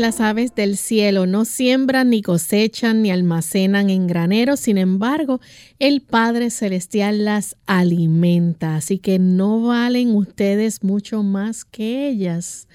Las 0.00 0.20
aves 0.20 0.54
del 0.54 0.76
cielo, 0.76 1.26
no 1.26 1.44
siembran, 1.44 2.10
ni 2.10 2.22
cosechan, 2.22 3.02
ni 3.02 3.10
almacenan 3.10 3.90
en 3.90 4.06
graneros, 4.06 4.60
sin 4.60 4.78
embargo, 4.78 5.40
el 5.78 6.00
Padre 6.00 6.50
Celestial 6.50 7.24
las 7.24 7.56
alimenta, 7.66 8.76
así 8.76 8.98
que 8.98 9.18
no 9.18 9.62
valen 9.62 10.14
ustedes 10.14 10.82
mucho 10.82 11.22
más 11.22 11.64
que 11.64 12.08
ellas. 12.08 12.66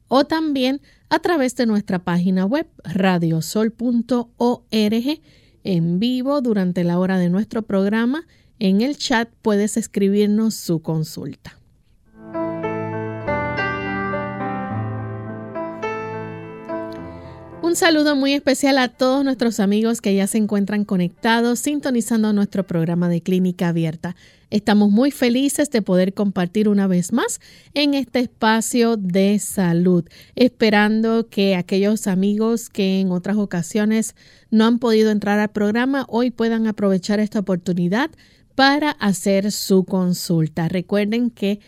o 0.08 0.26
también 0.26 0.82
a 1.10 1.20
través 1.20 1.56
de 1.56 1.66
nuestra 1.66 2.00
página 2.00 2.46
web 2.46 2.68
radiosol.org 2.84 3.72
en 5.64 6.00
vivo 6.00 6.42
durante 6.42 6.84
la 6.84 7.00
hora 7.00 7.18
de 7.18 7.30
nuestro 7.30 7.62
programa. 7.64 8.26
En 8.60 8.82
el 8.82 8.98
chat 8.98 9.30
puedes 9.42 9.76
escribirnos 9.78 10.56
su 10.56 10.82
consulta. 10.82 11.61
Un 17.64 17.76
saludo 17.76 18.16
muy 18.16 18.34
especial 18.34 18.80
a 18.80 18.88
todos 18.88 19.24
nuestros 19.24 19.60
amigos 19.60 20.02
que 20.02 20.16
ya 20.16 20.26
se 20.26 20.40
encuentran 20.40 20.84
conectados, 20.84 21.60
sintonizando 21.60 22.34
nuestro 22.34 22.66
programa 22.66 23.08
de 23.08 23.22
Clínica 23.22 23.68
Abierta. 23.68 24.16
Estamos 24.50 24.90
muy 24.90 25.12
felices 25.12 25.70
de 25.70 25.84
poder 25.84 26.16
compartir 26.16 26.68
una 26.68 26.88
vez 26.88 27.14
más 27.14 27.40
en 27.76 27.94
este 27.94 28.18
espacio 28.18 28.98
de 28.98 29.38
salud, 29.38 30.04
esperando 30.36 31.30
que 31.30 31.56
aquellos 31.56 32.08
amigos 32.08 32.68
que 32.68 33.00
en 33.00 33.12
otras 33.12 33.38
ocasiones 33.38 34.16
no 34.50 34.66
han 34.66 34.80
podido 34.80 35.12
entrar 35.12 35.38
al 35.38 35.52
programa 35.52 36.08
hoy 36.10 36.32
puedan 36.32 36.66
aprovechar 36.66 37.20
esta 37.20 37.38
oportunidad 37.40 38.10
para 38.56 38.90
hacer 38.90 39.52
su 39.52 39.86
consulta. 39.86 40.68
Recuerden 40.68 41.30
que 41.30 41.60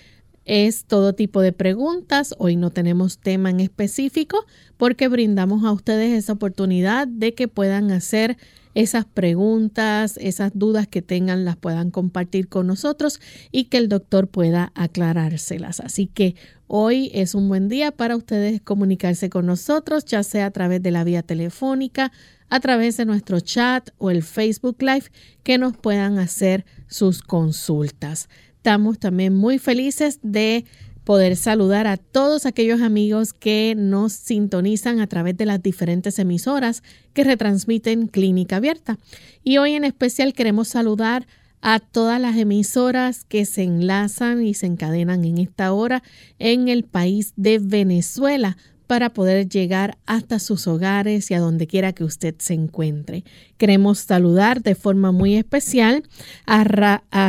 es 0.45 0.85
todo 0.85 1.13
tipo 1.13 1.41
de 1.41 1.53
preguntas. 1.53 2.35
Hoy 2.37 2.55
no 2.55 2.69
tenemos 2.69 3.17
tema 3.17 3.49
en 3.49 3.59
específico 3.59 4.45
porque 4.77 5.07
brindamos 5.07 5.63
a 5.63 5.71
ustedes 5.71 6.11
esa 6.11 6.33
oportunidad 6.33 7.07
de 7.07 7.33
que 7.33 7.47
puedan 7.47 7.91
hacer 7.91 8.37
esas 8.75 9.05
preguntas, 9.05 10.17
esas 10.17 10.51
dudas 10.55 10.87
que 10.87 11.01
tengan, 11.01 11.45
las 11.45 11.57
puedan 11.57 11.91
compartir 11.91 12.47
con 12.47 12.67
nosotros 12.67 13.19
y 13.51 13.65
que 13.65 13.77
el 13.77 13.87
doctor 13.87 14.27
pueda 14.27 14.71
aclarárselas. 14.75 15.79
Así 15.79 16.07
que 16.07 16.35
hoy 16.67 17.11
es 17.13 17.35
un 17.35 17.49
buen 17.49 17.69
día 17.69 17.91
para 17.91 18.15
ustedes 18.15 18.61
comunicarse 18.61 19.29
con 19.29 19.45
nosotros, 19.45 20.05
ya 20.05 20.23
sea 20.23 20.47
a 20.47 20.51
través 20.51 20.81
de 20.81 20.91
la 20.91 21.03
vía 21.03 21.21
telefónica, 21.21 22.11
a 22.49 22.59
través 22.59 22.97
de 22.97 23.05
nuestro 23.05 23.39
chat 23.39 23.89
o 23.97 24.09
el 24.11 24.23
Facebook 24.23 24.77
Live, 24.79 25.05
que 25.43 25.57
nos 25.57 25.77
puedan 25.77 26.17
hacer 26.17 26.65
sus 26.87 27.21
consultas. 27.21 28.27
Estamos 28.63 28.97
también 28.97 29.35
muy 29.35 29.59
felices 29.59 30.19
de 30.23 30.63
poder 31.03 31.35
saludar 31.35 31.85
a 31.85 31.97
todos 31.97 32.45
aquellos 32.45 32.81
amigos 32.81 33.33
que 33.33 33.75
nos 33.75 34.13
sintonizan 34.13 35.01
a 35.01 35.07
través 35.07 35.35
de 35.35 35.45
las 35.45 35.61
diferentes 35.61 36.17
emisoras 36.17 36.81
que 37.13 37.25
retransmiten 37.25 38.07
Clínica 38.07 38.55
Abierta. 38.55 38.97
Y 39.43 39.57
hoy 39.57 39.73
en 39.73 39.83
especial 39.83 40.31
queremos 40.31 40.69
saludar 40.69 41.27
a 41.59 41.81
todas 41.81 42.21
las 42.21 42.37
emisoras 42.37 43.25
que 43.25 43.43
se 43.43 43.63
enlazan 43.63 44.45
y 44.45 44.53
se 44.53 44.67
encadenan 44.67 45.25
en 45.25 45.39
esta 45.39 45.73
hora 45.73 46.01
en 46.39 46.69
el 46.69 46.85
país 46.85 47.33
de 47.35 47.59
Venezuela 47.59 48.55
para 48.93 49.11
poder 49.11 49.49
llegar 49.49 49.97
hasta 50.05 50.37
sus 50.37 50.67
hogares 50.67 51.31
y 51.31 51.33
a 51.33 51.39
donde 51.39 51.65
quiera 51.65 51.93
que 51.93 52.03
usted 52.03 52.35
se 52.37 52.53
encuentre. 52.53 53.23
Queremos 53.57 53.97
saludar 53.97 54.61
de 54.61 54.75
forma 54.75 55.11
muy 55.11 55.35
especial 55.35 56.03
a, 56.45 56.63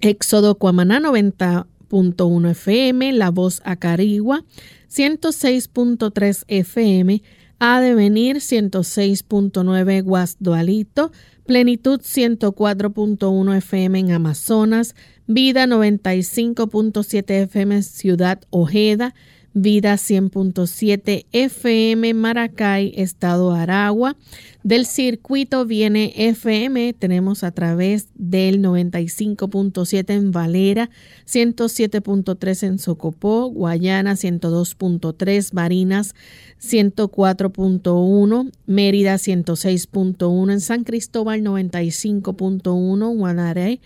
Éxodo 0.00 0.56
Cuamaná 0.56 1.00
90.1 1.00 2.50
FM, 2.50 3.12
La 3.12 3.30
Voz 3.30 3.62
Acarigua 3.64 4.44
106.3 4.90 6.44
FM, 6.48 7.22
A 7.58 7.80
Devenir 7.80 8.36
106.9 8.36 10.02
Guasdualito, 10.02 11.12
Plenitud 11.46 12.00
104.1 12.00 13.56
FM 13.56 13.98
en 13.98 14.12
Amazonas, 14.12 14.94
Vida 15.26 15.66
95.7 15.66 17.30
FM 17.44 17.82
Ciudad 17.82 18.40
Ojeda, 18.50 19.14
Vida 19.56 19.94
100.7 19.94 21.26
FM 21.30 22.12
Maracay, 22.12 22.92
Estado 22.96 23.52
Aragua. 23.52 24.16
Del 24.64 24.84
circuito 24.84 25.64
viene 25.64 26.12
FM, 26.16 26.94
tenemos 26.94 27.44
a 27.44 27.52
través 27.52 28.08
del 28.14 28.60
95.7 28.60 30.10
en 30.10 30.32
Valera, 30.32 30.90
107.3 31.26 32.66
en 32.66 32.78
Socopó, 32.78 33.48
Guayana 33.50 34.14
102.3, 34.14 35.52
Barinas 35.52 36.14
104.1, 36.60 38.52
Mérida 38.66 39.14
106.1, 39.16 40.52
en 40.52 40.60
San 40.60 40.84
Cristóbal 40.84 41.42
95.1, 41.42 43.16
Guanare, 43.16 43.80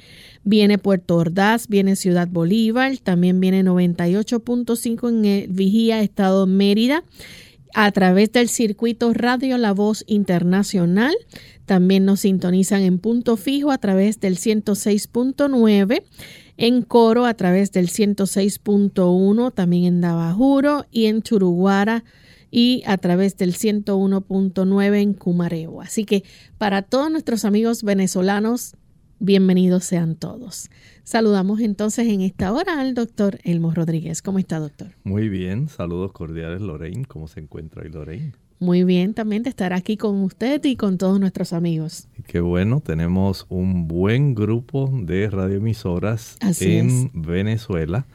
viene 0.49 0.79
Puerto 0.79 1.17
Ordaz, 1.17 1.69
viene 1.69 1.95
Ciudad 1.95 2.27
Bolívar, 2.27 2.97
también 2.99 3.39
viene 3.39 3.63
98.5 3.63 5.09
en 5.11 5.25
el 5.25 5.49
Vigía, 5.49 6.01
Estado 6.01 6.47
Mérida, 6.47 7.05
a 7.75 7.93
través 7.93 8.33
del 8.33 8.49
circuito 8.49 9.13
Radio 9.13 9.59
La 9.59 9.73
Voz 9.73 10.05
Internacional. 10.07 11.15
También 11.67 12.07
nos 12.07 12.21
sintonizan 12.21 12.81
en 12.81 12.99
punto 12.99 13.37
fijo 13.37 13.71
a 13.71 13.79
través 13.79 14.21
del 14.21 14.39
106.9 14.39 16.03
en 16.57 16.83
Coro 16.83 17.27
a 17.27 17.35
través 17.35 17.71
del 17.71 17.89
106.1, 17.89 19.53
también 19.55 19.85
en 19.85 20.01
Dabajuro 20.01 20.87
y 20.91 21.07
en 21.07 21.23
Churuguara 21.23 22.05
y 22.51 22.83
a 22.87 22.97
través 22.97 23.37
del 23.37 23.55
101.9 23.55 24.97
en 24.97 25.13
Cumareo. 25.13 25.83
Así 25.83 26.05
que 26.05 26.25
para 26.57 26.81
todos 26.81 27.11
nuestros 27.11 27.45
amigos 27.45 27.83
venezolanos, 27.83 28.75
bienvenidos 29.21 29.85
sean 29.85 30.15
todos. 30.15 30.71
Saludamos 31.05 31.61
entonces 31.61 32.09
en 32.09 32.21
esta 32.21 32.53
hora 32.53 32.81
al 32.81 32.95
doctor 32.95 33.39
Elmo 33.45 33.73
Rodríguez. 33.73 34.23
¿Cómo 34.23 34.39
está, 34.39 34.59
doctor? 34.59 34.89
Muy 35.05 35.29
bien, 35.29 35.69
saludos 35.69 36.13
cordiales, 36.13 36.61
Lorraine. 36.61 37.05
¿Cómo 37.05 37.29
se 37.29 37.41
encuentra 37.41 37.83
hoy, 37.83 37.91
Lorraine? 37.91 38.33
Muy 38.61 38.85
bien, 38.85 39.15
también 39.15 39.43
de 39.43 39.51
estar 39.51 39.73
aquí 39.73 39.97
con 39.97 40.23
usted 40.23 40.65
y 40.65 40.77
con 40.77 40.99
todos 40.99 41.21
nuestros 41.21 41.53
amigos. 41.53 42.09
Qué 42.27 42.41
bueno, 42.41 42.81
tenemos 42.81 43.47
un 43.49 43.87
buen 43.87 44.35
grupo 44.35 44.91
de 44.93 45.31
radioemisoras 45.31 46.37
en 46.61 47.11
Venezuela 47.15 48.07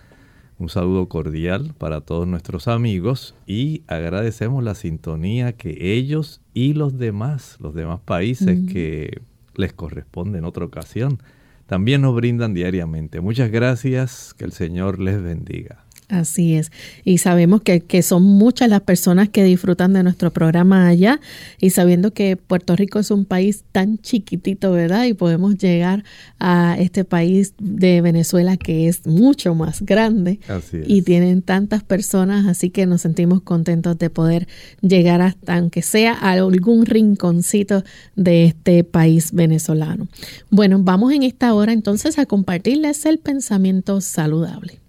un 0.60 0.70
saludo 0.70 1.10
cordial 1.10 1.74
para 1.78 2.02
todos 2.02 2.28
nuestros 2.28 2.68
amigos 2.68 3.36
y 3.46 3.84
agradecemos 3.88 4.64
la 4.64 4.76
sintonía 4.76 5.54
que 5.54 5.94
ellos 5.94 6.42
y 6.54 6.74
los 6.74 6.98
demás, 6.98 7.58
los 7.60 7.74
demás 7.74 8.00
países 8.00 8.72
que 8.72 9.22
les 9.56 9.74
corresponde 9.74 10.40
en 10.40 10.46
otra 10.46 10.66
ocasión, 10.66 11.20
también 11.68 12.02
nos 12.02 12.16
brindan 12.16 12.54
diariamente. 12.54 13.22
Muchas 13.22 13.50
gracias, 13.50 14.34
que 14.34 14.46
el 14.46 14.52
Señor 14.52 15.00
les 15.00 15.22
bendiga. 15.22 15.86
Así 16.14 16.54
es. 16.54 16.72
Y 17.04 17.18
sabemos 17.18 17.64
que, 17.64 17.80
que, 17.80 18.04
son 18.04 18.22
muchas 18.22 18.70
las 18.70 18.82
personas 18.82 19.30
que 19.30 19.44
disfrutan 19.44 19.94
de 19.94 20.04
nuestro 20.04 20.32
programa 20.32 20.88
allá 20.88 21.20
y 21.60 21.72
sabiendo 21.72 22.14
que 22.14 22.38
Puerto 22.38 22.76
Rico 22.76 23.00
es 23.00 23.10
un 23.10 23.26
país 23.26 23.64
tan 23.72 23.98
chiquitito, 23.98 24.72
¿verdad? 24.72 25.06
Y 25.06 25.16
podemos 25.16 25.58
llegar 25.58 26.04
a 26.40 26.76
este 26.78 27.04
país 27.04 27.56
de 27.58 28.02
Venezuela 28.02 28.58
que 28.58 28.88
es 28.88 29.08
mucho 29.08 29.56
más 29.56 29.82
grande 29.82 30.40
y 30.86 31.02
tienen 31.02 31.42
tantas 31.42 31.84
personas, 31.84 32.46
así 32.46 32.70
que 32.70 32.86
nos 32.86 33.02
sentimos 33.02 33.42
contentos 33.42 33.98
de 33.98 34.12
poder 34.12 34.48
llegar 34.82 35.20
hasta, 35.22 35.56
aunque 35.56 35.82
sea 35.82 36.14
a 36.14 36.34
algún 36.34 36.86
rinconcito 36.86 37.84
de 38.16 38.46
este 38.46 38.84
país 38.84 39.32
venezolano. 39.32 40.08
Bueno, 40.52 40.78
vamos 40.80 41.12
en 41.12 41.24
esta 41.24 41.56
hora 41.56 41.74
entonces 41.74 42.20
a 42.20 42.28
compartirles 42.28 43.04
el 43.08 43.18
pensamiento 43.18 44.00
saludable. 44.00 44.83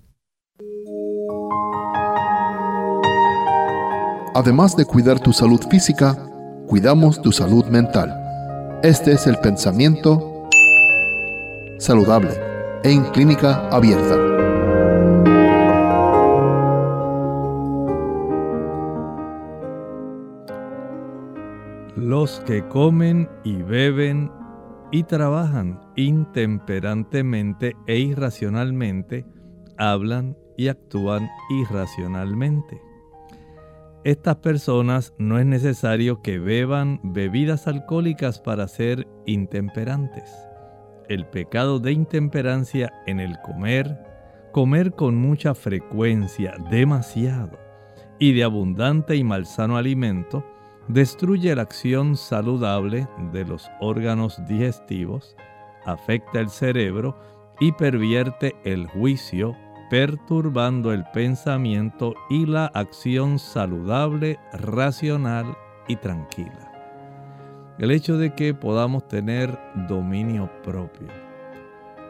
Además 4.36 4.76
de 4.76 4.84
cuidar 4.84 5.20
tu 5.20 5.32
salud 5.32 5.60
física, 5.70 6.16
cuidamos 6.66 7.22
tu 7.22 7.30
salud 7.30 7.66
mental. 7.66 8.80
Este 8.82 9.12
es 9.12 9.26
el 9.26 9.36
pensamiento 9.38 10.48
saludable 11.78 12.32
en 12.82 13.04
clínica 13.12 13.68
abierta. 13.68 14.16
Los 21.96 22.40
que 22.40 22.66
comen 22.68 23.28
y 23.44 23.62
beben 23.62 24.32
y 24.90 25.04
trabajan 25.04 25.80
intemperantemente 25.96 27.76
e 27.86 27.98
irracionalmente 27.98 29.24
hablan 29.78 30.36
y 30.56 30.68
actúan 30.68 31.30
irracionalmente. 31.50 32.80
Estas 34.04 34.36
personas 34.36 35.14
no 35.16 35.38
es 35.38 35.46
necesario 35.46 36.20
que 36.20 36.38
beban 36.38 37.00
bebidas 37.02 37.66
alcohólicas 37.66 38.38
para 38.38 38.68
ser 38.68 39.08
intemperantes. 39.24 40.30
El 41.08 41.26
pecado 41.26 41.78
de 41.80 41.92
intemperancia 41.92 42.92
en 43.06 43.18
el 43.18 43.38
comer, 43.40 43.98
comer 44.52 44.92
con 44.92 45.16
mucha 45.16 45.54
frecuencia, 45.54 46.54
demasiado, 46.70 47.58
y 48.18 48.34
de 48.34 48.44
abundante 48.44 49.16
y 49.16 49.24
malsano 49.24 49.78
alimento, 49.78 50.44
destruye 50.88 51.54
la 51.54 51.62
acción 51.62 52.16
saludable 52.16 53.08
de 53.32 53.44
los 53.44 53.70
órganos 53.80 54.40
digestivos, 54.46 55.34
afecta 55.86 56.40
el 56.40 56.50
cerebro 56.50 57.18
y 57.60 57.72
pervierte 57.72 58.54
el 58.64 58.86
juicio, 58.86 59.56
perturbando 59.90 60.92
el 60.92 61.04
pensamiento 61.12 62.14
y 62.30 62.46
la 62.46 62.66
acción 62.66 63.38
saludable, 63.38 64.38
racional 64.52 65.56
y 65.88 65.96
tranquila. 65.96 66.72
El 67.78 67.90
hecho 67.90 68.16
de 68.16 68.34
que 68.34 68.54
podamos 68.54 69.06
tener 69.08 69.58
dominio 69.88 70.50
propio. 70.62 71.08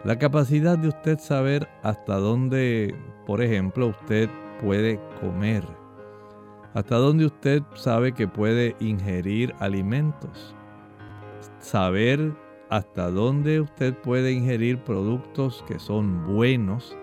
La 0.04 0.18
capacidad 0.18 0.76
de 0.76 0.88
usted 0.88 1.18
saber 1.18 1.68
hasta 1.82 2.16
dónde, 2.16 2.94
por 3.26 3.40
ejemplo, 3.40 3.88
usted 3.88 4.28
puede 4.60 5.00
comer. 5.20 5.64
Hasta 6.74 6.96
dónde 6.96 7.26
usted 7.26 7.62
sabe 7.74 8.12
que 8.12 8.28
puede 8.28 8.76
ingerir 8.80 9.54
alimentos. 9.60 10.54
Saber 11.58 12.34
hasta 12.68 13.10
dónde 13.10 13.60
usted 13.60 13.94
puede 13.94 14.32
ingerir 14.32 14.78
productos 14.82 15.64
que 15.66 15.78
son 15.78 16.26
buenos 16.34 16.96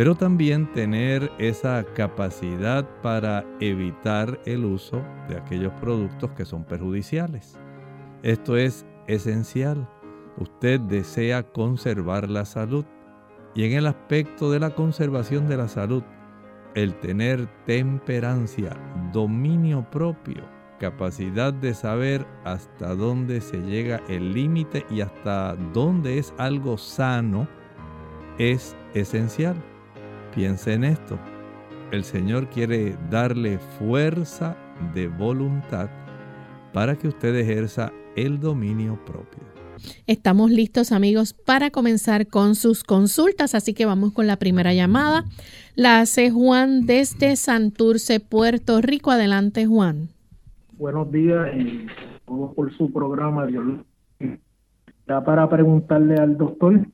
pero 0.00 0.14
también 0.14 0.72
tener 0.72 1.30
esa 1.36 1.84
capacidad 1.92 2.88
para 3.02 3.44
evitar 3.60 4.40
el 4.46 4.64
uso 4.64 5.04
de 5.28 5.36
aquellos 5.36 5.74
productos 5.74 6.30
que 6.30 6.46
son 6.46 6.64
perjudiciales. 6.64 7.58
Esto 8.22 8.56
es 8.56 8.86
esencial. 9.08 9.86
Usted 10.38 10.80
desea 10.80 11.42
conservar 11.42 12.30
la 12.30 12.46
salud 12.46 12.86
y 13.54 13.64
en 13.64 13.72
el 13.72 13.86
aspecto 13.86 14.50
de 14.50 14.58
la 14.58 14.74
conservación 14.74 15.50
de 15.50 15.58
la 15.58 15.68
salud, 15.68 16.02
el 16.74 16.98
tener 17.00 17.46
temperancia, 17.66 18.74
dominio 19.12 19.86
propio, 19.90 20.44
capacidad 20.78 21.52
de 21.52 21.74
saber 21.74 22.26
hasta 22.46 22.94
dónde 22.94 23.42
se 23.42 23.58
llega 23.58 24.00
el 24.08 24.32
límite 24.32 24.86
y 24.88 25.02
hasta 25.02 25.56
dónde 25.74 26.16
es 26.16 26.32
algo 26.38 26.78
sano, 26.78 27.46
es 28.38 28.74
esencial. 28.94 29.62
Piense 30.34 30.74
en 30.74 30.84
esto. 30.84 31.18
El 31.90 32.04
Señor 32.04 32.48
quiere 32.50 32.96
darle 33.10 33.58
fuerza 33.58 34.56
de 34.94 35.08
voluntad 35.08 35.90
para 36.72 36.96
que 36.96 37.08
usted 37.08 37.34
ejerza 37.34 37.92
el 38.14 38.38
dominio 38.38 38.98
propio. 39.04 39.40
Estamos 40.06 40.50
listos 40.50 40.92
amigos 40.92 41.32
para 41.32 41.70
comenzar 41.70 42.28
con 42.28 42.54
sus 42.54 42.84
consultas, 42.84 43.54
así 43.54 43.74
que 43.74 43.86
vamos 43.86 44.12
con 44.12 44.26
la 44.26 44.36
primera 44.36 44.72
llamada. 44.72 45.24
La 45.74 46.00
hace 46.00 46.30
Juan 46.30 46.86
desde 46.86 47.34
Santurce, 47.34 48.20
Puerto 48.20 48.80
Rico. 48.80 49.10
Adelante 49.10 49.66
Juan. 49.66 50.10
Buenos 50.78 51.10
días 51.10 51.48
y 51.56 51.86
por 52.26 52.72
su 52.76 52.92
programa. 52.92 53.46
Dios. 53.46 53.64
Ya 55.08 55.24
para 55.24 55.48
preguntarle 55.48 56.14
al 56.14 56.36
doctor 56.36 56.86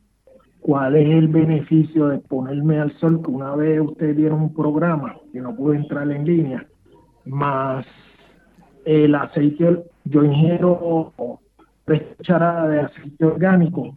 cuál 0.66 0.96
es 0.96 1.08
el 1.08 1.28
beneficio 1.28 2.08
de 2.08 2.18
ponerme 2.18 2.80
al 2.80 2.92
sol, 2.98 3.22
que 3.22 3.30
una 3.30 3.54
vez 3.54 3.80
ustedes 3.80 4.16
dieron 4.16 4.40
un 4.40 4.52
programa 4.52 5.16
que 5.32 5.40
no 5.40 5.54
pude 5.54 5.76
entrar 5.76 6.10
en 6.10 6.24
línea, 6.24 6.66
más 7.24 7.86
el 8.84 9.14
aceite, 9.14 9.84
yo 10.02 10.24
ingiero 10.24 11.12
tres 11.84 12.02
cucharadas 12.16 12.70
de 12.70 12.80
aceite 12.80 13.24
orgánico 13.24 13.96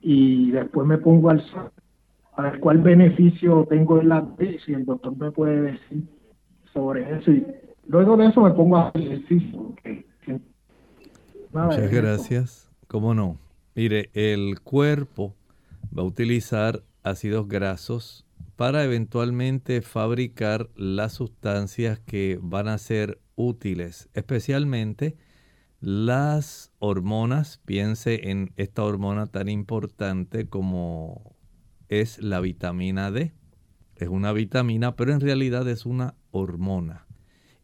y 0.00 0.50
después 0.50 0.84
me 0.84 0.98
pongo 0.98 1.30
al 1.30 1.42
sol. 1.42 1.70
A 2.34 2.42
ver 2.42 2.58
cuál 2.58 2.78
beneficio 2.78 3.64
tengo 3.70 4.00
en 4.00 4.08
la 4.08 4.26
si 4.66 4.72
el 4.72 4.84
doctor 4.84 5.16
me 5.16 5.30
puede 5.30 5.62
decir 5.62 6.02
sobre 6.72 7.18
eso. 7.18 7.30
Y 7.30 7.46
luego 7.86 8.16
de 8.16 8.26
eso 8.26 8.40
me 8.40 8.50
pongo 8.50 8.78
a 8.78 8.88
hacer 8.88 9.02
ejercicio. 9.02 9.76
Muchas 11.52 11.92
gracias. 11.92 12.68
¿Cómo 12.88 13.14
no? 13.14 13.36
Mire, 13.76 14.10
el 14.12 14.58
cuerpo 14.60 15.34
va 15.96 16.02
a 16.02 16.06
utilizar 16.06 16.84
ácidos 17.02 17.48
grasos 17.48 18.26
para 18.56 18.84
eventualmente 18.84 19.80
fabricar 19.80 20.68
las 20.76 21.14
sustancias 21.14 21.98
que 21.98 22.38
van 22.42 22.68
a 22.68 22.78
ser 22.78 23.20
útiles, 23.34 24.08
especialmente 24.12 25.16
las 25.80 26.72
hormonas. 26.78 27.60
Piense 27.64 28.30
en 28.30 28.52
esta 28.56 28.84
hormona 28.84 29.26
tan 29.26 29.48
importante 29.48 30.46
como 30.46 31.36
es 31.88 32.22
la 32.22 32.40
vitamina 32.40 33.10
D. 33.10 33.32
Es 33.96 34.08
una 34.08 34.32
vitamina, 34.32 34.94
pero 34.94 35.12
en 35.12 35.20
realidad 35.20 35.68
es 35.68 35.86
una 35.86 36.14
hormona. 36.30 37.06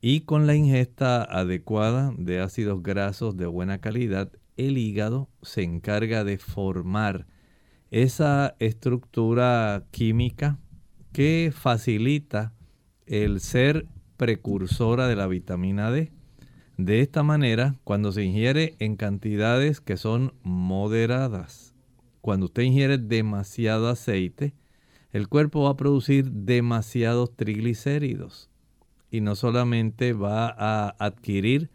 Y 0.00 0.20
con 0.20 0.46
la 0.46 0.54
ingesta 0.54 1.22
adecuada 1.22 2.12
de 2.16 2.40
ácidos 2.40 2.82
grasos 2.82 3.36
de 3.36 3.46
buena 3.46 3.78
calidad, 3.78 4.32
el 4.56 4.78
hígado 4.78 5.28
se 5.42 5.62
encarga 5.62 6.24
de 6.24 6.38
formar 6.38 7.26
esa 7.90 8.56
estructura 8.58 9.84
química 9.90 10.58
que 11.12 11.52
facilita 11.54 12.52
el 13.06 13.40
ser 13.40 13.86
precursora 14.16 15.06
de 15.08 15.16
la 15.16 15.26
vitamina 15.26 15.90
D. 15.90 16.12
De 16.76 17.00
esta 17.00 17.22
manera, 17.22 17.76
cuando 17.84 18.12
se 18.12 18.22
ingiere 18.22 18.76
en 18.80 18.96
cantidades 18.96 19.80
que 19.80 19.96
son 19.96 20.34
moderadas, 20.42 21.74
cuando 22.20 22.46
usted 22.46 22.64
ingiere 22.64 22.98
demasiado 22.98 23.88
aceite, 23.88 24.54
el 25.12 25.28
cuerpo 25.28 25.62
va 25.62 25.70
a 25.70 25.76
producir 25.76 26.30
demasiados 26.30 27.34
triglicéridos 27.34 28.50
y 29.10 29.20
no 29.20 29.36
solamente 29.36 30.12
va 30.12 30.54
a 30.58 30.94
adquirir 30.98 31.70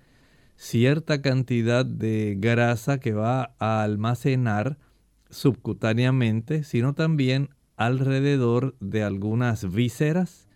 cierta 0.56 1.22
cantidad 1.22 1.86
de 1.86 2.36
grasa 2.38 3.00
que 3.00 3.14
va 3.14 3.56
a 3.58 3.82
almacenar 3.82 4.78
subcutáneamente, 5.32 6.64
sino 6.64 6.94
también 6.94 7.50
alrededor 7.78 8.76
de 8.80 9.04
algunas 9.04 9.74
vísceras 9.74 10.48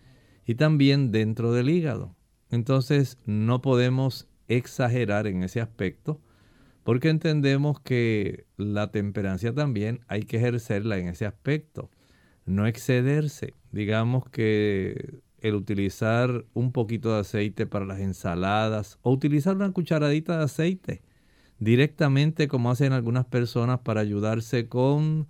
y 0.46 0.54
también 0.54 1.10
dentro 1.10 1.52
del 1.52 1.68
hígado. 1.68 2.14
Entonces 2.50 3.18
no 3.26 3.60
podemos 3.60 4.28
exagerar 4.46 5.26
en 5.26 5.42
ese 5.42 5.60
aspecto 5.60 6.20
porque 6.84 7.08
entendemos 7.08 7.80
que 7.80 8.46
la 8.56 8.92
temperancia 8.92 9.52
también 9.52 10.04
hay 10.06 10.22
que 10.22 10.36
ejercerla 10.36 10.98
en 10.98 11.08
ese 11.08 11.26
aspecto, 11.26 11.90
no 12.44 12.68
excederse. 12.68 13.54
Digamos 13.72 14.28
que 14.28 15.20
el 15.40 15.56
utilizar 15.56 16.44
un 16.54 16.70
poquito 16.70 17.12
de 17.12 17.20
aceite 17.20 17.66
para 17.66 17.86
las 17.86 17.98
ensaladas 17.98 18.98
o 19.02 19.10
utilizar 19.10 19.56
una 19.56 19.72
cucharadita 19.72 20.38
de 20.38 20.44
aceite 20.44 21.02
directamente 21.58 22.48
como 22.48 22.70
hacen 22.70 22.92
algunas 22.92 23.24
personas 23.26 23.80
para 23.80 24.00
ayudarse 24.00 24.68
con 24.68 25.26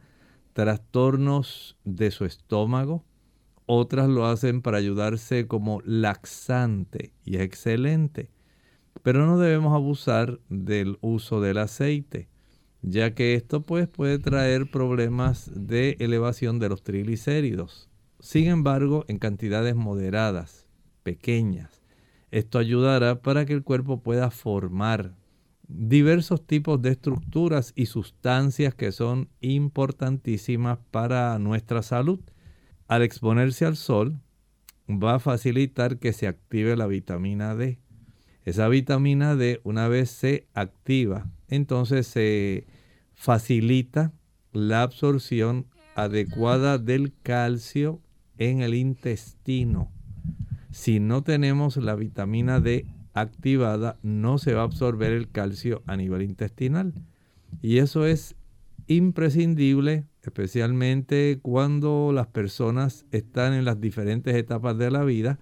trastornos 0.53 1.77
de 1.85 2.11
su 2.11 2.25
estómago. 2.25 3.05
Otras 3.67 4.09
lo 4.09 4.27
hacen 4.27 4.63
para 4.63 4.79
ayudarse 4.79 5.47
como 5.47 5.81
laxante 5.85 7.13
y 7.25 7.37
es 7.37 7.43
excelente. 7.43 8.31
Pero 9.03 9.27
no 9.27 9.39
debemos 9.39 9.75
abusar 9.75 10.41
del 10.49 10.99
uso 11.01 11.41
del 11.41 11.59
aceite, 11.59 12.29
ya 12.83 13.15
que 13.15 13.35
esto 13.35 13.63
pues, 13.63 13.89
puede 13.89 14.19
traer 14.19 14.71
problemas 14.71 15.51
de 15.55 15.97
elevación 16.01 16.59
de 16.59 16.69
los 16.69 16.83
triglicéridos. 16.83 17.89
Sin 18.19 18.47
embargo, 18.47 19.05
en 19.09 19.19
cantidades 19.19 19.77
moderadas, 19.77 20.67
pequeñas, 21.03 21.83
esto 22.31 22.59
ayudará 22.59 23.21
para 23.21 23.45
que 23.45 23.53
el 23.53 23.63
cuerpo 23.63 24.01
pueda 24.01 24.31
formar 24.31 25.15
diversos 25.69 26.47
tipos 26.47 26.81
de 26.81 26.91
estructuras 26.91 27.73
y 27.75 27.87
sustancias 27.87 28.75
que 28.75 28.93
son 28.93 29.29
importantísimas 29.41 30.79
para 30.91 31.39
nuestra 31.39 31.83
salud. 31.83 32.21
Al 32.89 33.03
exponerse 33.03 33.67
al 33.67 33.77
sol, 33.77 34.21
va 34.89 35.17
a 35.17 35.21
facilitar 35.21 35.99
que 35.99 36.13
se 36.13 36.27
active 36.27 36.77
la 36.77 36.87
vitamina 36.87 37.55
D. 37.55 37.79
Esa 38.45 38.69
vitamina 38.69 39.35
D, 39.35 39.61
una 39.65 39.89
vez 39.89 40.11
se 40.11 40.47
activa, 40.55 41.29
entonces 41.49 42.07
se 42.07 42.67
facilita 43.15 44.13
la 44.53 44.83
absorción 44.83 45.67
adecuada 45.97 46.79
del 46.79 47.13
calcio 47.23 48.01
en 48.39 48.61
el 48.61 48.75
intestino. 48.75 49.91
Si 50.71 51.01
no 51.01 51.23
tenemos 51.23 51.77
la 51.77 51.97
vitamina 51.97 52.61
D 52.61 52.87
activada, 53.17 53.99
no 54.03 54.39
se 54.39 54.53
va 54.53 54.61
a 54.61 54.65
absorber 54.65 55.13
el 55.13 55.31
calcio 55.31 55.83
a 55.87 55.97
nivel 55.97 56.23
intestinal. 56.23 56.93
Y 57.63 57.79
eso 57.79 58.07
es 58.07 58.37
imprescindible, 58.87 60.05
especialmente 60.23 61.39
cuando 61.43 62.13
las 62.13 62.27
personas 62.27 63.07
están 63.11 63.55
en 63.55 63.65
las 63.65 63.81
diferentes 63.81 64.37
etapas 64.37 64.77
de 64.79 64.91
la 64.91 65.03
vida, 65.03 65.39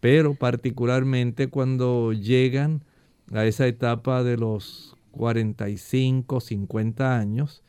pero 0.00 0.34
particularmente 0.34 1.48
cuando 1.48 2.12
llegan 2.12 2.84
a 3.32 3.44
esa 3.46 3.66
etapa 3.66 4.22
de 4.22 4.36
los 4.36 4.96
45, 5.12 6.40
50 6.40 7.16
años, 7.16 7.62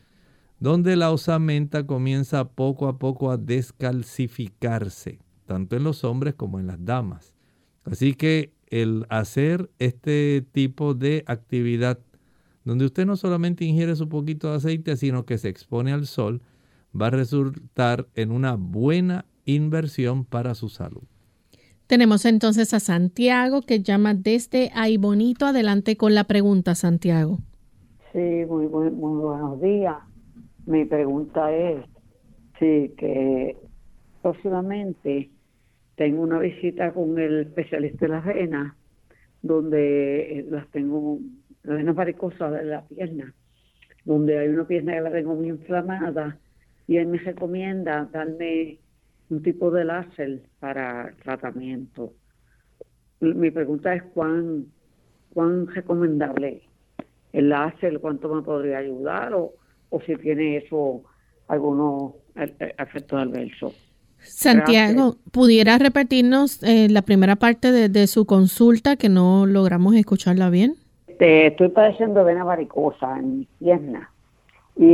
donde 0.59 0.95
la 0.95 1.11
osamenta 1.11 1.85
comienza 1.85 2.49
poco 2.49 2.87
a 2.87 2.97
poco 2.97 3.29
a 3.29 3.37
descalcificarse, 3.37 5.19
tanto 5.45 5.75
en 5.75 5.83
los 5.83 6.03
hombres 6.03 6.33
como 6.33 6.59
en 6.59 6.67
las 6.67 6.83
damas. 6.83 7.35
Así 7.83 8.15
que 8.15 8.54
el 8.81 9.05
hacer 9.09 9.69
este 9.79 10.45
tipo 10.51 10.93
de 10.93 11.23
actividad, 11.27 11.99
donde 12.65 12.83
usted 12.83 13.05
no 13.05 13.15
solamente 13.15 13.63
ingiere 13.63 13.95
su 13.95 14.09
poquito 14.09 14.49
de 14.49 14.57
aceite, 14.57 14.97
sino 14.97 15.25
que 15.25 15.37
se 15.37 15.47
expone 15.47 15.93
al 15.93 16.05
sol, 16.07 16.41
va 16.99 17.07
a 17.07 17.11
resultar 17.11 18.07
en 18.15 18.31
una 18.31 18.55
buena 18.55 19.25
inversión 19.45 20.25
para 20.25 20.55
su 20.55 20.67
salud. 20.67 21.03
Tenemos 21.87 22.25
entonces 22.25 22.73
a 22.73 22.81
Santiago 22.81 23.61
que 23.61 23.81
llama 23.81 24.13
desde 24.13 24.71
ahí 24.73 24.97
bonito. 24.97 25.45
Adelante 25.45 25.95
con 25.95 26.13
la 26.13 26.25
pregunta, 26.25 26.75
Santiago. 26.75 27.39
Sí, 28.11 28.45
muy, 28.49 28.67
muy, 28.67 28.91
muy 28.91 29.21
buenos 29.21 29.61
días. 29.61 29.95
Mi 30.65 30.83
pregunta 30.83 31.55
es, 31.55 31.85
sí, 32.59 32.91
que 32.97 33.55
próximamente 34.21 35.29
tengo 35.95 36.21
una 36.21 36.39
visita 36.39 36.91
con 36.93 37.17
el 37.17 37.41
especialista 37.41 38.05
de 38.05 38.11
las 38.11 38.25
venas, 38.25 38.73
donde 39.41 40.39
eh, 40.39 40.45
las 40.49 40.67
tengo, 40.71 41.19
las 41.63 41.77
venas 41.77 41.95
varicosas 41.95 42.51
de 42.51 42.65
la 42.65 42.85
pierna, 42.85 43.33
donde 44.03 44.37
hay 44.37 44.49
una 44.49 44.67
pierna 44.67 44.93
que 44.93 45.01
la 45.01 45.11
tengo 45.11 45.35
muy 45.35 45.49
inflamada, 45.49 46.37
y 46.87 46.97
él 46.97 47.07
me 47.07 47.17
recomienda 47.17 48.07
darme 48.11 48.79
un 49.29 49.41
tipo 49.41 49.71
de 49.71 49.85
láser 49.85 50.41
para 50.59 51.13
tratamiento. 51.23 52.13
Mi 53.21 53.49
pregunta 53.49 53.95
es 53.95 54.03
cuán, 54.03 54.67
cuán 55.33 55.67
recomendable 55.67 56.61
el 57.33 57.49
láser, 57.49 57.99
cuánto 57.99 58.33
me 58.33 58.41
podría 58.41 58.79
ayudar 58.79 59.33
o, 59.33 59.53
o 59.89 60.01
si 60.01 60.15
tiene 60.17 60.57
eso 60.57 61.03
algunos 61.47 62.13
eh, 62.35 62.75
efectos 62.77 63.19
adversos. 63.19 63.84
Santiago, 64.25 65.15
¿pudiera 65.31 65.77
repetirnos 65.77 66.61
eh, 66.63 66.87
la 66.89 67.01
primera 67.01 67.35
parte 67.35 67.71
de, 67.71 68.07
su 68.07 68.25
consulta 68.25 68.95
que 68.95 69.09
no 69.09 69.45
logramos 69.45 69.95
escucharla 69.95 70.49
bien? 70.49 70.75
Te 71.19 71.47
estoy 71.47 71.69
padeciendo 71.69 72.23
vena 72.23 72.43
varicosa 72.43 73.17
en 73.17 73.39
mi 73.39 73.47
pierna. 73.59 74.11
Y 74.77 74.91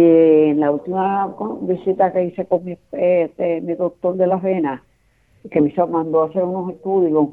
en 0.50 0.60
la 0.60 0.72
última 0.72 1.36
visita 1.62 2.14
que 2.14 2.26
hice 2.26 2.46
con 2.46 2.64
mi, 2.64 2.78
este, 2.92 3.62
mi 3.62 3.74
doctor 3.74 4.16
de 4.16 4.28
las 4.28 4.42
venas, 4.42 4.82
que 5.50 5.60
me 5.60 5.74
mandó 5.90 6.22
a 6.22 6.28
hacer 6.28 6.44
unos 6.44 6.74
estudios, 6.74 7.30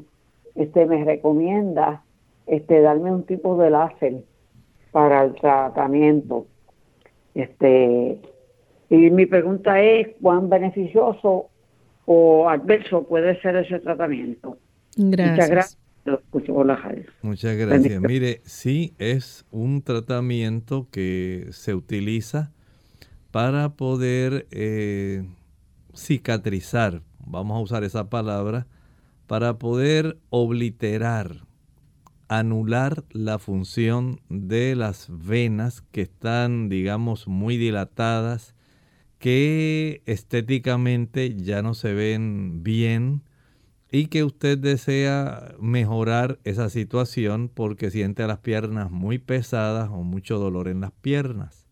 este 0.55 0.85
me 0.87 1.03
recomienda 1.03 2.03
este 2.47 2.81
darme 2.81 3.11
un 3.11 3.23
tipo 3.23 3.55
de 3.57 3.69
láser 3.69 4.23
para 4.91 5.23
el 5.25 5.35
tratamiento. 5.35 6.47
Este 7.35 8.19
y 8.89 9.11
mi 9.11 9.27
pregunta 9.27 9.79
es 9.79 10.07
cuán 10.19 10.49
beneficioso 10.49 11.48
o 12.11 12.49
adverso 12.49 13.03
puede 13.03 13.39
ser 13.39 13.55
ese 13.57 13.77
tratamiento. 13.77 14.57
Gracias. 14.97 15.29
Muchas 15.31 15.49
gracias. 15.51 15.77
Muchas 17.21 17.55
gracias. 17.55 18.01
Mire, 18.01 18.41
sí 18.45 18.95
es 18.97 19.45
un 19.51 19.83
tratamiento 19.83 20.87
que 20.89 21.49
se 21.51 21.75
utiliza 21.75 22.51
para 23.29 23.69
poder 23.69 24.47
eh, 24.49 25.23
cicatrizar, 25.95 27.03
vamos 27.27 27.57
a 27.57 27.61
usar 27.61 27.83
esa 27.83 28.09
palabra, 28.09 28.65
para 29.27 29.59
poder 29.59 30.17
obliterar, 30.31 31.43
anular 32.27 33.03
la 33.11 33.37
función 33.37 34.19
de 34.29 34.75
las 34.75 35.09
venas 35.11 35.83
que 35.91 36.01
están, 36.01 36.69
digamos, 36.69 37.27
muy 37.27 37.57
dilatadas 37.57 38.55
que 39.19 40.01
estéticamente 40.05 41.35
ya 41.35 41.61
no 41.61 41.73
se 41.73 41.93
ven 41.93 42.63
bien 42.63 43.21
y 43.91 44.07
que 44.07 44.23
usted 44.23 44.57
desea 44.57 45.55
mejorar 45.59 46.39
esa 46.43 46.69
situación 46.69 47.49
porque 47.53 47.91
siente 47.91 48.25
las 48.27 48.39
piernas 48.39 48.91
muy 48.91 49.17
pesadas 49.17 49.89
o 49.91 50.03
mucho 50.03 50.39
dolor 50.39 50.67
en 50.67 50.81
las 50.81 50.91
piernas. 50.91 51.65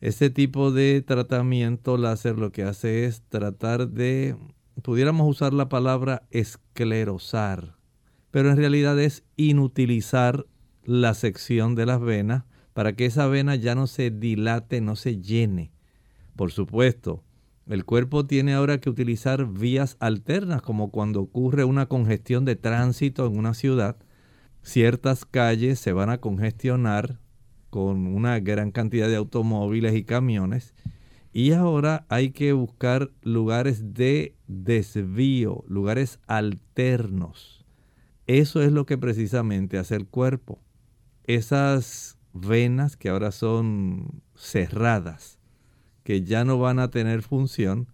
Ese 0.00 0.30
tipo 0.30 0.70
de 0.70 1.02
tratamiento 1.02 1.96
láser 1.96 2.38
lo 2.38 2.52
que 2.52 2.62
hace 2.62 3.04
es 3.04 3.22
tratar 3.28 3.88
de 3.88 4.36
pudiéramos 4.82 5.28
usar 5.28 5.52
la 5.52 5.68
palabra 5.68 6.22
esclerosar, 6.30 7.76
pero 8.30 8.50
en 8.50 8.56
realidad 8.56 8.98
es 8.98 9.24
inutilizar 9.36 10.46
la 10.84 11.14
sección 11.14 11.74
de 11.74 11.86
las 11.86 12.00
venas 12.00 12.44
para 12.72 12.94
que 12.94 13.06
esa 13.06 13.26
vena 13.26 13.54
ya 13.54 13.74
no 13.74 13.86
se 13.86 14.10
dilate, 14.10 14.80
no 14.80 14.96
se 14.96 15.20
llene. 15.20 15.72
Por 16.36 16.52
supuesto, 16.52 17.22
el 17.66 17.84
cuerpo 17.84 18.26
tiene 18.26 18.54
ahora 18.54 18.78
que 18.78 18.90
utilizar 18.90 19.46
vías 19.46 19.96
alternas, 20.00 20.62
como 20.62 20.90
cuando 20.90 21.20
ocurre 21.20 21.64
una 21.64 21.86
congestión 21.86 22.44
de 22.44 22.56
tránsito 22.56 23.26
en 23.26 23.38
una 23.38 23.54
ciudad. 23.54 23.96
Ciertas 24.62 25.24
calles 25.24 25.78
se 25.78 25.92
van 25.92 26.10
a 26.10 26.18
congestionar 26.18 27.20
con 27.70 28.06
una 28.06 28.38
gran 28.40 28.70
cantidad 28.70 29.08
de 29.08 29.16
automóviles 29.16 29.94
y 29.94 30.04
camiones. 30.04 30.74
Y 31.32 31.52
ahora 31.52 32.04
hay 32.08 32.30
que 32.30 32.52
buscar 32.52 33.10
lugares 33.22 33.94
de 33.94 34.36
desvío, 34.46 35.64
lugares 35.66 36.20
alternos. 36.26 37.64
Eso 38.26 38.60
es 38.60 38.72
lo 38.72 38.86
que 38.86 38.98
precisamente 38.98 39.78
hace 39.78 39.96
el 39.96 40.06
cuerpo. 40.06 40.60
Esas 41.24 42.18
venas 42.34 42.96
que 42.96 43.08
ahora 43.08 43.32
son 43.32 44.22
cerradas, 44.34 45.38
que 46.04 46.22
ya 46.22 46.44
no 46.44 46.58
van 46.58 46.78
a 46.78 46.90
tener 46.90 47.22
función, 47.22 47.88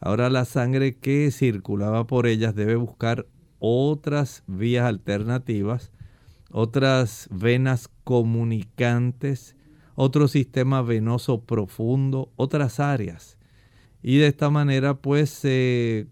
ahora 0.00 0.30
la 0.30 0.44
sangre 0.44 0.96
que 0.96 1.30
circulaba 1.30 2.06
por 2.06 2.26
ellas 2.26 2.54
debe 2.54 2.76
buscar 2.76 3.26
otras 3.58 4.42
vías 4.46 4.86
alternativas, 4.86 5.92
otras 6.50 7.28
venas 7.30 7.90
comunicantes, 8.04 9.56
otro 9.94 10.28
sistema 10.28 10.82
venoso 10.82 11.42
profundo, 11.42 12.30
otras 12.36 12.80
áreas. 12.80 13.36
Y 14.02 14.18
de 14.18 14.28
esta 14.28 14.48
manera 14.48 14.94
pues 14.94 15.30
se 15.30 16.06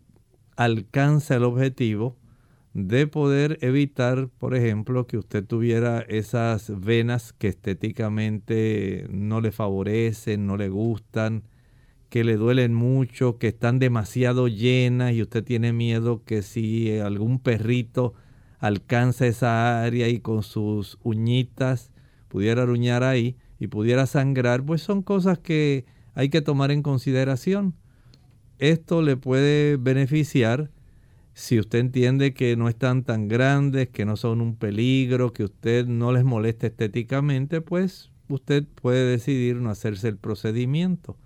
alcanza 0.56 1.36
el 1.36 1.44
objetivo 1.44 2.16
de 2.76 3.06
poder 3.06 3.56
evitar, 3.62 4.28
por 4.28 4.54
ejemplo, 4.54 5.06
que 5.06 5.16
usted 5.16 5.42
tuviera 5.42 6.00
esas 6.00 6.78
venas 6.78 7.32
que 7.32 7.48
estéticamente 7.48 9.06
no 9.08 9.40
le 9.40 9.50
favorecen, 9.50 10.46
no 10.46 10.58
le 10.58 10.68
gustan, 10.68 11.44
que 12.10 12.22
le 12.22 12.36
duelen 12.36 12.74
mucho, 12.74 13.38
que 13.38 13.48
están 13.48 13.78
demasiado 13.78 14.46
llenas 14.46 15.14
y 15.14 15.22
usted 15.22 15.42
tiene 15.42 15.72
miedo 15.72 16.22
que 16.26 16.42
si 16.42 16.98
algún 16.98 17.38
perrito 17.38 18.12
alcanza 18.58 19.26
esa 19.26 19.82
área 19.82 20.08
y 20.08 20.20
con 20.20 20.42
sus 20.42 20.98
uñitas 21.02 21.92
pudiera 22.28 22.64
aruñar 22.64 23.04
ahí 23.04 23.36
y 23.58 23.68
pudiera 23.68 24.04
sangrar, 24.04 24.62
pues 24.62 24.82
son 24.82 25.00
cosas 25.00 25.38
que 25.38 25.86
hay 26.12 26.28
que 26.28 26.42
tomar 26.42 26.70
en 26.70 26.82
consideración. 26.82 27.74
Esto 28.58 29.00
le 29.00 29.16
puede 29.16 29.78
beneficiar 29.78 30.70
si 31.36 31.60
usted 31.60 31.80
entiende 31.80 32.32
que 32.32 32.56
no 32.56 32.66
están 32.66 33.04
tan 33.04 33.28
grandes, 33.28 33.90
que 33.90 34.06
no 34.06 34.16
son 34.16 34.40
un 34.40 34.56
peligro, 34.56 35.34
que 35.34 35.44
usted 35.44 35.84
no 35.86 36.10
les 36.10 36.24
molesta 36.24 36.66
estéticamente, 36.66 37.60
pues 37.60 38.10
usted 38.30 38.64
puede 38.64 39.04
decidir 39.04 39.56
no 39.56 39.68
hacerse 39.68 40.08
el 40.08 40.16
procedimiento. 40.16 41.18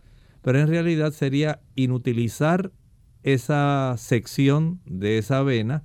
Pero 0.42 0.58
en 0.58 0.66
realidad 0.66 1.12
sería 1.12 1.60
inutilizar 1.76 2.72
esa 3.22 3.94
sección 3.98 4.80
de 4.84 5.18
esa 5.18 5.44
vena 5.44 5.84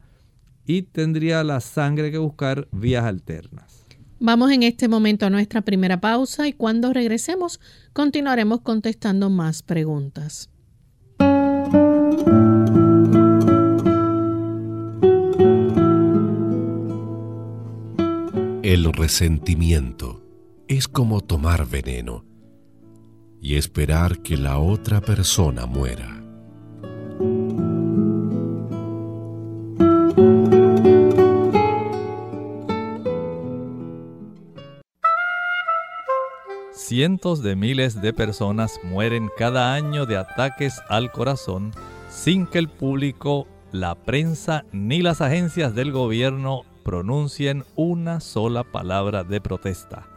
y 0.66 0.82
tendría 0.82 1.44
la 1.44 1.60
sangre 1.60 2.10
que 2.10 2.18
buscar 2.18 2.68
vías 2.72 3.06
alternas. 3.06 3.86
Vamos 4.20 4.52
en 4.52 4.64
este 4.64 4.88
momento 4.88 5.28
a 5.28 5.30
nuestra 5.30 5.62
primera 5.62 6.02
pausa 6.02 6.48
y 6.48 6.54
cuando 6.54 6.94
regresemos 6.94 7.60
continuaremos 7.94 8.62
contestando 8.62 9.30
más 9.30 9.62
preguntas. 9.62 10.50
El 18.86 18.94
resentimiento 18.94 20.22
es 20.68 20.88
como 20.88 21.22
tomar 21.22 21.66
veneno 21.66 22.24
y 23.42 23.56
esperar 23.56 24.20
que 24.20 24.38
la 24.38 24.60
otra 24.60 25.02
persona 25.02 25.66
muera. 25.66 26.24
Cientos 36.72 37.42
de 37.42 37.56
miles 37.56 38.00
de 38.04 38.14
personas 38.14 38.80
mueren 38.84 39.32
cada 39.36 39.74
año 39.74 40.06
de 40.06 40.18
ataques 40.18 40.80
al 40.90 41.12
corazón 41.12 41.72
sin 42.08 42.46
que 42.46 42.60
el 42.60 42.70
público, 42.70 43.48
la 43.72 43.96
prensa 43.96 44.64
ni 44.72 45.02
las 45.02 45.22
agencias 45.22 45.74
del 45.74 45.92
gobierno 45.92 46.66
pronuncien 46.86 47.66
una 47.76 48.20
sola 48.20 48.64
palabra 48.64 49.24
de 49.24 49.42
protesta. 49.42 50.08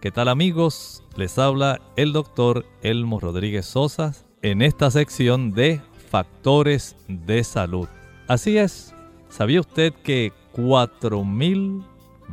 ¿Qué 0.00 0.10
tal 0.10 0.28
amigos? 0.28 1.04
Les 1.14 1.38
habla 1.38 1.82
el 1.94 2.14
doctor 2.14 2.64
Elmo 2.80 3.20
Rodríguez 3.20 3.66
Sosa 3.66 4.14
en 4.40 4.62
esta 4.62 4.90
sección 4.90 5.52
de 5.52 5.82
factores 6.10 6.96
de 7.06 7.44
salud. 7.44 7.86
Así 8.28 8.56
es, 8.56 8.94
¿sabía 9.28 9.60
usted 9.60 9.92
que 9.92 10.32
4.000 10.54 11.84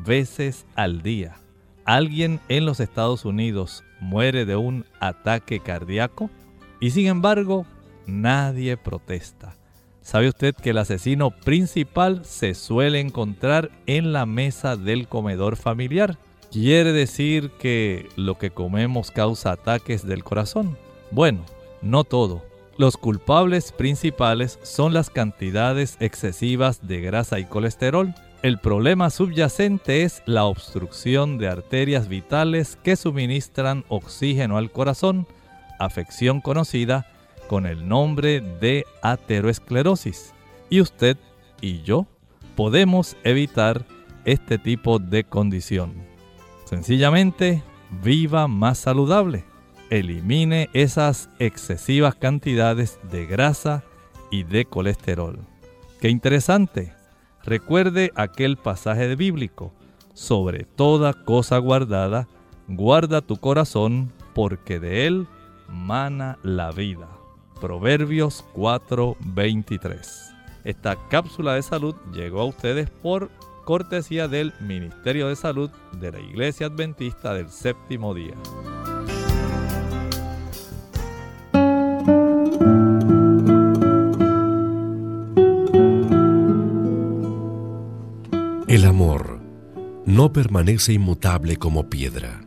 veces 0.06 0.66
al 0.76 1.02
día 1.02 1.36
alguien 1.84 2.40
en 2.48 2.66
los 2.66 2.80
Estados 2.80 3.26
Unidos 3.26 3.84
muere 4.00 4.46
de 4.46 4.56
un 4.56 4.86
ataque 5.02 5.60
cardíaco? 5.60 6.30
Y 6.80 6.92
sin 6.92 7.08
embargo, 7.08 7.66
nadie 8.08 8.78
protesta. 8.78 9.58
¿Sabe 10.04 10.28
usted 10.28 10.54
que 10.54 10.72
el 10.72 10.78
asesino 10.80 11.32
principal 11.32 12.26
se 12.26 12.56
suele 12.56 13.00
encontrar 13.00 13.72
en 13.86 14.12
la 14.12 14.26
mesa 14.26 14.76
del 14.76 15.08
comedor 15.08 15.56
familiar? 15.56 16.18
¿Quiere 16.52 16.92
decir 16.92 17.52
que 17.52 18.10
lo 18.18 18.38
que 18.38 18.52
comemos 18.52 19.12
causa 19.12 19.54
ataques 19.54 20.06
del 20.06 20.26
corazón? 20.26 20.78
Bueno, 21.10 21.46
no 21.82 22.04
todo. 22.04 22.44
Los 22.78 22.98
culpables 22.98 23.72
principales 23.72 24.60
son 24.62 24.94
las 24.94 25.10
cantidades 25.10 25.96
excesivas 26.02 26.86
de 26.86 27.00
grasa 27.00 27.40
y 27.40 27.46
colesterol. 27.46 28.14
El 28.42 28.60
problema 28.60 29.10
subyacente 29.10 30.04
es 30.04 30.22
la 30.26 30.44
obstrucción 30.44 31.38
de 31.38 31.48
arterias 31.48 32.10
vitales 32.10 32.78
que 32.84 32.98
suministran 32.98 33.86
oxígeno 33.88 34.58
al 34.58 34.70
corazón, 34.70 35.28
afección 35.80 36.42
conocida 36.42 37.08
con 37.48 37.66
el 37.66 37.88
nombre 37.88 38.42
de 38.42 38.86
ateroesclerosis. 39.02 40.34
Y 40.70 40.82
usted 40.82 41.18
y 41.62 41.82
yo 41.82 42.08
podemos 42.56 43.16
evitar 43.24 43.86
este 44.26 44.58
tipo 44.58 45.00
de 45.00 45.24
condición. 45.24 45.94
Sencillamente, 46.66 47.64
viva 48.04 48.48
más 48.48 48.80
saludable. 48.80 49.46
Elimine 49.90 50.70
esas 50.74 51.30
excesivas 51.40 52.16
cantidades 52.16 53.00
de 53.12 53.26
grasa 53.26 53.84
y 54.32 54.44
de 54.44 54.66
colesterol. 54.66 55.40
Qué 56.02 56.10
interesante. 56.10 56.94
Recuerde 57.44 58.12
aquel 58.16 58.58
pasaje 58.58 59.16
bíblico. 59.16 59.74
Sobre 60.14 60.64
toda 60.64 61.14
cosa 61.14 61.58
guardada, 61.58 62.28
guarda 62.68 63.22
tu 63.22 63.38
corazón, 63.38 64.12
porque 64.34 64.80
de 64.80 65.08
él 65.08 65.28
mana 65.68 66.38
la 66.44 66.72
vida. 66.72 67.08
Proverbios 67.64 68.44
4:23. 68.56 70.34
Esta 70.66 70.98
cápsula 71.08 71.54
de 71.54 71.62
salud 71.62 71.96
llegó 72.14 72.42
a 72.42 72.46
ustedes 72.46 72.90
por 72.90 73.32
cortesía 73.64 74.28
del 74.28 74.54
Ministerio 74.60 75.30
de 75.30 75.38
Salud 75.38 75.70
de 75.94 76.12
la 76.12 76.20
Iglesia 76.20 76.68
Adventista 76.68 77.34
del 77.34 77.50
Séptimo 77.50 78.14
Día. 78.14 78.34
El 88.68 88.84
amor 88.84 89.40
no 90.06 90.34
permanece 90.34 90.92
inmutable 90.92 91.56
como 91.56 91.90
piedra. 91.90 92.42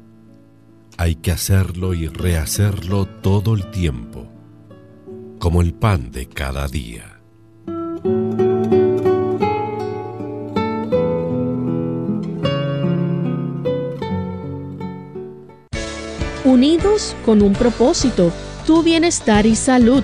Hay 0.98 1.14
que 1.14 1.32
hacerlo 1.32 1.94
y 1.94 2.06
rehacerlo 2.06 3.06
todo 3.06 3.54
el 3.54 3.70
tiempo 3.70 4.35
como 5.46 5.62
el 5.62 5.72
pan 5.74 6.10
de 6.10 6.26
cada 6.26 6.66
día. 6.66 7.20
Unidos 16.44 17.14
con 17.24 17.42
un 17.42 17.52
propósito, 17.52 18.32
tu 18.66 18.82
bienestar 18.82 19.46
y 19.46 19.54
salud. 19.54 20.02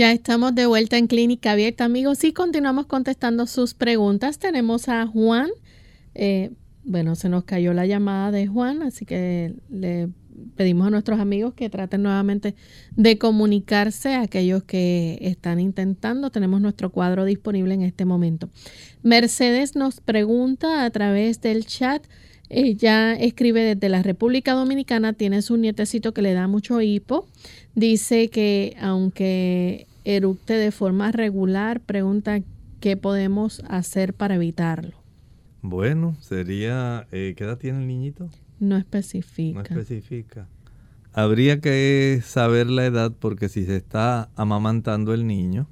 Ya 0.00 0.12
estamos 0.12 0.54
de 0.54 0.64
vuelta 0.64 0.96
en 0.96 1.08
Clínica 1.08 1.52
Abierta, 1.52 1.84
amigos, 1.84 2.24
y 2.24 2.32
continuamos 2.32 2.86
contestando 2.86 3.46
sus 3.46 3.74
preguntas. 3.74 4.38
Tenemos 4.38 4.88
a 4.88 5.06
Juan. 5.06 5.50
Eh, 6.14 6.52
bueno, 6.84 7.16
se 7.16 7.28
nos 7.28 7.44
cayó 7.44 7.74
la 7.74 7.84
llamada 7.84 8.30
de 8.30 8.46
Juan, 8.46 8.82
así 8.82 9.04
que 9.04 9.56
le 9.68 10.08
pedimos 10.56 10.86
a 10.86 10.90
nuestros 10.90 11.20
amigos 11.20 11.52
que 11.52 11.68
traten 11.68 12.02
nuevamente 12.02 12.54
de 12.96 13.18
comunicarse 13.18 14.14
a 14.14 14.22
aquellos 14.22 14.62
que 14.62 15.18
están 15.20 15.60
intentando. 15.60 16.30
Tenemos 16.30 16.62
nuestro 16.62 16.88
cuadro 16.88 17.26
disponible 17.26 17.74
en 17.74 17.82
este 17.82 18.06
momento. 18.06 18.48
Mercedes 19.02 19.76
nos 19.76 20.00
pregunta 20.00 20.86
a 20.86 20.90
través 20.90 21.42
del 21.42 21.66
chat. 21.66 22.06
Ella 22.48 23.12
escribe 23.12 23.62
desde 23.74 23.90
la 23.90 24.02
República 24.02 24.54
Dominicana, 24.54 25.12
tiene 25.12 25.42
su 25.42 25.58
nietecito 25.58 26.14
que 26.14 26.22
le 26.22 26.32
da 26.32 26.48
mucho 26.48 26.80
hipo. 26.80 27.26
Dice 27.74 28.30
que 28.30 28.74
aunque 28.80 29.89
eructe 30.16 30.54
de 30.54 30.70
forma 30.70 31.12
regular, 31.12 31.80
pregunta 31.80 32.40
qué 32.80 32.96
podemos 32.96 33.62
hacer 33.68 34.14
para 34.14 34.36
evitarlo. 34.36 34.96
Bueno, 35.62 36.16
sería, 36.20 37.06
eh, 37.12 37.34
¿qué 37.36 37.44
edad 37.44 37.58
tiene 37.58 37.80
el 37.80 37.86
niñito? 37.86 38.30
No 38.58 38.76
especifica. 38.76 39.58
No 39.58 39.80
especifica. 39.80 40.48
Habría 41.12 41.60
que 41.60 42.20
saber 42.24 42.68
la 42.68 42.86
edad 42.86 43.12
porque 43.18 43.48
si 43.48 43.66
se 43.66 43.76
está 43.76 44.30
amamantando 44.36 45.12
el 45.12 45.26
niño, 45.26 45.68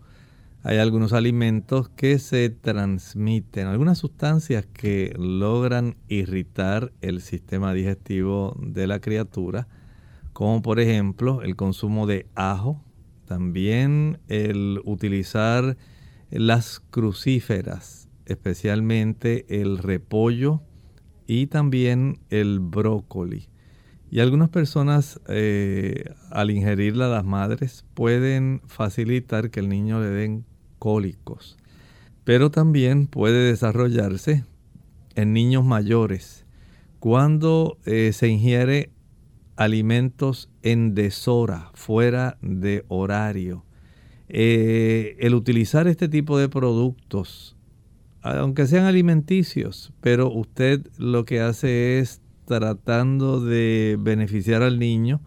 hay 0.65 0.79
algunos 0.79 1.13
alimentos 1.13 1.89
que 1.89 2.19
se 2.19 2.51
transmiten, 2.51 3.69
algunas 3.69 3.99
sustancias 3.99 4.67
que 4.67 5.15
logran 5.17 5.97
irritar 6.09 6.93
el 7.01 7.21
sistema 7.21 7.73
digestivo 7.73 8.57
de 8.61 8.87
la 8.89 9.01
criatura, 9.01 9.69
como 10.33 10.61
por 10.61 10.81
ejemplo 10.81 11.43
el 11.43 11.57
consumo 11.57 12.07
de 12.07 12.27
ajo, 12.35 12.85
también 13.29 14.19
el 14.29 14.81
utilizar 14.85 15.77
las 16.31 16.81
crucíferas, 16.81 18.09
especialmente 18.27 19.61
el 19.61 19.79
repollo 19.79 20.63
y 21.27 21.47
también 21.47 22.19
el 22.31 22.59
brócoli. 22.59 23.49
Y 24.11 24.21
algunas 24.21 24.49
personas 24.49 25.21
eh, 25.29 26.15
al 26.31 26.51
ingerirla 26.51 27.09
las 27.09 27.25
madres 27.25 27.85
pueden 27.93 28.63
facilitar 28.67 29.51
que 29.51 29.61
el 29.61 29.69
niño 29.69 30.01
le 30.01 30.09
den 30.09 30.47
cólicos. 30.79 31.59
Pero 32.25 32.51
también 32.51 33.07
puede 33.07 33.47
desarrollarse 33.47 34.45
en 35.15 35.35
niños 35.35 35.65
mayores 35.65 36.47
cuando 36.99 37.77
eh, 37.85 38.13
se 38.15 38.29
ingiere 38.29 38.91
alimentos 39.59 40.49
en 40.63 40.95
deshora, 40.95 41.73
fuera 41.75 42.39
de 42.41 42.85
horario. 42.87 43.65
Eh, 44.29 45.17
el 45.19 45.35
utilizar 45.35 45.89
este 45.89 46.09
tipo 46.09 46.39
de 46.39 46.49
productos, 46.49 47.57
aunque 48.23 48.69
sean 48.69 48.85
alimenticios, 48.85 49.93
pero 50.01 50.31
usted 50.31 50.87
lo 50.97 51.25
que 51.25 51.41
hace 51.41 51.99
es 51.99 52.21
tratando 52.45 53.41
de 53.41 53.97
beneficiar 53.99 54.63
al 54.63 54.79
niño, 54.79 55.21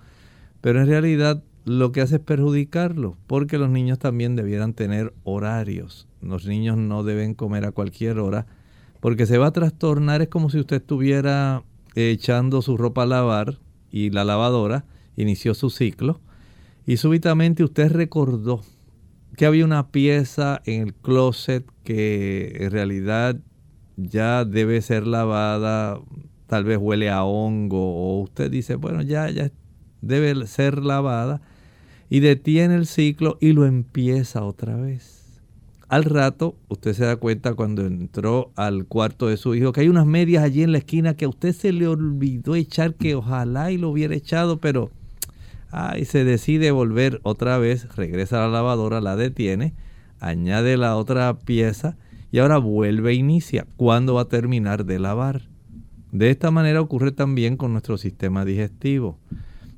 pero 0.62 0.80
en 0.80 0.88
realidad 0.88 1.44
lo 1.66 1.92
que 1.92 2.00
hace 2.00 2.16
es 2.16 2.22
perjudicarlo, 2.22 3.18
porque 3.28 3.58
los 3.58 3.70
niños 3.70 4.00
también 4.00 4.38
debieran 4.38 4.74
tener 4.74 5.14
horarios. 5.26 6.08
Los 6.22 6.46
niños 6.46 6.78
no 6.78 7.04
deben 7.04 7.34
comer 7.34 7.66
a 7.66 7.74
cualquier 7.74 8.18
hora, 8.20 8.46
porque 9.02 9.26
se 9.26 9.38
va 9.38 9.48
a 9.48 9.52
trastornar, 9.52 10.22
es 10.22 10.30
como 10.30 10.50
si 10.50 10.58
usted 10.58 10.78
estuviera 10.78 11.64
echando 11.96 12.62
su 12.62 12.78
ropa 12.78 13.04
a 13.04 13.08
lavar, 13.08 13.58
y 13.92 14.10
la 14.10 14.24
lavadora 14.24 14.86
inició 15.16 15.54
su 15.54 15.70
ciclo 15.70 16.22
y 16.86 16.98
súbitamente 16.98 17.64
usted 17.64 17.92
recordó 17.92 18.62
que 19.36 19.46
había 19.46 19.66
una 19.66 19.90
pieza 19.92 20.62
en 20.66 20.82
el 20.82 20.94
closet 20.94 21.66
que 21.84 22.58
en 22.60 22.72
realidad 22.72 23.38
ya 23.98 24.46
debe 24.46 24.82
ser 24.82 25.08
lavada, 25.08 26.00
tal 26.48 26.64
vez 26.64 26.78
huele 26.78 27.10
a 27.10 27.24
hongo 27.24 27.96
o 27.96 28.22
usted 28.22 28.50
dice, 28.50 28.76
bueno, 28.76 29.02
ya 29.02 29.30
ya 29.30 29.52
debe 30.02 30.48
ser 30.48 30.84
lavada 30.84 31.42
y 32.10 32.20
detiene 32.20 32.76
el 32.76 32.88
ciclo 32.88 33.38
y 33.40 33.54
lo 33.54 33.66
empieza 33.66 34.44
otra 34.44 34.76
vez. 34.76 35.21
Al 35.92 36.06
rato, 36.06 36.56
usted 36.70 36.94
se 36.94 37.04
da 37.04 37.18
cuenta 37.18 37.54
cuando 37.54 37.86
entró 37.86 38.54
al 38.56 38.86
cuarto 38.86 39.28
de 39.28 39.36
su 39.36 39.56
hijo 39.56 39.74
que 39.74 39.82
hay 39.82 39.90
unas 39.90 40.06
medias 40.06 40.42
allí 40.42 40.64
en 40.64 40.72
la 40.72 40.78
esquina 40.78 41.18
que 41.18 41.26
a 41.26 41.28
usted 41.28 41.52
se 41.52 41.74
le 41.74 41.86
olvidó 41.86 42.56
echar, 42.56 42.96
que 42.96 43.14
ojalá 43.14 43.74
y 43.74 43.78
lo 43.78 43.90
hubiera 43.90 44.16
echado, 44.16 44.62
pero 44.62 44.90
ay, 45.70 46.06
se 46.06 46.24
decide 46.24 46.72
volver 46.72 47.20
otra 47.24 47.58
vez, 47.58 47.94
regresa 47.94 48.38
a 48.38 48.48
la 48.48 48.54
lavadora, 48.54 49.02
la 49.02 49.18
detiene, 49.18 49.74
añade 50.22 50.78
la 50.78 50.96
otra 50.96 51.38
pieza 51.40 51.98
y 52.32 52.40
ahora 52.40 52.58
vuelve 52.58 53.12
e 53.12 53.16
inicia. 53.16 53.68
¿Cuándo 53.76 54.14
va 54.14 54.22
a 54.22 54.30
terminar 54.30 54.86
de 54.86 54.98
lavar? 54.98 55.42
De 56.14 56.30
esta 56.30 56.52
manera 56.52 56.80
ocurre 56.80 57.12
también 57.12 57.58
con 57.58 57.74
nuestro 57.74 57.98
sistema 57.98 58.46
digestivo. 58.46 59.20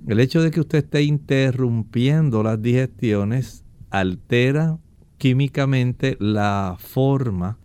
El 0.06 0.20
hecho 0.20 0.44
de 0.44 0.52
que 0.52 0.60
usted 0.60 0.84
esté 0.84 1.02
interrumpiendo 1.02 2.44
las 2.44 2.62
digestiones 2.62 3.64
altera 3.90 4.78
químicamente 5.24 6.18
la 6.20 6.76
forma 6.78 7.58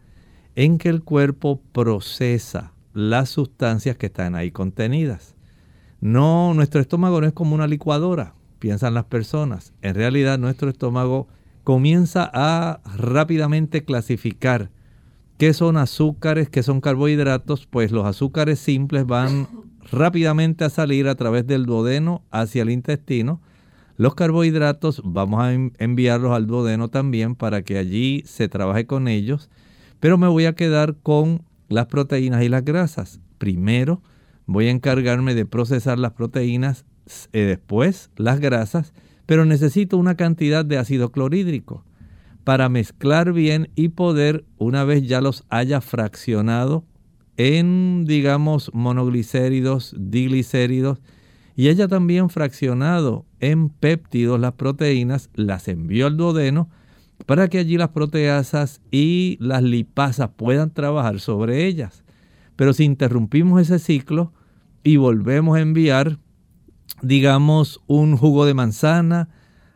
en 0.54 0.78
que 0.78 0.88
el 0.90 1.02
cuerpo 1.02 1.60
procesa 1.72 2.72
las 2.94 3.30
sustancias 3.30 3.96
que 3.96 4.06
están 4.06 4.36
ahí 4.36 4.52
contenidas. 4.52 5.34
No, 6.00 6.54
nuestro 6.54 6.80
estómago 6.80 7.20
no 7.20 7.26
es 7.26 7.32
como 7.32 7.56
una 7.56 7.66
licuadora, 7.66 8.34
piensan 8.60 8.94
las 8.94 9.06
personas. 9.06 9.72
En 9.82 9.96
realidad 9.96 10.38
nuestro 10.38 10.70
estómago 10.70 11.26
comienza 11.64 12.30
a 12.32 12.80
rápidamente 12.96 13.82
clasificar 13.82 14.70
qué 15.36 15.52
son 15.52 15.78
azúcares, 15.78 16.48
qué 16.48 16.62
son 16.62 16.80
carbohidratos, 16.80 17.66
pues 17.66 17.90
los 17.90 18.06
azúcares 18.06 18.60
simples 18.60 19.04
van 19.04 19.48
rápidamente 19.90 20.64
a 20.64 20.70
salir 20.70 21.08
a 21.08 21.16
través 21.16 21.44
del 21.44 21.66
duodeno 21.66 22.22
hacia 22.30 22.62
el 22.62 22.70
intestino 22.70 23.40
los 23.98 24.14
carbohidratos 24.14 25.02
vamos 25.04 25.42
a 25.42 25.52
enviarlos 25.52 26.32
al 26.32 26.46
duodeno 26.46 26.88
también 26.88 27.34
para 27.34 27.62
que 27.62 27.78
allí 27.78 28.22
se 28.26 28.48
trabaje 28.48 28.86
con 28.86 29.08
ellos, 29.08 29.50
pero 29.98 30.16
me 30.16 30.28
voy 30.28 30.46
a 30.46 30.54
quedar 30.54 30.94
con 31.02 31.42
las 31.68 31.86
proteínas 31.86 32.44
y 32.44 32.48
las 32.48 32.64
grasas. 32.64 33.20
Primero 33.38 34.00
voy 34.46 34.68
a 34.68 34.70
encargarme 34.70 35.34
de 35.34 35.46
procesar 35.46 35.98
las 35.98 36.12
proteínas, 36.12 36.84
y 37.32 37.38
eh, 37.38 37.42
después 37.42 38.10
las 38.16 38.38
grasas, 38.38 38.92
pero 39.26 39.44
necesito 39.44 39.96
una 39.96 40.14
cantidad 40.14 40.64
de 40.64 40.78
ácido 40.78 41.10
clorhídrico 41.10 41.84
para 42.44 42.68
mezclar 42.68 43.32
bien 43.32 43.70
y 43.74 43.88
poder, 43.88 44.44
una 44.58 44.84
vez 44.84 45.08
ya 45.08 45.20
los 45.20 45.44
haya 45.48 45.80
fraccionado 45.80 46.84
en, 47.36 48.04
digamos, 48.06 48.70
monoglicéridos, 48.72 49.96
diglicéridos, 49.98 51.00
y 51.56 51.68
ella 51.68 51.88
también 51.88 52.30
fraccionado 52.30 53.26
en 53.40 53.68
péptidos 53.68 54.40
las 54.40 54.52
proteínas, 54.52 55.30
las 55.34 55.68
envió 55.68 56.06
al 56.06 56.16
duodeno 56.16 56.68
para 57.26 57.48
que 57.48 57.58
allí 57.58 57.76
las 57.76 57.90
proteasas 57.90 58.80
y 58.90 59.36
las 59.40 59.62
lipasas 59.62 60.30
puedan 60.36 60.70
trabajar 60.70 61.20
sobre 61.20 61.66
ellas. 61.66 62.04
Pero 62.56 62.72
si 62.72 62.84
interrumpimos 62.84 63.60
ese 63.60 63.78
ciclo 63.78 64.32
y 64.82 64.96
volvemos 64.96 65.56
a 65.56 65.60
enviar, 65.60 66.18
digamos, 67.02 67.80
un 67.86 68.16
jugo 68.16 68.46
de 68.46 68.54
manzana, 68.54 69.28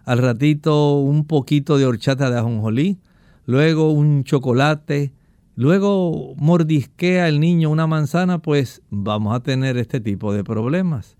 al 0.04 0.18
ratito 0.18 0.98
un 0.98 1.26
poquito 1.26 1.78
de 1.78 1.86
horchata 1.86 2.30
de 2.30 2.38
ajonjolí, 2.38 2.98
luego 3.46 3.92
un 3.92 4.24
chocolate, 4.24 5.12
luego 5.54 6.34
mordisquea 6.36 7.28
el 7.28 7.40
niño 7.40 7.70
una 7.70 7.86
manzana, 7.86 8.38
pues 8.40 8.82
vamos 8.90 9.34
a 9.34 9.42
tener 9.42 9.76
este 9.76 10.00
tipo 10.00 10.32
de 10.32 10.44
problemas. 10.44 11.16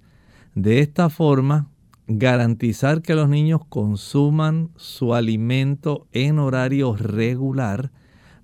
De 0.55 0.81
esta 0.81 1.11
forma, 1.11 1.69
garantizar 2.19 3.03
que 3.03 3.15
los 3.15 3.29
niños 3.29 3.61
consuman 3.69 4.71
su 4.77 5.15
alimento 5.15 6.07
en 6.13 6.39
horario 6.39 6.97
regular 6.97 7.91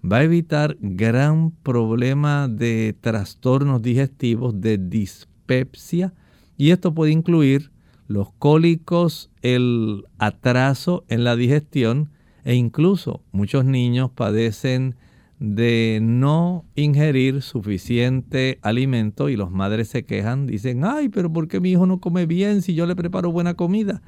va 0.04 0.18
a 0.18 0.22
evitar 0.22 0.76
gran 0.80 1.50
problema 1.50 2.48
de 2.48 2.96
trastornos 3.00 3.82
digestivos, 3.82 4.60
de 4.60 4.78
dispepsia, 4.78 6.14
y 6.56 6.70
esto 6.70 6.94
puede 6.94 7.12
incluir 7.12 7.72
los 8.06 8.32
cólicos, 8.38 9.30
el 9.42 10.04
atraso 10.18 11.04
en 11.08 11.24
la 11.24 11.36
digestión 11.36 12.10
e 12.44 12.54
incluso 12.54 13.22
muchos 13.32 13.64
niños 13.64 14.10
padecen 14.10 14.96
de 15.40 16.00
no 16.02 16.64
ingerir 16.74 17.42
suficiente 17.42 18.58
alimento 18.62 19.28
y 19.28 19.36
los 19.36 19.50
madres 19.50 19.88
se 19.88 20.04
quejan, 20.04 20.46
dicen, 20.46 20.84
ay, 20.84 21.08
pero 21.08 21.32
¿por 21.32 21.48
qué 21.48 21.60
mi 21.60 21.70
hijo 21.70 21.86
no 21.86 22.00
come 22.00 22.26
bien 22.26 22.62
si 22.62 22.74
yo 22.74 22.86
le 22.86 22.96
preparo 22.96 23.30
buena 23.30 23.54
comida? 23.54 24.02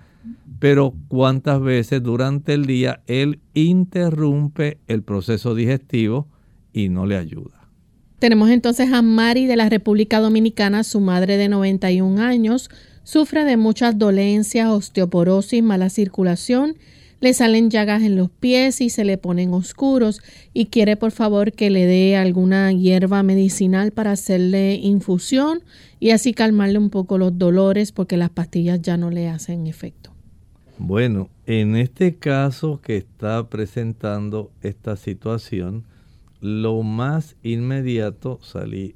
Pero 0.58 0.94
cuántas 1.08 1.60
veces 1.60 2.02
durante 2.02 2.54
el 2.54 2.66
día 2.66 3.02
él 3.06 3.40
interrumpe 3.54 4.78
el 4.88 5.02
proceso 5.02 5.54
digestivo 5.54 6.28
y 6.72 6.88
no 6.88 7.06
le 7.06 7.16
ayuda. 7.16 7.68
Tenemos 8.18 8.50
entonces 8.50 8.92
a 8.92 9.00
Mari 9.00 9.46
de 9.46 9.56
la 9.56 9.70
República 9.70 10.20
Dominicana, 10.20 10.84
su 10.84 11.00
madre 11.00 11.38
de 11.38 11.48
91 11.48 12.20
años, 12.20 12.68
sufre 13.02 13.44
de 13.44 13.56
muchas 13.56 13.98
dolencias, 13.98 14.68
osteoporosis, 14.68 15.62
mala 15.62 15.88
circulación, 15.88 16.76
le 17.20 17.35
salen 17.35 17.70
llagas 17.70 18.02
en 18.02 18.16
los 18.16 18.30
pies 18.30 18.80
y 18.80 18.88
se 18.88 19.04
le 19.04 19.18
ponen 19.18 19.52
oscuros 19.52 20.20
y 20.54 20.66
quiere 20.66 20.96
por 20.96 21.12
favor 21.12 21.52
que 21.52 21.70
le 21.70 21.87
dé 21.87 22.16
alguna 22.16 22.72
hierba 22.72 23.22
medicinal 23.22 23.92
para 23.92 24.12
hacerle 24.12 24.74
infusión 24.74 25.62
y 26.00 26.11
así 26.11 26.33
calmarle 26.33 26.78
un 26.78 26.90
poco 26.90 27.18
los 27.18 27.38
dolores 27.38 27.92
porque 27.92 28.16
las 28.16 28.30
pastillas 28.30 28.80
ya 28.80 28.96
no 28.96 29.11
le 29.11 29.28
hacen 29.28 29.66
efecto. 29.66 30.11
Bueno, 30.78 31.28
en 31.44 31.76
este 31.76 32.16
caso 32.16 32.80
que 32.80 32.96
está 32.96 33.50
presentando 33.50 34.50
esta 34.62 34.96
situación, 34.96 35.85
lo 36.40 36.83
más 36.83 37.37
inmediato 37.42 38.40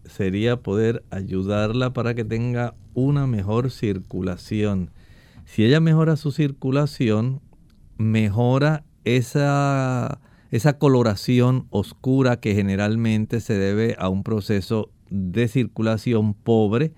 sería 0.06 0.56
poder 0.56 1.04
ayudarla 1.10 1.92
para 1.92 2.14
que 2.14 2.24
tenga 2.24 2.74
una 2.94 3.26
mejor 3.26 3.70
circulación. 3.70 4.90
Si 5.44 5.62
ella 5.62 5.80
mejora 5.80 6.16
su 6.16 6.32
circulación, 6.32 7.42
mejora 7.98 8.85
esa, 9.04 10.20
esa 10.50 10.78
coloración 10.78 11.66
oscura 11.70 12.40
que 12.40 12.54
generalmente 12.54 13.40
se 13.40 13.54
debe 13.54 13.96
a 13.98 14.09
un 14.09 14.22
proceso 14.22 14.90
de 15.11 15.48
circulación 15.48 16.35
pobre 16.35 16.92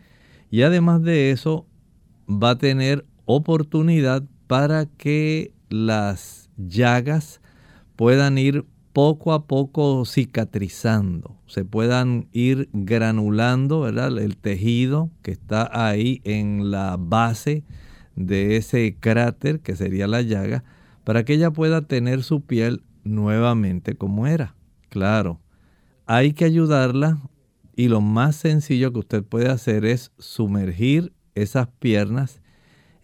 y 0.51 0.63
además 0.63 1.03
de 1.03 1.31
eso 1.31 1.67
va 2.29 2.51
a 2.51 2.59
tener 2.59 3.05
oportunidad 3.25 4.23
para 4.47 4.87
que 4.87 5.53
las 5.69 6.51
llagas 6.57 7.41
puedan 7.97 8.39
ir 8.39 8.65
poco 8.93 9.35
a 9.35 9.47
poco 9.47 10.07
cicatrizando, 10.07 11.37
se 11.47 11.67
puedan 11.67 12.29
ir 12.33 12.71
granulando, 12.73 13.81
¿verdad? 13.81 14.17
El 14.17 14.39
tejido 14.39 15.11
que 15.21 15.33
está 15.33 15.69
ahí 15.71 16.23
en 16.25 16.71
la 16.71 16.97
base 16.99 17.63
de 18.15 18.57
ese 18.57 18.97
cráter 18.99 19.61
que 19.61 19.77
sería 19.77 20.07
la 20.07 20.23
llaga, 20.23 20.65
para 21.07 21.25
que 21.25 21.33
ella 21.33 21.53
pueda 21.53 21.81
tener 21.81 22.23
su 22.23 22.43
piel 22.43 22.83
nuevamente 23.05 23.95
como 23.95 24.27
era. 24.27 24.57
Claro, 24.91 25.41
hay 26.05 26.35
que 26.35 26.45
ayudarla 26.45 27.19
y 27.75 27.89
lo 27.89 28.03
más 28.03 28.37
sencillo 28.37 28.93
que 28.93 28.99
usted 28.99 29.23
puede 29.23 29.49
hacer 29.49 29.87
es 29.87 30.13
sumergir 30.19 31.15
esas 31.35 31.69
piernas 31.79 32.43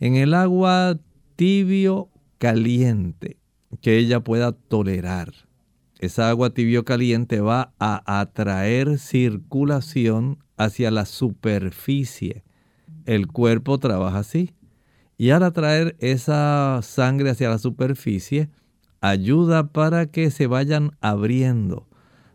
en 0.00 0.16
el 0.16 0.34
agua 0.34 0.98
tibio 1.36 2.10
caliente 2.36 3.38
que 3.80 3.96
ella 3.96 4.20
pueda 4.20 4.52
tolerar 4.52 5.32
esa 6.02 6.28
agua 6.28 6.50
tibio 6.50 6.84
caliente 6.84 7.40
va 7.40 7.74
a 7.78 8.18
atraer 8.20 8.98
circulación 8.98 10.38
hacia 10.56 10.90
la 10.90 11.06
superficie. 11.06 12.42
El 13.06 13.28
cuerpo 13.28 13.78
trabaja 13.78 14.18
así. 14.18 14.50
Y 15.22 15.30
al 15.30 15.44
atraer 15.44 15.94
esa 16.00 16.80
sangre 16.82 17.30
hacia 17.30 17.48
la 17.48 17.58
superficie, 17.58 18.50
ayuda 19.00 19.68
para 19.68 20.06
que 20.06 20.32
se 20.32 20.48
vayan 20.48 20.96
abriendo 21.00 21.86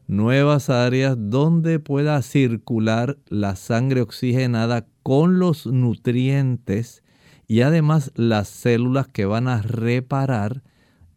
nuevas 0.07 0.69
áreas 0.69 1.17
donde 1.19 1.79
pueda 1.79 2.21
circular 2.21 3.17
la 3.27 3.57
sangre 3.57 3.99
oxigenada 3.99 4.87
con 5.03 5.37
los 5.37 5.65
nutrientes 5.65 7.03
y 7.45 7.59
además 7.59 8.13
las 8.15 8.47
células 8.47 9.09
que 9.09 9.25
van 9.25 9.49
a 9.49 9.61
reparar 9.61 10.63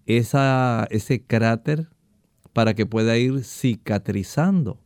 ese 0.06 1.24
cráter 1.24 1.88
para 2.52 2.74
que 2.74 2.84
pueda 2.84 3.16
ir 3.16 3.44
cicatrizando. 3.44 4.82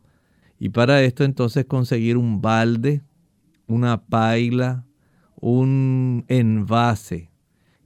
Y 0.59 0.68
para 0.68 1.01
esto 1.01 1.25
entonces 1.25 1.64
conseguir 1.64 2.18
un 2.18 2.42
balde, 2.42 3.01
una 3.68 4.05
paila, 4.05 4.84
un 5.46 6.24
envase 6.28 7.30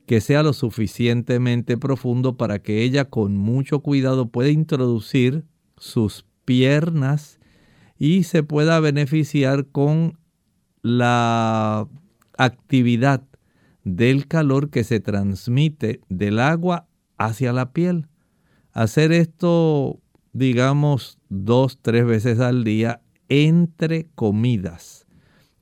que 0.07 0.21
sea 0.21 0.45
lo 0.45 0.53
suficientemente 0.53 1.77
profundo 1.77 2.37
para 2.37 2.61
que 2.61 2.85
ella 2.85 3.07
con 3.07 3.37
mucho 3.37 3.81
cuidado 3.81 4.29
pueda 4.29 4.51
introducir 4.51 5.45
sus 5.77 6.25
piernas 6.45 7.41
y 7.99 8.23
se 8.23 8.45
pueda 8.45 8.79
beneficiar 8.79 9.67
con 9.67 10.21
la 10.83 11.89
actividad 12.37 13.25
del 13.83 14.29
calor 14.29 14.71
que 14.71 14.85
se 14.85 15.01
transmite 15.01 16.01
del 16.09 16.39
agua 16.39 16.87
hacia 17.17 17.53
la 17.53 17.73
piel. 17.73 18.07
Hacer 18.71 19.11
esto, 19.11 20.01
digamos, 20.33 21.19
dos, 21.29 21.81
tres 21.83 22.07
veces 22.07 22.39
al 22.39 22.63
día 22.63 23.03
entre 23.29 24.07
comidas 24.15 25.08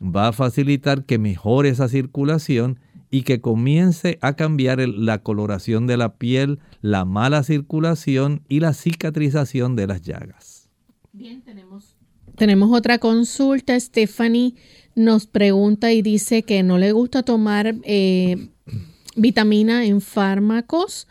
va 0.00 0.28
a 0.28 0.32
facilitar 0.32 1.04
que 1.04 1.18
mejore 1.18 1.70
esa 1.70 1.88
circulación 1.88 2.78
y 3.11 3.22
que 3.22 3.40
comience 3.40 4.18
a 4.20 4.35
cambiar 4.35 4.80
la 4.80 5.22
coloración 5.22 5.87
de 5.87 5.96
la 5.96 6.14
piel, 6.16 6.59
la 6.82 7.04
mala 7.04 7.42
circulación 7.42 8.42
y 8.48 8.61
la 8.61 8.74
cicatrización 8.74 9.76
de 9.76 9.87
las 9.87 10.02
llagas. 10.02 10.68
Bien, 11.12 11.40
tenemos, 11.42 11.96
tenemos 12.37 12.76
otra 12.76 12.98
consulta. 12.98 13.78
Stephanie 13.78 14.54
nos 14.94 15.26
pregunta 15.26 15.92
y 15.92 16.02
dice 16.02 16.42
que 16.42 16.62
no 16.62 16.78
le 16.78 16.92
gusta 16.92 17.22
tomar 17.22 17.74
eh, 17.85 18.48
vitamina 19.16 19.87
en 19.87 20.00
fármacos 20.00 21.06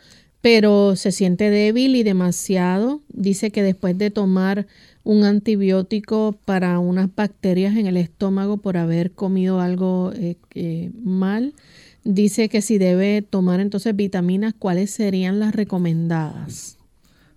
pero 0.46 0.94
se 0.94 1.10
siente 1.10 1.50
débil 1.50 1.96
y 1.96 2.04
demasiado. 2.04 3.02
Dice 3.08 3.50
que 3.50 3.64
después 3.64 3.98
de 3.98 4.12
tomar 4.12 4.68
un 5.06 5.22
antibiótico 5.22 6.36
para 6.44 6.80
unas 6.80 7.14
bacterias 7.14 7.76
en 7.76 7.86
el 7.86 7.96
estómago 7.96 8.56
por 8.56 8.76
haber 8.76 9.12
comido 9.12 9.60
algo 9.60 10.10
eh, 10.12 10.90
mal, 11.00 11.54
dice 12.02 12.48
que 12.48 12.60
si 12.60 12.76
debe 12.76 13.22
tomar 13.22 13.60
entonces 13.60 13.94
vitaminas, 13.94 14.52
¿cuáles 14.58 14.90
serían 14.90 15.38
las 15.38 15.54
recomendadas? 15.54 16.76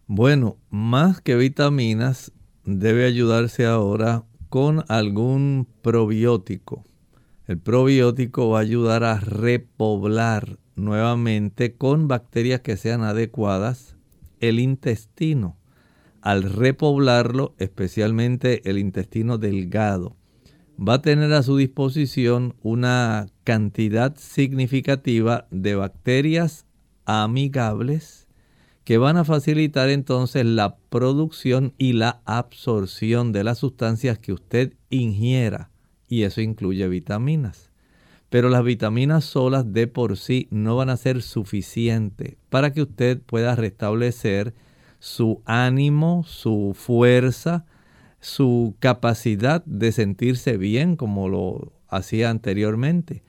Bueno, 0.07 0.57
más 0.71 1.21
que 1.21 1.35
vitaminas, 1.35 2.31
debe 2.65 3.05
ayudarse 3.05 3.67
ahora 3.67 4.23
con 4.49 4.83
algún 4.87 5.67
probiótico. 5.83 6.83
El 7.45 7.59
probiótico 7.59 8.49
va 8.49 8.57
a 8.57 8.61
ayudar 8.61 9.03
a 9.03 9.19
repoblar 9.19 10.57
nuevamente 10.75 11.75
con 11.75 12.07
bacterias 12.07 12.61
que 12.61 12.77
sean 12.77 13.03
adecuadas 13.03 13.95
el 14.39 14.59
intestino. 14.59 15.58
Al 16.21 16.43
repoblarlo, 16.43 17.55
especialmente 17.59 18.69
el 18.69 18.77
intestino 18.77 19.37
delgado, 19.37 20.17
va 20.79 20.95
a 20.95 21.01
tener 21.01 21.33
a 21.33 21.43
su 21.43 21.57
disposición 21.57 22.55
una 22.61 23.27
cantidad 23.43 24.15
significativa 24.17 25.47
de 25.51 25.75
bacterias 25.75 26.65
amigables 27.05 28.27
que 28.83 28.97
van 28.97 29.17
a 29.17 29.23
facilitar 29.23 29.89
entonces 29.89 30.45
la 30.45 30.77
producción 30.89 31.73
y 31.77 31.93
la 31.93 32.21
absorción 32.25 33.31
de 33.31 33.43
las 33.43 33.59
sustancias 33.59 34.19
que 34.19 34.33
usted 34.33 34.73
ingiera 34.89 35.69
y 36.07 36.23
eso 36.23 36.41
incluye 36.41 36.87
vitaminas. 36.87 37.69
Pero 38.29 38.49
las 38.49 38.63
vitaminas 38.63 39.25
solas 39.25 39.73
de 39.73 39.87
por 39.87 40.17
sí 40.17 40.47
no 40.51 40.75
van 40.75 40.89
a 40.89 40.97
ser 40.97 41.21
suficientes 41.21 42.35
para 42.49 42.73
que 42.73 42.81
usted 42.81 43.21
pueda 43.21 43.55
restablecer 43.55 44.53
su 44.99 45.41
ánimo, 45.45 46.23
su 46.27 46.73
fuerza, 46.75 47.65
su 48.19 48.75
capacidad 48.79 49.63
de 49.65 49.91
sentirse 49.91 50.57
bien 50.57 50.95
como 50.95 51.29
lo 51.29 51.73
hacía 51.87 52.29
anteriormente. 52.29 53.23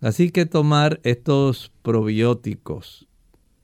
Así 0.00 0.30
que 0.30 0.46
tomar 0.46 1.00
estos 1.02 1.72
probióticos 1.82 3.08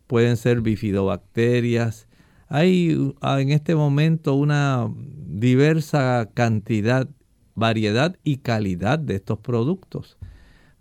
pueden 0.06 0.36
ser 0.36 0.60
bifidobacterias. 0.60 2.08
Hay 2.48 3.14
ah, 3.20 3.40
en 3.40 3.50
este 3.50 3.74
momento 3.74 4.34
una 4.34 4.92
diversa 5.26 6.28
cantidad, 6.34 7.08
variedad 7.54 8.16
y 8.24 8.38
calidad 8.38 8.98
de 8.98 9.14
estos 9.14 9.38
productos 9.38 10.18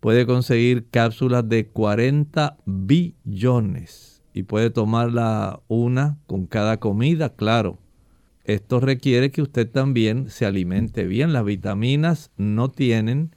puede 0.04 0.26
conseguir 0.26 0.90
cápsulas 0.90 1.48
de 1.48 1.68
40 1.68 2.58
billones 2.66 4.13
y 4.34 4.44
puede 4.44 4.70
tomarla 4.70 5.62
una 5.68 6.18
con 6.26 6.48
cada 6.48 6.80
comida, 6.80 7.36
claro. 7.36 7.80
Esto 8.44 8.80
requiere 8.80 9.32
que 9.32 9.42
usted 9.42 9.70
también 9.70 10.30
se 10.30 10.46
alimente 10.46 11.06
bien. 11.06 11.32
Las 11.32 11.46
vitaminas 11.46 12.32
no 12.36 12.70
tienen 12.70 13.36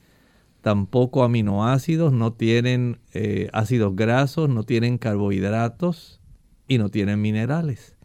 tampoco 0.63 1.23
aminoácidos, 1.23 2.13
no 2.13 2.33
tienen 2.33 2.99
eh, 3.15 3.49
ácidos 3.53 3.95
grasos, 3.95 4.49
no 4.49 4.65
tienen 4.65 4.99
carbohidratos 4.99 6.21
y 6.67 6.79
no 6.79 6.89
tienen 6.89 7.21
minerales. 7.21 7.97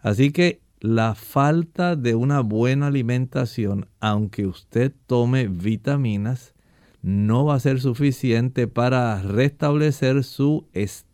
Así 0.00 0.32
que 0.32 0.60
la 0.80 1.14
falta 1.14 1.94
de 1.94 2.14
una 2.14 2.40
buena 2.40 2.88
alimentación, 2.88 3.86
aunque 4.00 4.46
usted 4.46 4.92
tome 5.06 5.46
vitaminas, 5.46 6.54
no 7.02 7.44
va 7.44 7.54
a 7.54 7.60
ser 7.60 7.80
suficiente 7.80 8.66
para 8.66 9.22
restablecer 9.22 10.24
su 10.24 10.66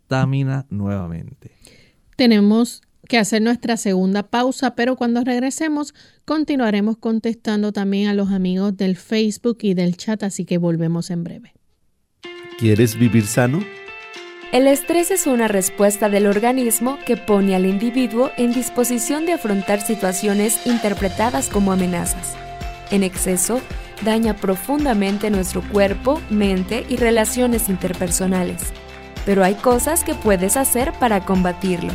estamina 0.07 0.65
nuevamente. 0.69 1.51
Tenemos 2.15 2.81
que 3.09 3.17
hacer 3.17 3.41
nuestra 3.41 3.75
segunda 3.75 4.23
pausa, 4.23 4.73
pero 4.73 4.95
cuando 4.95 5.23
regresemos 5.23 5.93
continuaremos 6.25 6.97
contestando 6.97 7.73
también 7.73 8.07
a 8.07 8.13
los 8.13 8.31
amigos 8.31 8.75
del 8.77 8.95
Facebook 8.95 9.59
y 9.61 9.73
del 9.73 9.97
chat, 9.97 10.23
así 10.23 10.45
que 10.45 10.57
volvemos 10.57 11.09
en 11.09 11.23
breve. 11.25 11.53
¿Quieres 12.57 12.97
vivir 12.97 13.25
sano? 13.27 13.59
El 14.53 14.65
estrés 14.67 15.11
es 15.11 15.27
una 15.27 15.49
respuesta 15.49 16.07
del 16.07 16.25
organismo 16.25 16.97
que 17.05 17.17
pone 17.17 17.53
al 17.53 17.65
individuo 17.65 18.31
en 18.37 18.53
disposición 18.53 19.25
de 19.25 19.33
afrontar 19.33 19.81
situaciones 19.81 20.65
interpretadas 20.65 21.49
como 21.49 21.73
amenazas. 21.73 22.35
En 22.91 23.03
exceso, 23.03 23.59
daña 24.05 24.37
profundamente 24.37 25.29
nuestro 25.29 25.61
cuerpo, 25.69 26.21
mente 26.29 26.85
y 26.87 26.95
relaciones 26.95 27.67
interpersonales. 27.67 28.71
Pero 29.27 29.43
hay 29.43 29.55
cosas 29.55 30.05
que 30.05 30.15
puedes 30.15 30.55
hacer 30.55 30.93
para 30.93 31.25
combatirlo. 31.25 31.91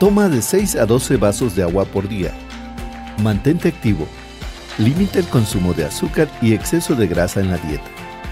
Toma 0.00 0.28
de 0.28 0.42
6 0.42 0.74
a 0.74 0.86
12 0.86 1.16
vasos 1.18 1.54
de 1.54 1.62
agua 1.62 1.84
por 1.84 2.08
día. 2.08 2.32
Mantente 3.22 3.68
activo. 3.68 4.08
Limita 4.76 5.20
el 5.20 5.28
consumo 5.28 5.74
de 5.74 5.84
azúcar 5.84 6.28
y 6.42 6.52
exceso 6.52 6.96
de 6.96 7.06
grasa 7.06 7.38
en 7.38 7.52
la 7.52 7.58
dieta. 7.58 7.88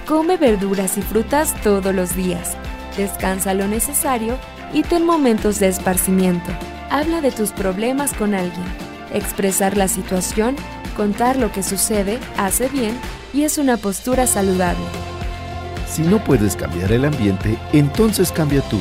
Come 0.08 0.36
verduras 0.36 0.98
y 0.98 1.02
frutas 1.02 1.54
todos 1.62 1.94
los 1.94 2.16
días. 2.16 2.56
Descansa 2.96 3.54
lo 3.54 3.68
necesario 3.68 4.36
y 4.72 4.82
ten 4.82 5.06
momentos 5.06 5.60
de 5.60 5.68
esparcimiento. 5.68 6.50
Habla 6.90 7.20
de 7.20 7.30
tus 7.30 7.52
problemas 7.52 8.12
con 8.12 8.34
alguien. 8.34 8.66
Expresar 9.14 9.76
la 9.76 9.86
situación, 9.86 10.56
contar 10.96 11.36
lo 11.36 11.52
que 11.52 11.62
sucede, 11.62 12.18
hace 12.38 12.68
bien 12.68 12.98
y 13.32 13.44
es 13.44 13.56
una 13.56 13.76
postura 13.76 14.26
saludable. 14.26 15.15
Si 15.86 16.02
no 16.02 16.22
puedes 16.22 16.56
cambiar 16.56 16.92
el 16.92 17.04
ambiente, 17.04 17.56
entonces 17.72 18.32
cambia 18.32 18.60
tú. 18.68 18.78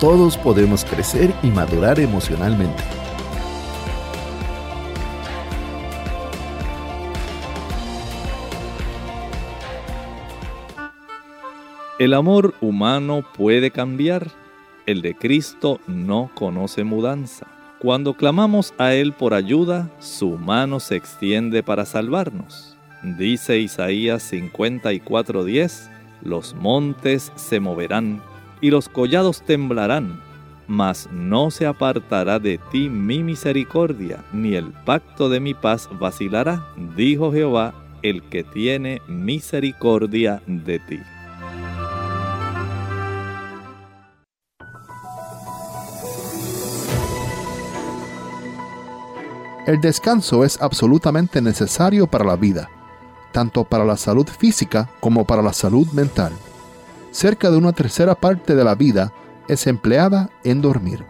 Todos 0.00 0.36
podemos 0.36 0.84
crecer 0.84 1.32
y 1.42 1.48
madurar 1.48 2.00
emocionalmente. 2.00 2.82
El 12.00 12.14
amor 12.14 12.54
humano 12.60 13.22
puede 13.36 13.70
cambiar, 13.70 14.26
el 14.86 15.02
de 15.02 15.14
Cristo 15.14 15.78
no 15.86 16.32
conoce 16.34 16.82
mudanza. 16.82 17.46
Cuando 17.78 18.14
clamamos 18.14 18.74
a 18.78 18.94
Él 18.94 19.12
por 19.12 19.34
ayuda, 19.34 19.88
su 20.00 20.30
mano 20.30 20.80
se 20.80 20.96
extiende 20.96 21.62
para 21.62 21.84
salvarnos. 21.84 22.76
Dice 23.04 23.58
Isaías 23.58 24.32
54:10, 24.32 25.91
los 26.22 26.54
montes 26.54 27.32
se 27.34 27.60
moverán 27.60 28.22
y 28.60 28.70
los 28.70 28.88
collados 28.88 29.42
temblarán, 29.42 30.20
mas 30.66 31.08
no 31.12 31.50
se 31.50 31.66
apartará 31.66 32.38
de 32.38 32.58
ti 32.70 32.88
mi 32.88 33.22
misericordia, 33.22 34.24
ni 34.32 34.54
el 34.54 34.72
pacto 34.72 35.28
de 35.28 35.40
mi 35.40 35.54
paz 35.54 35.88
vacilará, 35.98 36.66
dijo 36.96 37.32
Jehová, 37.32 37.74
el 38.02 38.22
que 38.22 38.44
tiene 38.44 39.02
misericordia 39.08 40.42
de 40.46 40.78
ti. 40.78 41.00
El 49.64 49.80
descanso 49.80 50.44
es 50.44 50.60
absolutamente 50.60 51.40
necesario 51.40 52.08
para 52.08 52.24
la 52.24 52.34
vida, 52.34 52.68
tanto 53.32 53.64
para 53.64 53.84
la 53.84 53.96
salud 53.96 54.26
física 54.26 54.88
como 55.00 55.24
para 55.24 55.42
la 55.42 55.52
salud 55.52 55.88
mental. 55.92 56.32
Cerca 57.10 57.50
de 57.50 57.56
una 57.56 57.72
tercera 57.72 58.14
parte 58.14 58.54
de 58.54 58.64
la 58.64 58.74
vida 58.74 59.12
es 59.48 59.66
empleada 59.66 60.30
en 60.44 60.62
dormir. 60.62 61.04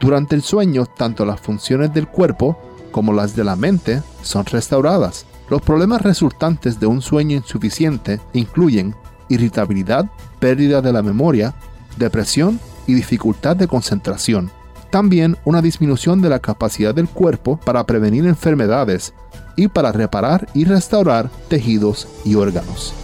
Durante 0.00 0.34
el 0.34 0.42
sueño, 0.42 0.86
tanto 0.86 1.26
las 1.26 1.40
funciones 1.40 1.92
del 1.92 2.08
cuerpo 2.08 2.58
como 2.90 3.12
las 3.12 3.36
de 3.36 3.44
la 3.44 3.54
mente 3.54 4.02
son 4.22 4.46
restauradas. 4.46 5.26
Los 5.48 5.62
problemas 5.62 6.02
resultantes 6.02 6.80
de 6.80 6.86
un 6.86 7.02
sueño 7.02 7.36
insuficiente 7.36 8.20
incluyen 8.32 8.94
irritabilidad, 9.28 10.10
pérdida 10.38 10.80
de 10.80 10.92
la 10.92 11.02
memoria, 11.02 11.54
depresión 11.96 12.58
y 12.86 12.94
dificultad 12.94 13.56
de 13.56 13.68
concentración. 13.68 14.50
También 14.90 15.36
una 15.44 15.62
disminución 15.62 16.20
de 16.20 16.30
la 16.30 16.40
capacidad 16.40 16.94
del 16.94 17.08
cuerpo 17.08 17.58
para 17.58 17.84
prevenir 17.84 18.26
enfermedades 18.26 19.14
y 19.60 19.68
para 19.68 19.92
reparar 19.92 20.48
y 20.54 20.64
restaurar 20.64 21.28
tejidos 21.48 22.08
y 22.24 22.34
órganos. 22.34 22.94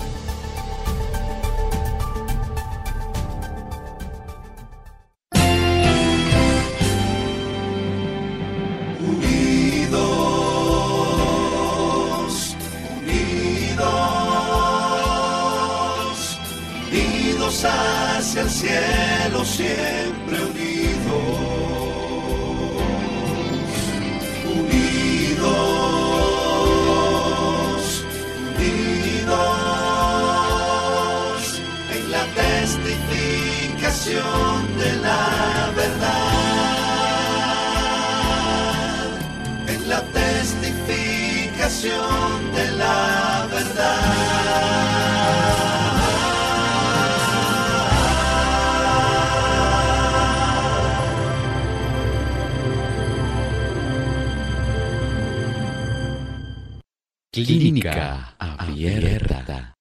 Hacia 17.69 18.43
el 18.43 18.51
cielo 18.51 19.45
siempre. 19.45 20.37
Unidos, 20.45 20.66
de 34.07 34.93
la 35.03 35.73
verdad, 35.75 36.07
en 39.67 39.89
la 39.89 40.01
testificación 40.03 42.53
de 42.55 42.71
la 42.73 43.49
verdad. 43.51 44.03
Clínica 57.33 58.35
Abierta. 58.39 59.76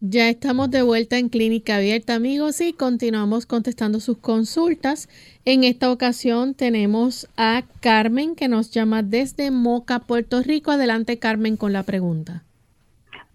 Ya 0.00 0.28
estamos 0.28 0.70
de 0.70 0.82
vuelta 0.82 1.16
en 1.16 1.30
Clínica 1.30 1.76
Abierta, 1.76 2.16
amigos, 2.16 2.60
y 2.60 2.74
continuamos 2.74 3.46
contestando 3.46 3.98
sus 3.98 4.18
consultas. 4.18 5.08
En 5.46 5.64
esta 5.64 5.90
ocasión 5.90 6.52
tenemos 6.52 7.30
a 7.38 7.62
Carmen 7.80 8.36
que 8.36 8.46
nos 8.48 8.70
llama 8.70 9.02
desde 9.02 9.50
Moca, 9.50 10.00
Puerto 10.00 10.42
Rico. 10.42 10.70
Adelante, 10.70 11.18
Carmen, 11.18 11.56
con 11.56 11.72
la 11.72 11.82
pregunta. 11.82 12.42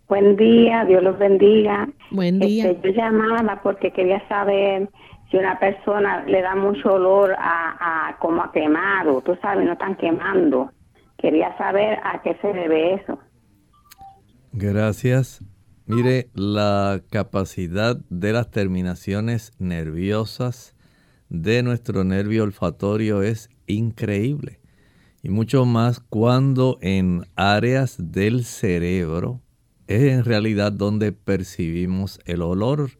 Buen 0.07 0.35
día, 0.35 0.85
Dios 0.85 1.01
los 1.01 1.17
bendiga. 1.17 1.89
Buen 2.11 2.39
día. 2.39 2.69
Este, 2.69 2.89
yo 2.89 2.95
llamaba 2.95 3.59
porque 3.63 3.89
quería 3.89 4.21
saber 4.27 4.87
si 5.31 5.37
una 5.37 5.57
persona 5.57 6.23
le 6.25 6.43
da 6.43 6.55
mucho 6.55 6.93
olor 6.93 7.33
a, 7.39 8.09
a 8.09 8.19
como 8.19 8.43
a 8.43 8.51
quemado, 8.51 9.21
tú 9.21 9.35
sabes, 9.41 9.65
no 9.65 9.73
están 9.73 9.95
quemando. 9.95 10.71
Quería 11.17 11.57
saber 11.57 11.97
a 12.03 12.21
qué 12.21 12.37
se 12.39 12.53
debe 12.53 12.93
eso. 12.93 13.17
Gracias. 14.53 15.43
Mire, 15.87 16.29
la 16.35 17.01
capacidad 17.09 17.97
de 18.09 18.33
las 18.33 18.51
terminaciones 18.51 19.51
nerviosas 19.57 20.75
de 21.29 21.63
nuestro 21.63 22.03
nervio 22.03 22.43
olfatorio 22.43 23.23
es 23.23 23.49
increíble. 23.67 24.59
Y 25.23 25.29
mucho 25.29 25.65
más 25.65 25.99
cuando 25.99 26.77
en 26.81 27.25
áreas 27.35 27.95
del 27.99 28.45
cerebro 28.45 29.41
es 29.87 30.03
en 30.03 30.23
realidad 30.23 30.71
donde 30.71 31.11
percibimos 31.11 32.19
el 32.25 32.41
olor. 32.41 32.91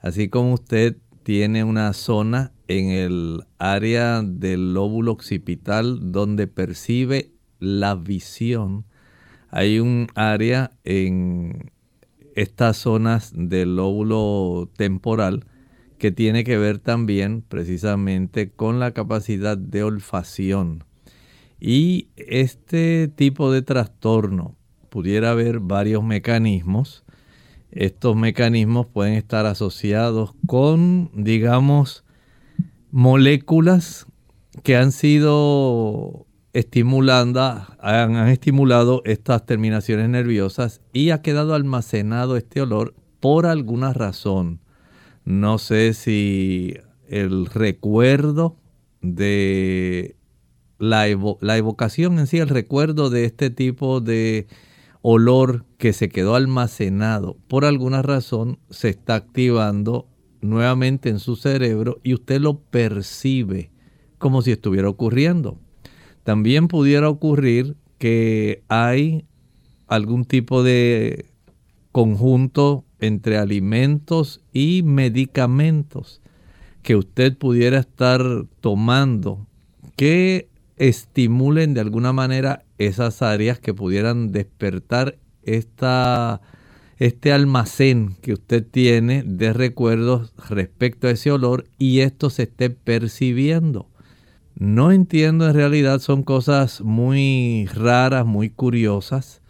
Así 0.00 0.28
como 0.28 0.54
usted 0.54 0.96
tiene 1.22 1.64
una 1.64 1.92
zona 1.92 2.52
en 2.68 2.90
el 2.90 3.44
área 3.58 4.22
del 4.22 4.74
lóbulo 4.74 5.12
occipital 5.12 6.12
donde 6.12 6.46
percibe 6.46 7.32
la 7.58 7.94
visión, 7.94 8.84
hay 9.50 9.80
un 9.80 10.08
área 10.14 10.70
en 10.84 11.70
estas 12.38 12.76
zonas 12.76 13.32
del 13.34 13.74
lóbulo 13.74 14.70
temporal 14.76 15.44
que 15.98 16.12
tiene 16.12 16.44
que 16.44 16.56
ver 16.56 16.78
también 16.78 17.42
precisamente 17.42 18.52
con 18.52 18.78
la 18.78 18.92
capacidad 18.92 19.58
de 19.58 19.82
olfacción. 19.82 20.84
Y 21.58 22.10
este 22.14 23.08
tipo 23.08 23.50
de 23.50 23.62
trastorno 23.62 24.54
pudiera 24.88 25.32
haber 25.32 25.58
varios 25.58 26.04
mecanismos. 26.04 27.04
Estos 27.72 28.14
mecanismos 28.14 28.86
pueden 28.86 29.14
estar 29.14 29.44
asociados 29.44 30.30
con, 30.46 31.10
digamos, 31.14 32.04
moléculas 32.92 34.06
que 34.62 34.76
han 34.76 34.92
sido 34.92 36.27
estimulando, 36.58 37.40
han, 37.78 38.16
estimulado 38.28 39.02
estas 39.04 39.46
terminaciones 39.46 40.08
nerviosas 40.08 40.80
y 40.92 41.10
ha 41.10 41.22
quedado 41.22 41.54
almacenado 41.54 42.36
este 42.36 42.60
olor 42.60 42.94
por 43.20 43.46
alguna 43.46 43.92
razón. 43.92 44.60
No 45.24 45.58
sé 45.58 45.94
si 45.94 46.74
el 47.06 47.46
recuerdo 47.46 48.56
de 49.02 50.16
la, 50.78 51.06
la 51.40 51.56
evocación 51.56 52.18
en 52.18 52.26
sí, 52.26 52.38
el 52.38 52.48
recuerdo 52.48 53.08
de 53.08 53.24
este 53.24 53.50
tipo 53.50 54.00
de 54.00 54.48
olor 55.00 55.64
que 55.76 55.92
se 55.92 56.08
quedó 56.08 56.34
almacenado 56.34 57.36
por 57.46 57.64
alguna 57.64 58.02
razón 58.02 58.58
se 58.68 58.88
está 58.88 59.14
activando 59.14 60.08
nuevamente 60.40 61.08
en 61.08 61.20
su 61.20 61.36
cerebro 61.36 62.00
y 62.02 62.14
usted 62.14 62.40
lo 62.40 62.58
percibe 62.58 63.70
como 64.18 64.42
si 64.42 64.50
estuviera 64.50 64.88
ocurriendo. 64.88 65.60
También 66.28 66.68
pudiera 66.68 67.08
ocurrir 67.08 67.74
que 67.96 68.62
hay 68.68 69.24
algún 69.86 70.26
tipo 70.26 70.62
de 70.62 71.24
conjunto 71.90 72.84
entre 73.00 73.38
alimentos 73.38 74.42
y 74.52 74.82
medicamentos 74.82 76.20
que 76.82 76.96
usted 76.96 77.34
pudiera 77.38 77.78
estar 77.78 78.20
tomando 78.60 79.46
que 79.96 80.50
estimulen 80.76 81.72
de 81.72 81.80
alguna 81.80 82.12
manera 82.12 82.62
esas 82.76 83.22
áreas 83.22 83.58
que 83.58 83.72
pudieran 83.72 84.30
despertar 84.30 85.16
esta, 85.44 86.42
este 86.98 87.32
almacén 87.32 88.16
que 88.20 88.34
usted 88.34 88.66
tiene 88.70 89.22
de 89.22 89.54
recuerdos 89.54 90.34
respecto 90.46 91.06
a 91.06 91.12
ese 91.12 91.30
olor 91.30 91.64
y 91.78 92.00
esto 92.00 92.28
se 92.28 92.42
esté 92.42 92.68
percibiendo. 92.68 93.88
No 94.58 94.90
entiendo 94.90 95.46
en 95.46 95.54
realidad, 95.54 96.00
son 96.00 96.24
cosas 96.24 96.80
muy 96.80 97.68
raras, 97.72 98.26
muy 98.26 98.50
curiosas, 98.50 99.40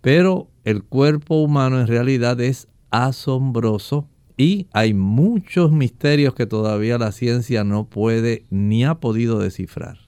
pero 0.00 0.48
el 0.64 0.82
cuerpo 0.82 1.42
humano 1.42 1.78
en 1.80 1.86
realidad 1.86 2.40
es 2.40 2.68
asombroso 2.90 4.08
y 4.38 4.66
hay 4.72 4.94
muchos 4.94 5.70
misterios 5.70 6.34
que 6.34 6.46
todavía 6.46 6.96
la 6.96 7.12
ciencia 7.12 7.62
no 7.62 7.84
puede 7.84 8.46
ni 8.48 8.86
ha 8.86 8.94
podido 8.94 9.38
descifrar. 9.38 9.98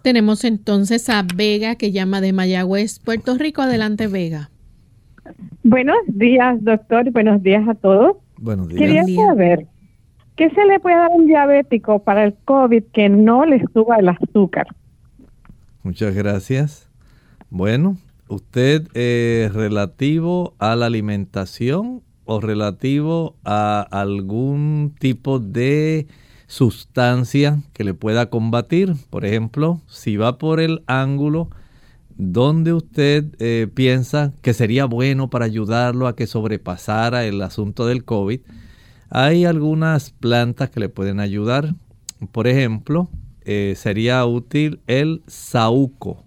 Tenemos 0.00 0.44
entonces 0.44 1.10
a 1.10 1.22
Vega 1.36 1.76
que 1.76 1.92
llama 1.92 2.22
de 2.22 2.32
Mayagüez, 2.32 2.98
Puerto 2.98 3.36
Rico. 3.36 3.60
Adelante, 3.60 4.06
Vega. 4.06 4.50
Buenos 5.62 5.98
días, 6.06 6.64
doctor. 6.64 7.10
Buenos 7.10 7.42
días 7.42 7.68
a 7.68 7.74
todos. 7.74 8.16
Buenos 8.38 8.68
días. 8.68 8.80
Quería 8.80 9.04
saber, 9.04 9.66
¿qué 10.36 10.50
se 10.50 10.64
le 10.64 10.80
puede 10.80 10.96
dar 10.96 11.10
a 11.10 11.14
un 11.14 11.26
diabético 11.26 12.00
para 12.00 12.24
el 12.24 12.34
COVID 12.44 12.84
que 12.92 13.08
no 13.08 13.44
le 13.44 13.64
suba 13.72 13.96
el 13.96 14.08
azúcar? 14.08 14.66
Muchas 15.82 16.14
gracias. 16.14 16.88
Bueno, 17.50 17.96
usted 18.28 18.88
eh, 18.94 19.50
relativo 19.52 20.54
a 20.58 20.76
la 20.76 20.86
alimentación 20.86 22.02
o 22.24 22.40
relativo 22.40 23.34
a 23.44 23.86
algún 23.90 24.94
tipo 24.98 25.38
de 25.38 26.06
sustancia 26.46 27.62
que 27.72 27.84
le 27.84 27.94
pueda 27.94 28.30
combatir. 28.30 28.94
Por 29.10 29.24
ejemplo, 29.24 29.80
si 29.86 30.16
va 30.16 30.38
por 30.38 30.60
el 30.60 30.82
ángulo 30.86 31.50
donde 32.16 32.72
usted 32.72 33.24
eh, 33.38 33.68
piensa 33.72 34.32
que 34.42 34.54
sería 34.54 34.84
bueno 34.84 35.30
para 35.30 35.46
ayudarlo 35.46 36.06
a 36.06 36.14
que 36.14 36.26
sobrepasara 36.26 37.24
el 37.24 37.40
asunto 37.42 37.86
del 37.86 38.04
COVID, 38.04 38.40
hay 39.14 39.44
algunas 39.44 40.10
plantas 40.10 40.70
que 40.70 40.80
le 40.80 40.88
pueden 40.88 41.20
ayudar. 41.20 41.74
Por 42.32 42.46
ejemplo, 42.46 43.10
eh, 43.42 43.74
sería 43.76 44.24
útil 44.24 44.80
el 44.86 45.22
saúco. 45.26 46.24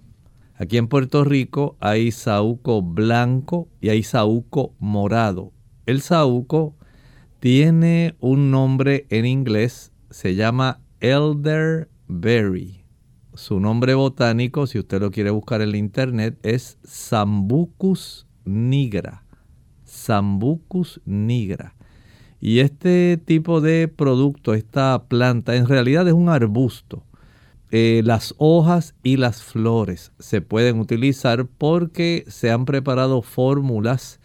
Aquí 0.56 0.78
en 0.78 0.88
Puerto 0.88 1.24
Rico 1.24 1.76
hay 1.80 2.12
saúco 2.12 2.82
blanco 2.82 3.68
y 3.82 3.90
hay 3.90 4.04
saúco 4.04 4.74
morado. 4.80 5.52
El 5.86 6.02
saúco 6.02 6.76
tiene 7.40 8.16
un 8.20 8.52
nombre 8.52 9.06
en 9.10 9.26
inglés 9.26 9.92
se 10.16 10.36
llama 10.36 10.80
elderberry. 11.02 12.86
Su 13.34 13.60
nombre 13.60 13.96
botánico, 13.96 14.66
si 14.66 14.80
usted 14.80 15.02
lo 15.02 15.12
quiere 15.12 15.30
buscar 15.30 15.62
en 15.62 15.72
la 15.72 15.78
internet, 15.78 16.40
es 16.42 16.78
Sambucus 16.86 18.26
nigra. 18.46 19.26
Sambucus 19.84 21.02
nigra. 21.04 21.75
Y 22.40 22.60
este 22.60 23.18
tipo 23.24 23.62
de 23.62 23.88
producto, 23.88 24.54
esta 24.54 25.04
planta, 25.08 25.56
en 25.56 25.68
realidad 25.68 26.08
es 26.08 26.14
un 26.14 26.30
arbusto. 26.30 27.04
Eh, 27.72 28.02
las 28.06 28.36
hojas 28.38 28.96
y 29.04 29.18
las 29.18 29.42
flores 29.42 30.12
se 30.20 30.42
pueden 30.42 30.80
utilizar 30.80 31.46
porque 31.46 32.24
se 32.28 32.52
han 32.52 32.66
preparado 32.66 33.22
fórmulas, 33.22 34.20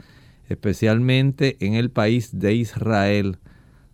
especialmente 0.49 1.57
en 1.61 1.75
el 1.75 1.91
país 1.91 2.39
de 2.39 2.55
Israel, 2.55 3.39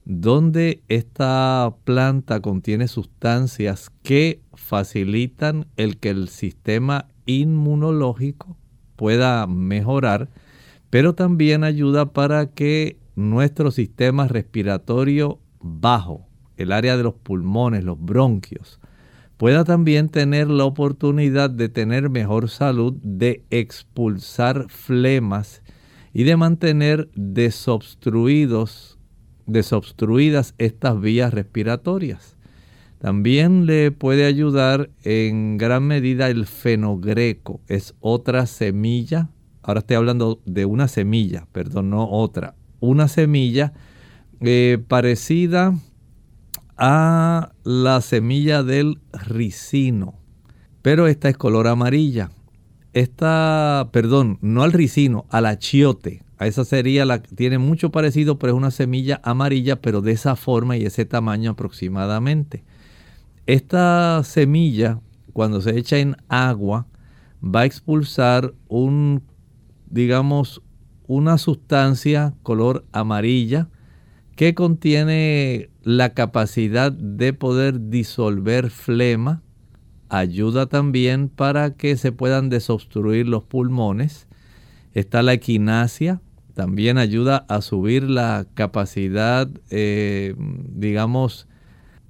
donde 0.04 0.82
esta 0.88 1.74
planta 1.84 2.40
contiene 2.40 2.88
sustancias 2.88 3.90
que 4.02 4.40
facilitan 4.54 5.66
el 5.76 5.98
que 5.98 6.10
el 6.10 6.28
sistema 6.28 7.06
inmunológico 7.26 8.56
pueda 8.96 9.46
mejorar, 9.46 10.28
pero 10.90 11.14
también 11.14 11.64
ayuda 11.64 12.12
para 12.12 12.46
que 12.46 12.98
nuestro 13.16 13.70
sistema 13.70 14.28
respiratorio 14.28 15.40
bajo, 15.60 16.28
el 16.56 16.70
área 16.70 16.96
de 16.96 17.02
los 17.02 17.14
pulmones, 17.14 17.82
los 17.82 18.00
bronquios, 18.00 18.80
pueda 19.36 19.64
también 19.64 20.08
tener 20.08 20.48
la 20.48 20.64
oportunidad 20.64 21.50
de 21.50 21.68
tener 21.68 22.08
mejor 22.08 22.48
salud, 22.48 22.94
de 23.02 23.44
expulsar 23.50 24.66
flemas 24.68 25.62
y 26.14 26.22
de 26.24 26.36
mantener 26.36 27.10
desobstruidos 27.14 28.96
desobstruidas 29.46 30.54
estas 30.58 31.00
vías 31.00 31.32
respiratorias. 31.32 32.36
También 32.98 33.66
le 33.66 33.92
puede 33.92 34.24
ayudar 34.24 34.90
en 35.04 35.58
gran 35.58 35.84
medida 35.84 36.28
el 36.28 36.46
fenogreco, 36.46 37.60
es 37.68 37.94
otra 38.00 38.46
semilla, 38.46 39.28
ahora 39.62 39.80
estoy 39.80 39.96
hablando 39.96 40.40
de 40.44 40.64
una 40.64 40.88
semilla, 40.88 41.46
perdón, 41.52 41.90
no 41.90 42.08
otra, 42.10 42.54
una 42.80 43.08
semilla 43.08 43.72
eh, 44.40 44.78
parecida 44.86 45.74
a 46.76 47.52
la 47.64 48.00
semilla 48.00 48.62
del 48.62 49.00
ricino, 49.12 50.14
pero 50.82 51.06
esta 51.06 51.28
es 51.28 51.36
color 51.36 51.68
amarilla. 51.68 52.30
Esta, 52.92 53.88
perdón, 53.92 54.38
no 54.40 54.62
al 54.62 54.72
ricino, 54.72 55.26
al 55.30 55.46
achiote, 55.46 56.22
a 56.38 56.46
esa 56.46 56.64
sería 56.64 57.06
la 57.06 57.22
tiene 57.22 57.58
mucho 57.58 57.90
parecido, 57.90 58.38
pero 58.38 58.52
es 58.52 58.56
una 58.58 58.70
semilla 58.70 59.20
amarilla, 59.22 59.80
pero 59.80 60.02
de 60.02 60.12
esa 60.12 60.36
forma 60.36 60.76
y 60.76 60.84
ese 60.84 61.06
tamaño 61.06 61.52
aproximadamente. 61.52 62.64
Esta 63.46 64.22
semilla, 64.24 65.00
cuando 65.32 65.60
se 65.60 65.78
echa 65.78 65.98
en 65.98 66.16
agua, 66.28 66.86
va 67.42 67.60
a 67.60 67.64
expulsar 67.64 68.52
un, 68.68 69.22
digamos, 69.88 70.62
una 71.06 71.38
sustancia 71.38 72.34
color 72.42 72.84
amarilla 72.92 73.68
que 74.36 74.54
contiene 74.54 75.70
la 75.82 76.12
capacidad 76.12 76.92
de 76.92 77.32
poder 77.32 77.88
disolver 77.88 78.70
flema, 78.70 79.42
ayuda 80.08 80.66
también 80.66 81.28
para 81.28 81.74
que 81.74 81.96
se 81.96 82.12
puedan 82.12 82.50
desobstruir 82.50 83.26
los 83.26 83.44
pulmones. 83.44 84.28
Está 84.92 85.22
la 85.22 85.32
equinacia, 85.32 86.20
también 86.54 86.98
ayuda 86.98 87.46
a 87.48 87.60
subir 87.60 88.08
la 88.08 88.46
capacidad, 88.54 89.48
eh, 89.70 90.34
digamos, 90.38 91.48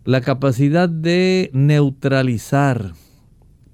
la 0.05 0.21
capacidad 0.21 0.89
de 0.89 1.51
neutralizar 1.53 2.93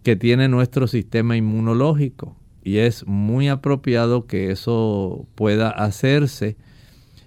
que 0.03 0.17
tiene 0.17 0.49
nuestro 0.49 0.87
sistema 0.87 1.37
inmunológico. 1.37 2.37
Y 2.63 2.79
es 2.79 3.07
muy 3.07 3.49
apropiado 3.49 4.27
que 4.27 4.51
eso 4.51 5.27
pueda 5.35 5.71
hacerse. 5.71 6.57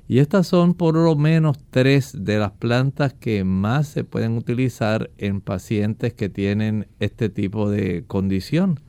Y 0.08 0.20
estas 0.20 0.48
son 0.48 0.76
por 0.76 0.96
lo 0.96 1.16
menos 1.16 1.58
tres 1.72 2.16
de 2.18 2.38
las 2.38 2.52
plantas 2.52 3.14
que 3.14 3.44
más 3.44 3.88
se 3.88 4.04
pueden 4.04 4.38
utilizar 4.38 5.10
en 5.18 5.42
pacientes 5.42 6.14
que 6.14 6.30
tienen 6.30 6.88
este 7.00 7.30
tipo 7.30 7.70
de 7.70 8.04
condición. 8.06 8.80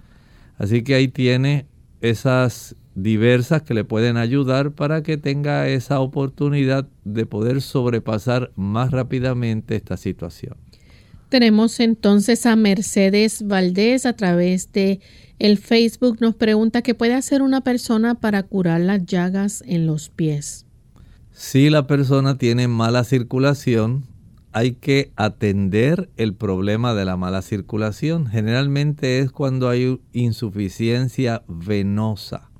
Así 0.58 0.82
que 0.82 0.94
ahí 0.94 1.08
tiene 1.08 1.66
esas 2.00 2.76
diversas 2.94 3.62
que 3.62 3.74
le 3.74 3.84
pueden 3.84 4.16
ayudar 4.16 4.72
para 4.72 5.02
que 5.02 5.18
tenga 5.18 5.68
esa 5.68 6.00
oportunidad 6.00 6.88
de 7.04 7.26
poder 7.26 7.60
sobrepasar 7.60 8.52
más 8.56 8.90
rápidamente 8.90 9.76
esta 9.76 9.96
situación. 9.96 10.56
Tenemos 11.28 11.80
entonces 11.80 12.46
a 12.46 12.54
Mercedes 12.54 13.46
Valdés 13.46 14.06
a 14.06 14.12
través 14.12 14.70
de 14.72 15.00
el 15.38 15.58
Facebook 15.58 16.18
nos 16.20 16.34
pregunta 16.34 16.82
qué 16.82 16.94
puede 16.94 17.14
hacer 17.14 17.42
una 17.42 17.62
persona 17.62 18.14
para 18.14 18.42
curar 18.44 18.80
las 18.80 19.04
llagas 19.04 19.62
en 19.66 19.86
los 19.86 20.08
pies. 20.08 20.66
Si 21.32 21.68
la 21.68 21.86
persona 21.86 22.38
tiene 22.38 22.68
mala 22.68 23.04
circulación, 23.04 24.04
hay 24.52 24.72
que 24.72 25.12
atender 25.16 26.08
el 26.16 26.34
problema 26.34 26.94
de 26.94 27.04
la 27.04 27.18
mala 27.18 27.42
circulación. 27.42 28.26
Generalmente 28.26 29.18
es 29.18 29.30
cuando 29.30 29.68
hay 29.68 30.00
insuficiencia 30.12 31.42
venosa. 31.46 32.50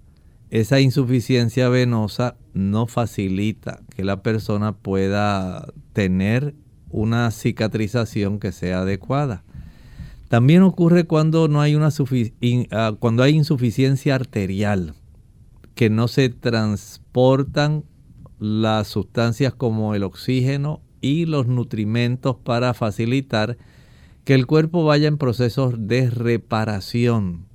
Esa 0.51 0.81
insuficiencia 0.81 1.71
venosa 1.71 2.37
no 2.53 2.87
facilita 2.87 3.81
que 3.95 4.05
la 4.05 4.23
persona 4.23 4.77
pueda 4.77 5.73
tener 5.95 6.55
una 6.91 7.31
cicatrización 7.31 8.39
que 8.39 8.53
sea 8.53 8.81
adecuada. 8.81 9.45
También 10.29 10.63
ocurre 10.63 11.05
cuando 11.05 11.49
no 11.49 11.61
hay 11.61 11.75
una 11.75 11.91
ah, 12.73 12.97
cuando 12.99 13.23
hay 13.23 13.35
insuficiencia 13.35 14.15
arterial, 14.15 14.95
que 15.75 15.91
no 15.91 16.09
se 16.09 16.31
transportan 16.31 17.85
las 18.39 18.89
sustancias 18.89 19.55
como 19.55 19.95
el 19.95 20.03
oxígeno 20.03 20.81
y 21.01 21.27
los 21.27 21.47
nutrimentos 21.47 22.37
para 22.37 22.75
facilitar 22.75 23.57
que 24.25 24.35
el 24.35 24.47
cuerpo 24.47 24.85
vaya 24.85 25.07
en 25.07 25.19
procesos 25.19 25.75
de 25.79 26.11
reparación. 26.11 27.47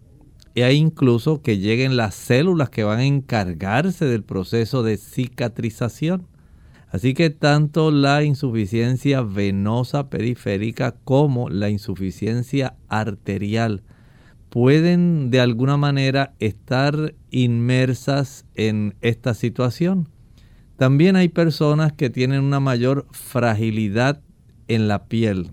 Hay 0.56 0.78
incluso 0.78 1.42
que 1.42 1.58
lleguen 1.58 1.98
las 1.98 2.16
células 2.16 2.70
que 2.70 2.84
van 2.84 3.00
a 3.00 3.06
encargarse 3.06 4.06
del 4.06 4.24
proceso 4.24 4.84
de 4.84 4.98
cicatrización. 4.98 6.28
Así 6.92 7.14
que 7.14 7.30
tanto 7.30 7.90
la 7.90 8.24
insuficiencia 8.24 9.22
venosa 9.22 10.10
periférica 10.10 10.96
como 11.06 11.50
la 11.50 11.70
insuficiencia 11.70 12.76
arterial 12.90 13.82
pueden 14.50 15.32
de 15.32 15.40
alguna 15.40 15.78
manera 15.78 16.34
estar 16.40 17.16
inmersas 17.30 18.46
en 18.56 18.96
esta 19.00 19.34
situación. 19.34 20.10
También 20.76 21.16
hay 21.16 21.30
personas 21.30 21.94
que 21.94 22.10
tienen 22.10 22.44
una 22.44 22.60
mayor 22.60 23.08
fragilidad 23.12 24.22
en 24.68 24.90
la 24.90 25.06
piel, 25.06 25.52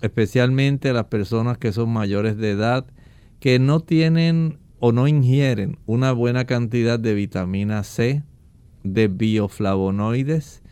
especialmente 0.00 0.94
las 0.94 1.04
personas 1.04 1.58
que 1.58 1.72
son 1.72 1.90
mayores 1.90 2.38
de 2.38 2.52
edad, 2.52 2.86
que 3.40 3.58
no 3.58 3.80
tienen 3.80 4.58
o 4.80 4.92
no 4.92 5.06
ingieren 5.06 5.78
una 5.84 6.12
buena 6.12 6.46
cantidad 6.46 6.98
de 6.98 7.12
vitamina 7.12 7.82
C, 7.82 8.22
de 8.84 9.08
bioflavonoides. 9.08 10.62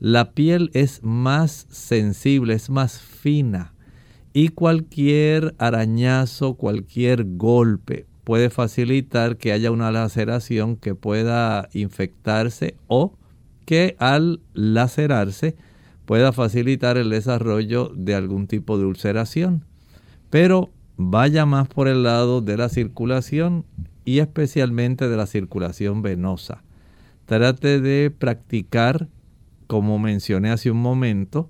La 0.00 0.32
piel 0.32 0.70
es 0.72 1.00
más 1.02 1.66
sensible, 1.70 2.54
es 2.54 2.70
más 2.70 2.98
fina 3.00 3.74
y 4.32 4.48
cualquier 4.48 5.54
arañazo, 5.58 6.54
cualquier 6.54 7.24
golpe 7.36 8.06
puede 8.24 8.48
facilitar 8.48 9.36
que 9.36 9.52
haya 9.52 9.70
una 9.70 9.90
laceración 9.90 10.76
que 10.76 10.94
pueda 10.94 11.68
infectarse 11.74 12.76
o 12.86 13.12
que 13.66 13.96
al 13.98 14.40
lacerarse 14.54 15.56
pueda 16.06 16.32
facilitar 16.32 16.96
el 16.96 17.10
desarrollo 17.10 17.92
de 17.94 18.14
algún 18.14 18.46
tipo 18.46 18.78
de 18.78 18.86
ulceración. 18.86 19.64
Pero 20.30 20.70
vaya 20.96 21.44
más 21.44 21.68
por 21.68 21.88
el 21.88 22.04
lado 22.04 22.40
de 22.40 22.56
la 22.56 22.68
circulación 22.68 23.66
y 24.04 24.20
especialmente 24.20 25.08
de 25.08 25.16
la 25.16 25.26
circulación 25.26 26.02
venosa. 26.02 26.62
Trate 27.26 27.80
de 27.80 28.10
practicar, 28.10 29.08
como 29.70 30.00
mencioné 30.00 30.50
hace 30.50 30.72
un 30.72 30.82
momento, 30.82 31.48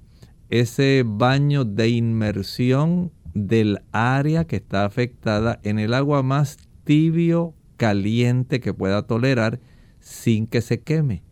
ese 0.50 1.04
baño 1.06 1.64
de 1.64 1.88
inmersión 1.88 3.12
del 3.32 3.80
área 3.92 4.46
que 4.46 4.56
está 4.56 4.84
afectada 4.84 5.58
en 5.62 5.78
el 5.78 5.94
agua 5.94 6.22
más 6.22 6.58
tibio, 6.84 7.54
caliente 7.78 8.60
que 8.60 8.74
pueda 8.74 9.06
tolerar 9.06 9.58
sin 10.00 10.46
que 10.46 10.60
se 10.60 10.82
queme. 10.82 11.22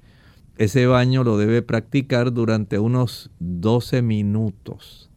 Ese 0.56 0.86
baño 0.86 1.24
lo 1.24 1.36
debe 1.36 1.60
practicar 1.60 2.32
durante 2.32 2.78
unos 2.78 3.30
12 3.38 4.00
minutos. 4.00 5.10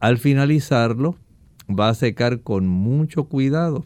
Al 0.00 0.16
finalizarlo, 0.16 1.18
va 1.68 1.90
a 1.90 1.94
secar 1.94 2.40
con 2.40 2.66
mucho 2.66 3.24
cuidado. 3.24 3.84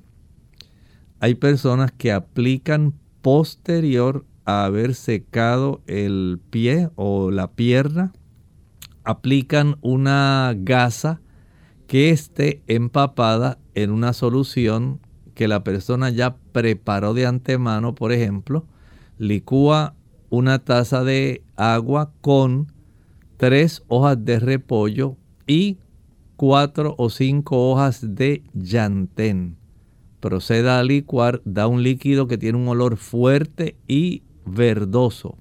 Hay 1.19 1.35
personas 1.35 1.91
que 1.91 2.13
aplican 2.13 2.95
posterior 3.21 4.25
haber 4.47 4.95
secado 4.95 5.83
el 5.87 6.41
pie 6.51 6.91
o 6.95 7.31
la 7.31 7.53
pierna, 7.53 8.13
aplican 9.05 9.77
una 9.83 10.55
gasa 10.57 11.21
que 11.87 12.11
esté 12.11 12.63
empapada 12.67 13.59
en 13.75 13.91
una 13.91 14.13
solución 14.13 15.01
que 15.35 15.49
la 15.49 15.63
persona 15.63 16.11
ya 16.11 16.37
preparó 16.53 17.13
de 17.13 17.27
antemano, 17.27 17.95
por 17.95 18.13
ejemplo, 18.13 18.65
licúa 19.19 19.95
una 20.31 20.59
taza 20.59 21.05
de 21.05 21.43
agua 21.57 22.13
con 22.21 22.73
tres 23.37 23.83
hojas 23.89 24.25
de 24.25 24.41
repollo 24.41 25.17
y 25.47 25.79
cuatro 26.37 26.95
o 26.99 27.11
cinco 27.11 27.71
hojas 27.71 28.15
de 28.15 28.43
llantén. 28.55 29.57
Proceda 30.21 30.79
a 30.79 30.83
licuar, 30.83 31.43
da 31.45 31.67
un 31.67 31.83
líquido 31.83 32.27
que 32.27 32.39
tiene 32.39 32.59
un 32.59 32.69
olor 32.69 32.97
fuerte 32.97 33.77
y 33.87 34.23
verdoso. 34.47 35.37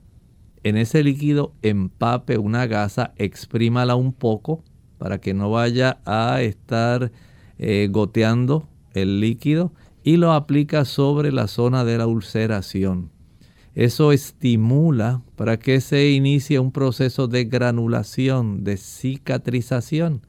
En 0.63 0.77
ese 0.77 1.03
líquido 1.03 1.53
empape 1.61 2.37
una 2.37 2.65
gasa, 2.65 3.13
exprímala 3.17 3.95
un 3.95 4.13
poco 4.13 4.63
para 4.97 5.19
que 5.21 5.33
no 5.33 5.51
vaya 5.51 5.99
a 6.05 6.41
estar 6.41 7.11
eh, 7.57 7.87
goteando 7.91 8.67
el 8.93 9.19
líquido 9.19 9.71
y 10.03 10.17
lo 10.17 10.33
aplica 10.33 10.85
sobre 10.85 11.31
la 11.31 11.47
zona 11.47 11.85
de 11.85 11.97
la 11.97 12.07
ulceración. 12.07 13.11
Eso 13.75 14.11
estimula 14.11 15.21
para 15.35 15.57
que 15.57 15.81
se 15.81 16.09
inicie 16.11 16.59
un 16.59 16.71
proceso 16.71 17.27
de 17.27 17.43
granulación, 17.43 18.63
de 18.63 18.77
cicatrización. 18.77 20.21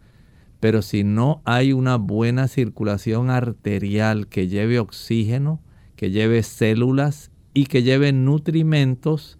Pero 0.58 0.82
si 0.82 1.04
no 1.04 1.42
hay 1.44 1.72
una 1.72 1.96
buena 1.96 2.48
circulación 2.48 3.30
arterial 3.30 4.26
que 4.26 4.48
lleve 4.48 4.80
oxígeno, 4.80 5.60
que 5.94 6.10
lleve 6.10 6.42
células 6.42 7.30
y 7.56 7.66
que 7.66 7.82
lleve 7.82 8.12
nutrimentos, 8.12 9.38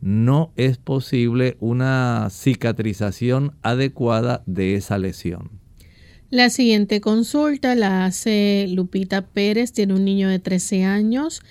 no 0.00 0.52
es 0.56 0.78
posible 0.78 1.56
una 1.60 2.28
cicatrización 2.30 3.54
adecuada 3.62 4.42
de 4.46 4.74
esa 4.74 4.98
lesión. 4.98 5.50
La 6.30 6.50
siguiente 6.50 7.00
consulta 7.00 7.74
la 7.74 8.04
hace 8.04 8.66
Lupita 8.68 9.26
Pérez, 9.26 9.72
tiene 9.72 9.94
un 9.94 10.04
niño 10.04 10.28
de 10.28 10.38
13 10.38 10.84
años 10.84 11.42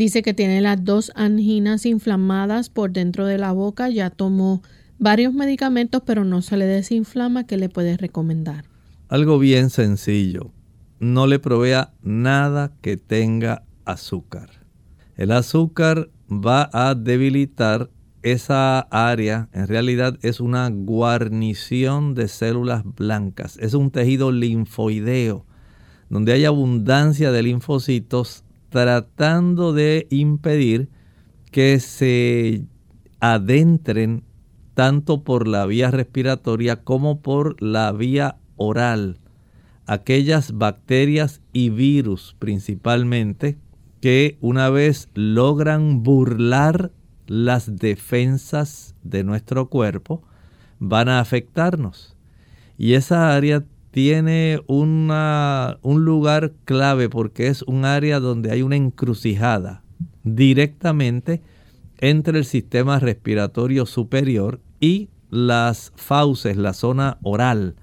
Dice 0.00 0.22
que 0.22 0.34
tiene 0.34 0.60
las 0.60 0.82
dos 0.84 1.12
anginas 1.14 1.84
inflamadas 1.84 2.70
por 2.70 2.90
dentro 2.90 3.26
de 3.26 3.38
la 3.38 3.52
boca. 3.52 3.90
Ya 3.90 4.10
tomó 4.10 4.62
varios 4.98 5.34
medicamentos, 5.34 6.02
pero 6.06 6.24
no 6.24 6.42
se 6.42 6.56
le 6.56 6.66
desinflama. 6.66 7.46
¿Qué 7.46 7.56
le 7.56 7.68
puedes 7.68 8.00
recomendar? 8.00 8.64
Algo 9.08 9.38
bien 9.38 9.68
sencillo. 9.68 10.52
No 11.00 11.26
le 11.26 11.38
provea 11.38 11.92
nada 12.02 12.72
que 12.80 12.96
tenga 12.96 13.64
azúcar. 13.84 14.59
El 15.20 15.32
azúcar 15.32 16.08
va 16.30 16.70
a 16.72 16.94
debilitar 16.94 17.90
esa 18.22 18.80
área. 18.80 19.50
En 19.52 19.68
realidad 19.68 20.18
es 20.22 20.40
una 20.40 20.66
guarnición 20.70 22.14
de 22.14 22.26
células 22.26 22.84
blancas. 22.96 23.58
Es 23.58 23.74
un 23.74 23.90
tejido 23.90 24.32
linfoideo 24.32 25.44
donde 26.08 26.32
hay 26.32 26.46
abundancia 26.46 27.32
de 27.32 27.42
linfocitos 27.42 28.44
tratando 28.70 29.74
de 29.74 30.06
impedir 30.08 30.88
que 31.50 31.80
se 31.80 32.64
adentren 33.20 34.24
tanto 34.72 35.22
por 35.22 35.46
la 35.46 35.66
vía 35.66 35.90
respiratoria 35.90 36.76
como 36.82 37.20
por 37.20 37.60
la 37.60 37.92
vía 37.92 38.38
oral 38.56 39.18
aquellas 39.84 40.52
bacterias 40.52 41.42
y 41.52 41.68
virus 41.68 42.36
principalmente 42.38 43.58
que 44.00 44.38
una 44.40 44.70
vez 44.70 45.08
logran 45.14 46.02
burlar 46.02 46.90
las 47.26 47.76
defensas 47.76 48.94
de 49.02 49.24
nuestro 49.24 49.68
cuerpo 49.68 50.22
van 50.78 51.08
a 51.08 51.20
afectarnos. 51.20 52.16
Y 52.78 52.94
esa 52.94 53.34
área 53.34 53.64
tiene 53.90 54.62
una, 54.66 55.78
un 55.82 56.04
lugar 56.04 56.52
clave 56.64 57.08
porque 57.08 57.48
es 57.48 57.62
un 57.62 57.84
área 57.84 58.20
donde 58.20 58.50
hay 58.50 58.62
una 58.62 58.76
encrucijada 58.76 59.82
directamente 60.24 61.42
entre 61.98 62.38
el 62.38 62.44
sistema 62.44 62.98
respiratorio 62.98 63.84
superior 63.86 64.60
y 64.80 65.10
las 65.30 65.92
fauces, 65.96 66.56
la 66.56 66.72
zona 66.72 67.18
oral, 67.22 67.76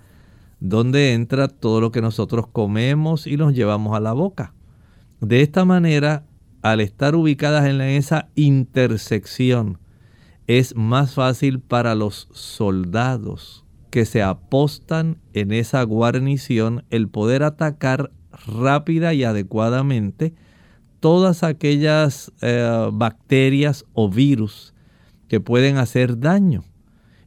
donde 0.60 1.14
entra 1.14 1.48
todo 1.48 1.82
lo 1.82 1.92
que 1.92 2.02
nosotros 2.02 2.48
comemos 2.48 3.28
y 3.28 3.38
nos 3.38 3.54
llevamos 3.54 3.96
a 3.96 4.00
la 4.00 4.14
boca. 4.14 4.54
De 5.22 5.42
esta 5.42 5.66
manera, 5.66 6.26
al 6.62 6.80
estar 6.80 7.16
ubicadas 7.16 7.66
en 7.66 7.82
esa 7.82 8.30
intersección, 8.36 9.80
es 10.46 10.76
más 10.76 11.16
fácil 11.16 11.60
para 11.60 11.96
los 11.96 12.30
soldados 12.32 13.66
que 13.90 14.06
se 14.06 14.22
apostan 14.22 15.18
en 15.34 15.52
esa 15.52 15.82
guarnición 15.84 16.84
el 16.90 17.08
poder 17.08 17.44
atacar 17.44 18.12
rápida 18.46 19.14
y 19.14 19.24
adecuadamente 19.24 20.34
todas 21.00 21.44
aquellas 21.44 22.32
eh, 22.42 22.90
bacterias 22.94 23.86
o 23.94 24.10
virus 24.10 24.74
que 25.28 25.40
pueden 25.40 25.78
hacer 25.78 26.20
daño. 26.20 26.64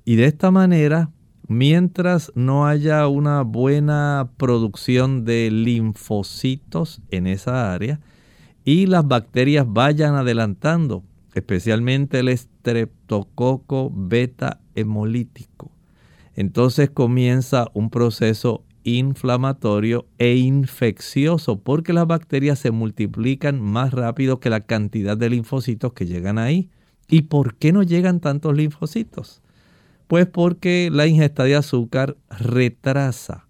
Y 0.04 0.16
de 0.16 0.26
esta 0.26 0.50
manera 0.50 1.10
mientras 1.50 2.30
no 2.36 2.68
haya 2.68 3.08
una 3.08 3.42
buena 3.42 4.30
producción 4.36 5.24
de 5.24 5.50
linfocitos 5.50 7.02
en 7.10 7.26
esa 7.26 7.74
área 7.74 7.98
y 8.64 8.86
las 8.86 9.08
bacterias 9.08 9.66
vayan 9.68 10.14
adelantando, 10.14 11.02
especialmente 11.34 12.20
el 12.20 12.28
estreptococo 12.28 13.90
beta 13.92 14.60
hemolítico. 14.76 15.72
Entonces 16.36 16.88
comienza 16.88 17.66
un 17.74 17.90
proceso 17.90 18.62
inflamatorio 18.84 20.06
e 20.18 20.36
infeccioso 20.36 21.58
porque 21.58 21.92
las 21.92 22.06
bacterias 22.06 22.60
se 22.60 22.70
multiplican 22.70 23.60
más 23.60 23.92
rápido 23.92 24.38
que 24.38 24.50
la 24.50 24.60
cantidad 24.60 25.16
de 25.16 25.30
linfocitos 25.30 25.94
que 25.94 26.06
llegan 26.06 26.38
ahí. 26.38 26.70
¿Y 27.08 27.22
por 27.22 27.56
qué 27.56 27.72
no 27.72 27.82
llegan 27.82 28.20
tantos 28.20 28.56
linfocitos? 28.56 29.42
Pues 30.10 30.26
porque 30.26 30.88
la 30.92 31.06
ingesta 31.06 31.44
de 31.44 31.54
azúcar 31.54 32.16
retrasa 32.36 33.46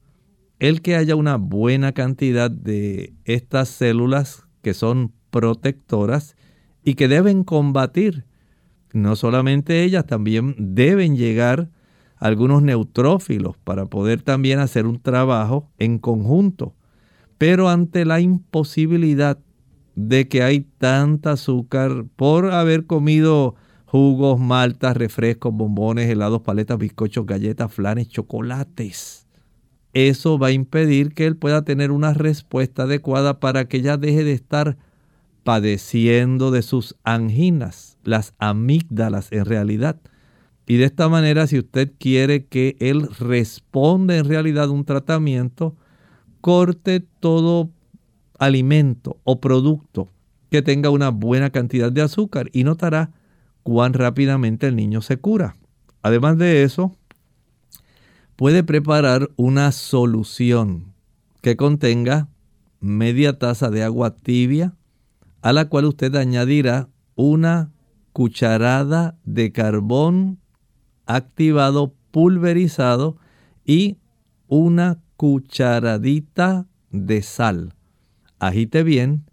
el 0.58 0.82
que 0.82 0.94
haya 0.94 1.16
una 1.16 1.36
buena 1.36 1.92
cantidad 1.92 2.50
de 2.50 3.14
estas 3.24 3.70
células 3.70 4.44
que 4.61 4.74
son 4.74 5.14
protectoras 5.30 6.36
y 6.84 6.96
que 6.96 7.08
deben 7.08 7.44
combatir. 7.44 8.26
No 8.92 9.16
solamente 9.16 9.84
ellas, 9.84 10.04
también 10.04 10.54
deben 10.58 11.16
llegar 11.16 11.70
algunos 12.18 12.62
neutrófilos 12.62 13.56
para 13.56 13.86
poder 13.86 14.20
también 14.20 14.58
hacer 14.58 14.84
un 14.84 15.00
trabajo 15.00 15.70
en 15.78 15.98
conjunto. 15.98 16.74
Pero 17.38 17.70
ante 17.70 18.04
la 18.04 18.20
imposibilidad 18.20 19.38
de 19.94 20.28
que 20.28 20.42
hay 20.42 20.66
tanta 20.76 21.32
azúcar 21.32 22.04
por 22.16 22.52
haber 22.52 22.84
comido 22.84 23.56
jugos, 23.91 24.38
maltas, 24.38 24.97
refrescos, 24.97 25.53
bombones, 25.53 26.09
helados, 26.09 26.43
paletas, 26.43 26.78
bizcochos, 26.78 27.26
galletas, 27.26 27.74
flanes, 27.74 28.07
chocolates. 28.07 29.26
Eso 29.95 30.38
va 30.38 30.49
a 30.49 30.53
impedir 30.53 31.12
que 31.12 31.26
él 31.26 31.36
pueda 31.36 31.62
tener 31.62 31.91
una 31.91 32.14
respuesta 32.14 32.84
adecuada 32.84 33.41
para 33.41 33.64
que 33.64 33.82
ya 33.82 33.97
deje 33.97 34.22
de 34.22 34.32
estar 34.32 34.76
padeciendo 35.43 36.53
de 36.53 36.62
sus 36.62 36.95
anginas, 37.03 37.99
las 38.05 38.32
amígdalas 38.38 39.32
en 39.32 39.45
realidad. 39.45 40.01
Y 40.68 40.76
de 40.76 40.84
esta 40.84 41.09
manera, 41.09 41.49
si 41.49 41.59
usted 41.59 41.91
quiere 41.99 42.45
que 42.45 42.76
él 42.78 43.09
responda 43.18 44.16
en 44.16 44.26
realidad 44.26 44.70
un 44.70 44.84
tratamiento, 44.84 45.74
corte 46.41 47.01
todo 47.18 47.70
alimento 48.38 49.18
o 49.24 49.41
producto 49.41 50.07
que 50.49 50.62
tenga 50.62 50.91
una 50.91 51.09
buena 51.09 51.51
cantidad 51.51 51.91
de 51.91 52.03
azúcar 52.03 52.51
y 52.53 52.62
notará 52.62 53.11
cuán 53.62 53.92
rápidamente 53.92 54.68
el 54.68 54.76
niño 54.76 55.02
se 55.02 55.18
cura. 55.18 55.56
Además 56.02 56.38
de 56.38 56.62
eso, 56.62 56.96
puede 58.36 58.64
preparar 58.64 59.30
una 59.36 59.72
solución 59.72 60.94
que 61.42 61.56
contenga 61.56 62.28
media 62.80 63.38
taza 63.38 63.70
de 63.70 63.84
agua 63.84 64.16
tibia, 64.16 64.74
a 65.42 65.52
la 65.52 65.68
cual 65.68 65.86
usted 65.86 66.14
añadirá 66.16 66.88
una 67.14 67.70
cucharada 68.12 69.18
de 69.24 69.52
carbón 69.52 70.38
activado 71.06 71.94
pulverizado 72.11 73.16
y 73.64 73.98
una 74.48 74.98
cucharadita 75.16 76.66
de 76.90 77.22
sal. 77.22 77.74
Agite 78.38 78.82
bien 78.82 79.24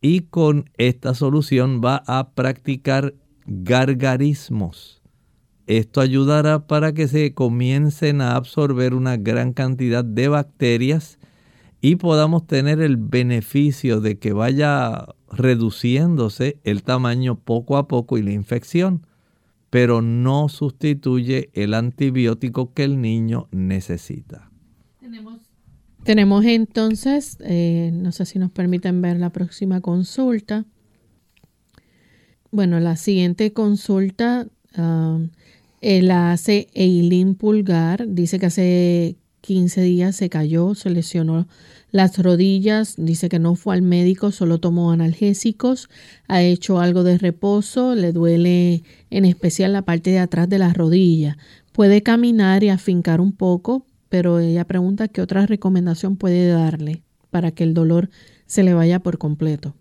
y 0.00 0.22
con 0.22 0.70
esta 0.76 1.14
solución 1.14 1.80
va 1.84 2.02
a 2.06 2.30
practicar 2.30 3.14
gargarismos. 3.46 5.00
Esto 5.66 6.00
ayudará 6.00 6.66
para 6.66 6.92
que 6.92 7.06
se 7.06 7.32
comiencen 7.32 8.20
a 8.20 8.34
absorber 8.34 8.94
una 8.94 9.16
gran 9.16 9.52
cantidad 9.52 10.04
de 10.04 10.28
bacterias 10.28 11.18
y 11.80 11.96
podamos 11.96 12.46
tener 12.46 12.80
el 12.80 12.96
beneficio 12.96 14.00
de 14.00 14.18
que 14.18 14.32
vaya 14.32 15.06
reduciéndose 15.30 16.58
el 16.64 16.82
tamaño 16.82 17.38
poco 17.38 17.76
a 17.76 17.88
poco 17.88 18.18
y 18.18 18.22
la 18.22 18.32
infección, 18.32 19.06
pero 19.70 20.02
no 20.02 20.48
sustituye 20.48 21.50
el 21.54 21.74
antibiótico 21.74 22.74
que 22.74 22.84
el 22.84 23.00
niño 23.00 23.48
necesita. 23.52 24.50
Tenemos, 26.02 26.44
entonces, 26.46 27.36
eh, 27.40 27.90
no 27.92 28.10
sé 28.10 28.24
si 28.24 28.38
nos 28.38 28.50
permiten 28.50 29.02
ver 29.02 29.18
la 29.18 29.30
próxima 29.30 29.80
consulta. 29.80 30.64
Bueno, 32.52 32.80
la 32.80 32.96
siguiente 32.96 33.52
consulta 33.52 34.46
um, 34.76 35.28
la 35.80 36.32
hace 36.32 36.68
Eileen 36.74 37.34
Pulgar. 37.34 38.06
Dice 38.08 38.38
que 38.38 38.46
hace 38.46 39.16
15 39.40 39.82
días 39.82 40.16
se 40.16 40.28
cayó, 40.28 40.74
se 40.74 40.90
lesionó 40.90 41.46
las 41.90 42.18
rodillas. 42.18 42.94
Dice 42.98 43.28
que 43.28 43.38
no 43.38 43.54
fue 43.54 43.74
al 43.74 43.82
médico, 43.82 44.32
solo 44.32 44.58
tomó 44.58 44.92
analgésicos. 44.92 45.88
Ha 46.28 46.42
hecho 46.42 46.80
algo 46.80 47.02
de 47.02 47.18
reposo. 47.18 47.94
Le 47.94 48.12
duele 48.12 48.82
en 49.10 49.24
especial 49.24 49.72
la 49.72 49.82
parte 49.82 50.10
de 50.10 50.18
atrás 50.18 50.48
de 50.48 50.58
la 50.58 50.72
rodilla. 50.72 51.38
Puede 51.72 52.02
caminar 52.02 52.64
y 52.64 52.68
afincar 52.68 53.20
un 53.20 53.32
poco, 53.32 53.86
pero 54.08 54.40
ella 54.40 54.64
pregunta 54.64 55.08
qué 55.08 55.22
otra 55.22 55.46
recomendación 55.46 56.16
puede 56.16 56.48
darle 56.48 57.02
para 57.30 57.52
que 57.52 57.64
el 57.64 57.74
dolor 57.74 58.10
se 58.46 58.64
le 58.64 58.74
vaya 58.74 58.98
por 58.98 59.18
completo. 59.18 59.74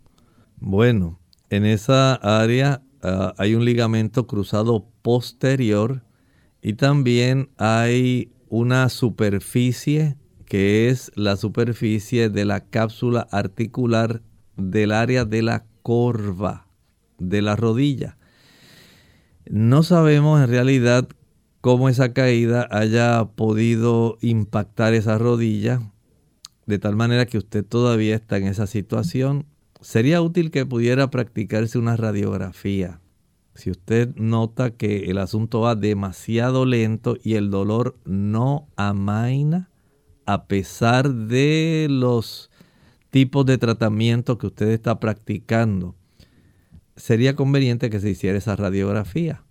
Bueno, 0.60 1.19
en 1.50 1.66
esa 1.66 2.16
área 2.16 2.82
ah, 3.02 3.34
hay 3.38 3.56
un 3.56 3.66
ligamento 3.66 4.28
cruzado 4.28 4.88
posterior 5.02 6.04
y 6.62 6.74
también 6.74 7.50
hay 7.58 8.32
una 8.50 8.90
superficie 8.90 10.18
que 10.46 10.90
es 10.90 11.12
la 11.16 11.36
superficie 11.38 12.30
de 12.30 12.46
la 12.46 12.62
cápsula 12.62 13.28
articular 13.32 14.22
del 14.58 14.92
área 14.92 15.24
de 15.26 15.44
la 15.44 15.66
corva 15.84 16.68
de 17.20 17.42
la 17.42 17.56
rodilla. 17.56 18.18
No 19.46 19.84
sabemos 19.84 20.42
en 20.42 20.50
realidad 20.50 21.08
cómo 21.62 21.90
esa 21.90 22.14
caída 22.14 22.68
haya 22.72 23.26
podido 23.36 24.18
impactar 24.22 24.94
esa 24.94 25.18
rodilla, 25.18 25.92
de 26.66 26.80
tal 26.80 26.96
manera 26.96 27.26
que 27.26 27.38
usted 27.38 27.66
todavía 27.66 28.16
está 28.16 28.38
en 28.38 28.48
esa 28.48 28.68
situación 28.68 29.46
sería 29.82 30.22
útil 30.22 30.52
que 30.52 30.66
pudiera 30.66 31.10
practicarse 31.10 31.78
una 31.78 31.96
radiografía. 31.96 33.02
Si 33.56 33.70
usted 33.70 34.16
nota 34.16 34.72
que 34.72 35.10
el 35.12 35.18
asunto 35.18 35.62
va 35.62 35.76
demasiado 35.76 36.66
lento 36.66 37.18
y 37.22 37.34
el 37.34 37.50
dolor 37.50 37.98
no 38.06 38.68
amaina, 38.76 39.70
a 40.26 40.46
pesar 40.46 41.14
de 41.14 41.88
los 41.90 42.52
tipos 43.10 43.46
de 43.46 43.58
tratamiento 43.58 44.38
que 44.38 44.48
usted 44.48 44.70
está 44.70 45.00
practicando, 45.00 45.96
sería 46.96 47.36
conveniente 47.36 47.90
que 47.90 48.00
se 48.00 48.12
hiciera 48.12 48.38
esa 48.38 48.56
radiografía. 48.56 49.44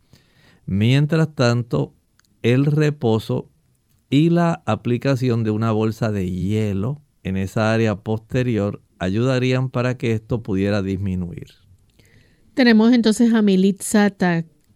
Mientras 0.64 1.34
tanto, 1.34 1.94
el 2.42 2.66
reposo 2.66 3.50
y 4.10 4.30
la 4.30 4.62
aplicación 4.64 5.44
de 5.44 5.50
una 5.50 5.72
bolsa 5.72 6.12
de 6.12 6.30
hielo 6.30 7.02
en 7.24 7.36
esa 7.36 7.72
área 7.72 7.96
posterior 7.96 8.80
ayudarían 8.98 9.70
para 9.70 9.96
que 9.96 10.12
esto 10.12 10.42
pudiera 10.42 10.82
disminuir. 10.82 11.48
Tenemos 12.54 12.92
entonces 12.92 13.32
a 13.32 13.42
Militza 13.42 14.10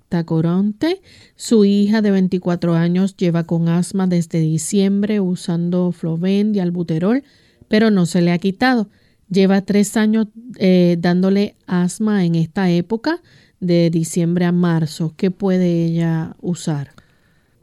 Tacoronte. 0.09 1.01
Su 1.37 1.65
hija 1.65 2.03
de 2.03 2.11
24 2.11 2.75
años 2.75 3.17
lleva 3.17 3.45
con 3.45 3.69
asma 3.69 4.07
desde 4.07 4.41
diciembre 4.41 5.21
usando 5.21 5.91
Flovent 5.91 6.55
y 6.55 6.61
albuterol, 6.61 7.25
pero 7.69 7.91
no 7.91 8.07
se 8.07 8.23
le 8.23 8.33
ha 8.33 8.39
quitado. 8.39 8.89
Lleva 9.29 9.63
tres 9.63 9.97
años 9.97 10.29
eh, 10.59 10.97
dándole 11.01 11.57
asma 11.67 12.25
en 12.25 12.35
esta 12.35 12.71
época, 12.71 13.21
de 13.59 13.91
diciembre 13.91 14.45
a 14.45 14.53
marzo. 14.53 15.15
¿Qué 15.17 15.31
puede 15.31 15.87
ella 15.87 16.37
usar? 16.41 16.91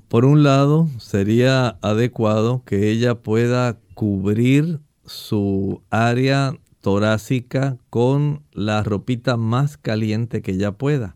Por 0.07 0.26
un 0.26 0.43
lado, 0.43 0.88
sería 0.97 1.78
adecuado 1.82 2.64
que 2.66 2.89
ella 2.89 3.16
pueda 3.16 3.78
cubrir 3.93 4.80
su 5.10 5.82
área 5.89 6.53
torácica 6.82 7.78
con 7.89 8.43
la 8.53 8.84
ropita 8.84 9.38
más 9.38 9.78
caliente 9.78 10.41
que 10.41 10.55
ya 10.55 10.72
pueda. 10.72 11.16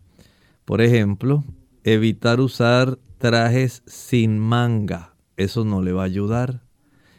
Por 0.64 0.82
ejemplo, 0.82 1.44
evitar 1.84 2.40
usar 2.40 2.98
trajes 3.18 3.82
sin 3.86 4.38
manga. 4.38 5.14
Eso 5.36 5.64
no 5.64 5.80
le 5.80 5.92
va 5.92 6.02
a 6.02 6.06
ayudar. 6.06 6.62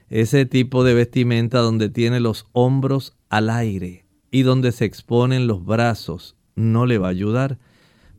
Ese 0.09 0.45
tipo 0.45 0.83
de 0.83 0.93
vestimenta 0.93 1.59
donde 1.59 1.89
tiene 1.89 2.19
los 2.19 2.47
hombros 2.51 3.15
al 3.29 3.49
aire 3.49 4.05
y 4.29 4.43
donde 4.43 4.71
se 4.71 4.85
exponen 4.85 5.47
los 5.47 5.65
brazos 5.65 6.35
no 6.55 6.85
le 6.85 6.97
va 6.97 7.07
a 7.07 7.11
ayudar. 7.11 7.57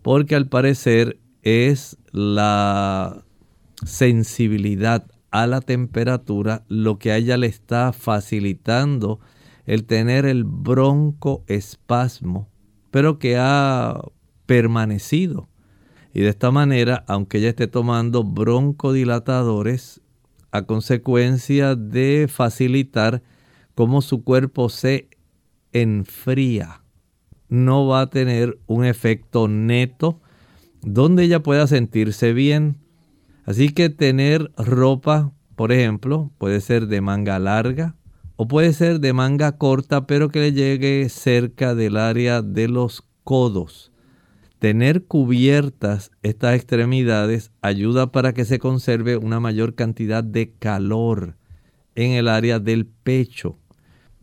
Porque 0.02 0.34
al 0.34 0.48
parecer 0.48 1.18
es 1.42 1.98
la 2.12 3.24
sensibilidad 3.84 5.07
a 5.43 5.47
la 5.47 5.61
temperatura 5.61 6.64
lo 6.66 6.99
que 6.99 7.12
a 7.12 7.18
ella 7.18 7.37
le 7.37 7.47
está 7.47 7.93
facilitando 7.93 9.20
el 9.66 9.84
tener 9.84 10.24
el 10.24 10.45
broncoespasmo, 10.45 12.49
pero 12.91 13.18
que 13.18 13.37
ha 13.37 14.01
permanecido. 14.47 15.51
Y 16.14 16.20
de 16.20 16.30
esta 16.30 16.51
manera, 16.51 17.05
aunque 17.07 17.37
ella 17.37 17.51
esté 17.51 17.66
tomando 17.66 18.24
broncodilatadores, 18.24 20.01
a 20.53 20.62
consecuencia 20.62 21.74
de 21.74 22.28
facilitar 22.32 23.22
cómo 23.74 24.01
su 24.01 24.24
cuerpo 24.24 24.70
se 24.70 25.11
enfría, 25.72 26.80
no 27.51 27.87
va 27.87 28.01
a 28.01 28.11
tener 28.11 28.59
un 28.66 28.87
efecto 28.87 29.49
neto 29.49 30.22
donde 30.80 31.24
ella 31.24 31.43
pueda 31.43 31.66
sentirse 31.66 32.32
bien. 32.32 32.86
Así 33.47 33.68
que 33.68 33.90
tener 33.90 34.51
ropa, 34.57 35.32
por 35.55 35.70
ejemplo, 35.70 36.32
puede 36.36 36.61
ser 36.61 36.88
de 36.88 37.01
manga 37.01 37.38
larga 37.38 37.94
o 38.34 38.49
puede 38.49 38.72
ser 38.72 38.99
de 38.99 39.12
manga 39.12 39.57
corta, 39.57 40.07
pero 40.07 40.30
que 40.30 40.40
le 40.40 40.53
llegue 40.53 41.09
cerca 41.09 41.76
del 41.76 41.97
área 41.97 42.42
de 42.42 42.66
los 42.66 43.05
codos. 43.22 43.92
Tener 44.59 45.05
cubiertas 45.05 46.11
estas 46.22 46.57
extremidades 46.57 47.53
ayuda 47.62 48.11
para 48.11 48.34
que 48.34 48.44
se 48.44 48.59
conserve 48.59 49.16
una 49.16 49.38
mayor 49.38 49.74
cantidad 49.74 50.24
de 50.24 50.51
calor 50.59 51.36
en 51.94 52.12
el 52.12 52.26
área 52.26 52.59
del 52.59 52.86
pecho. 52.86 53.59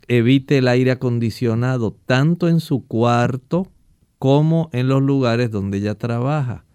Evite 0.10 0.58
el 0.58 0.68
aire 0.68 0.92
acondicionado 0.92 1.96
tanto 2.06 2.50
en 2.50 2.60
su 2.60 2.86
cuarto 2.86 3.72
como 4.20 4.70
en 4.74 4.90
los 4.90 5.02
lugares 5.02 5.50
donde 5.50 5.78
ella 5.78 5.96
trabaja. 5.96 6.66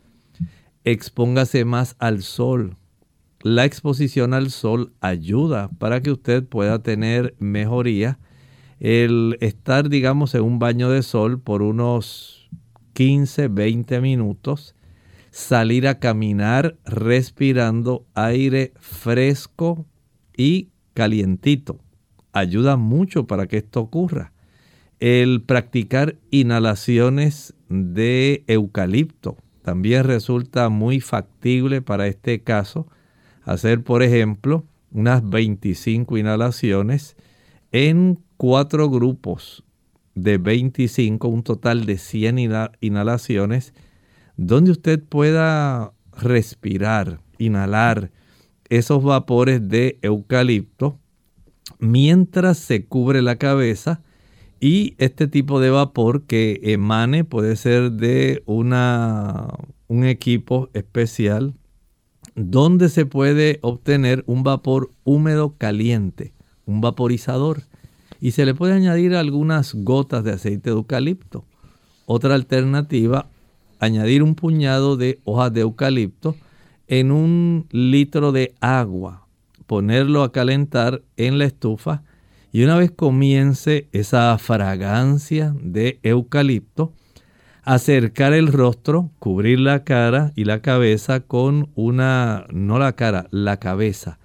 Expóngase 0.91 1.66
más 1.66 1.97
al 1.99 2.22
sol. 2.22 2.78
La 3.43 3.66
exposición 3.66 4.32
al 4.32 4.49
sol 4.49 4.95
ayuda 5.03 5.68
para 5.78 6.01
que 6.01 6.11
usted 6.11 6.43
pueda 6.43 6.82
tener 6.82 7.34
mejoría. 7.39 8.18
El 8.80 9.36
estar, 9.43 9.91
digamos, 9.91 10.34
en 10.34 10.45
un 10.45 10.59
baño 10.59 10.89
de 10.89 11.03
sol 11.03 11.43
por 11.43 11.61
unos 11.61 12.49
15, 12.95 13.49
20 13.49 14.01
minutos, 14.01 14.74
salir 15.30 15.86
a 15.89 15.99
caminar 15.99 16.78
respirando 16.86 18.07
aire 18.14 18.72
fresco 18.80 19.84
y 20.39 20.70
calientito. 20.95 21.80
Ayuda 22.32 22.78
mucho 22.78 23.26
para 23.26 23.47
que 23.47 23.59
esto 23.59 23.82
ocurra 23.82 24.32
el 25.01 25.43
practicar 25.43 26.16
inhalaciones 26.30 27.53
de 27.68 28.43
eucalipto 28.47 29.36
también 29.68 30.04
resulta 30.04 30.70
muy 30.70 30.98
factible 30.98 31.82
para 31.82 32.06
este 32.06 32.40
caso. 32.40 32.86
Hacer, 33.44 33.84
por 33.84 34.02
ejemplo, 34.02 34.64
unas 34.92 35.28
25 35.28 36.16
inhalaciones 36.16 37.18
en 37.70 38.18
cuatro 38.38 38.88
grupos 38.88 39.64
de 40.14 40.38
25, 40.38 41.28
un 41.28 41.42
total 41.42 41.84
de 41.84 41.98
100 41.98 42.70
inhalaciones, 42.80 43.74
donde 44.38 44.70
usted 44.70 45.04
pueda 45.04 45.92
respirar, 46.16 47.20
inhalar 47.36 48.10
esos 48.70 49.04
vapores 49.04 49.68
de 49.68 49.98
eucalipto 50.00 50.98
mientras 51.78 52.56
se 52.56 52.86
cubre 52.86 53.20
la 53.20 53.36
cabeza 53.36 54.00
y 54.61 54.94
este 54.98 55.28
tipo 55.28 55.61
de 55.61 55.70
vapor 55.70 56.22
que 56.22 56.61
emane 56.62 57.24
puede 57.24 57.56
ser 57.56 57.92
de 57.92 58.42
una, 58.46 59.48
un 59.86 60.04
equipo 60.04 60.68
especial 60.72 61.54
donde 62.34 62.88
se 62.88 63.06
puede 63.06 63.59
obtener 63.62 64.24
un 64.26 64.42
vapor 64.42 64.90
húmedo 65.04 65.54
caliente, 65.59 66.32
un 66.66 66.80
vaporizador. 66.80 67.62
Y 68.20 68.32
se 68.32 68.46
le 68.46 68.54
puede 68.54 68.74
añadir 68.74 69.14
algunas 69.14 69.74
gotas 69.74 70.24
de 70.24 70.32
aceite 70.32 70.70
de 70.70 70.76
eucalipto. 70.76 71.44
Otra 72.06 72.34
alternativa, 72.34 73.28
añadir 73.78 74.22
un 74.22 74.34
puñado 74.34 74.96
de 74.96 75.20
hojas 75.24 75.52
de 75.52 75.61
eucalipto 75.61 76.34
en 76.88 77.12
un 77.12 77.66
litro 77.70 78.32
de 78.32 78.54
agua, 78.61 79.26
ponerlo 79.66 80.22
a 80.22 80.32
calentar 80.32 81.02
en 81.16 81.38
la 81.38 81.44
estufa 81.44 82.02
y 82.53 82.64
una 82.64 82.76
vez 82.76 82.90
comience 82.90 83.88
esa 83.92 84.36
fragancia 84.38 85.55
de 85.61 86.01
eucalipto, 86.03 86.92
acercar 87.62 88.32
el 88.32 88.51
rostro, 88.51 89.11
cubrir 89.18 89.61
la 89.61 89.84
cara 89.84 90.32
y 90.34 90.44
la 90.44 90.62
cabeza 90.62 91.20
con 91.20 91.70
una, 91.74 92.46
no 92.51 92.78
la 92.78 92.94
cara, 92.94 93.26
la 93.30 93.59
cabeza, 93.59 94.18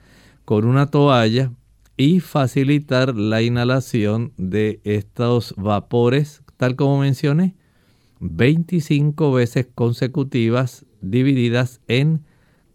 con 0.46 0.66
una 0.66 0.88
toalla 0.88 1.52
y 1.98 2.22
facilitar 2.22 3.16
la 3.16 3.42
inhalación 3.42 4.32
de 4.38 4.80
estos 4.84 5.54
vapores, 5.58 6.42
tal 6.58 6.76
como 6.76 7.00
mencioné, 7.00 7.56
25 8.22 9.34
veces 9.34 9.68
consecutivas 9.76 10.86
divididas 11.02 11.82
en 11.90 12.22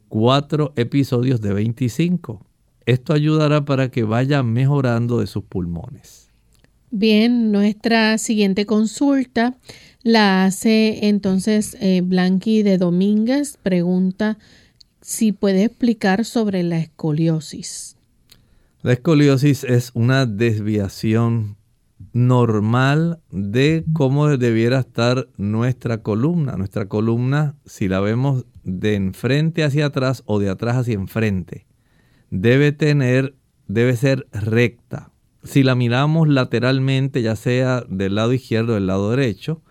cuatro 0.09 0.75
episodios 0.77 1.41
de 1.41 1.55
25. 1.55 2.48
Esto 2.89 3.13
ayudará 3.13 3.67
para 3.67 3.91
que 3.91 4.03
vaya 4.03 4.43
mejorando 4.43 5.21
de 5.21 5.27
sus 5.27 5.45
pulmones. 5.45 6.31
Bien, 6.91 7.53
nuestra 7.53 8.17
siguiente 8.17 8.65
consulta 8.65 9.59
la 10.03 10.47
hace 10.47 11.07
entonces 11.07 11.77
eh, 11.83 12.01
Blanqui 12.01 12.63
de 12.63 12.79
Domínguez. 12.79 13.59
Pregunta 13.63 14.39
si 15.03 15.33
puede 15.33 15.65
explicar 15.65 16.25
sobre 16.25 16.63
la 16.63 16.79
escoliosis. 16.79 17.99
La 18.81 18.95
escoliosis 18.95 19.65
es 19.65 19.91
una 19.93 20.25
desviación 20.25 21.59
normal 22.15 23.21
de 23.31 23.85
cómo 23.93 24.29
debiera 24.39 24.79
estar 24.79 25.29
nuestra 25.37 26.03
columna. 26.03 26.57
Nuestra 26.57 26.89
columna, 26.89 27.55
si 27.67 27.87
la 27.87 28.01
vemos 28.01 28.47
de 28.65 28.95
enfrente 28.95 29.63
hacia 29.63 29.85
atrás 29.85 30.23
o 30.25 30.39
de 30.39 30.49
atrás 30.49 30.77
hacia 30.77 30.95
enfrente, 30.95 31.68
debe 32.31 32.73
tener, 32.73 33.35
debe 33.67 33.97
ser 33.97 34.27
recta. 34.33 35.11
Si 35.45 35.63
la 35.63 35.75
miramos 35.75 36.29
lateralmente, 36.29 37.23
ya 37.23 37.37
sea 37.37 37.85
del 37.89 38.17
lado 38.17 38.33
izquierdo 38.33 38.73
o 38.73 38.75
del 38.75 38.87
lado 38.87 39.11
derecho, 39.11 39.63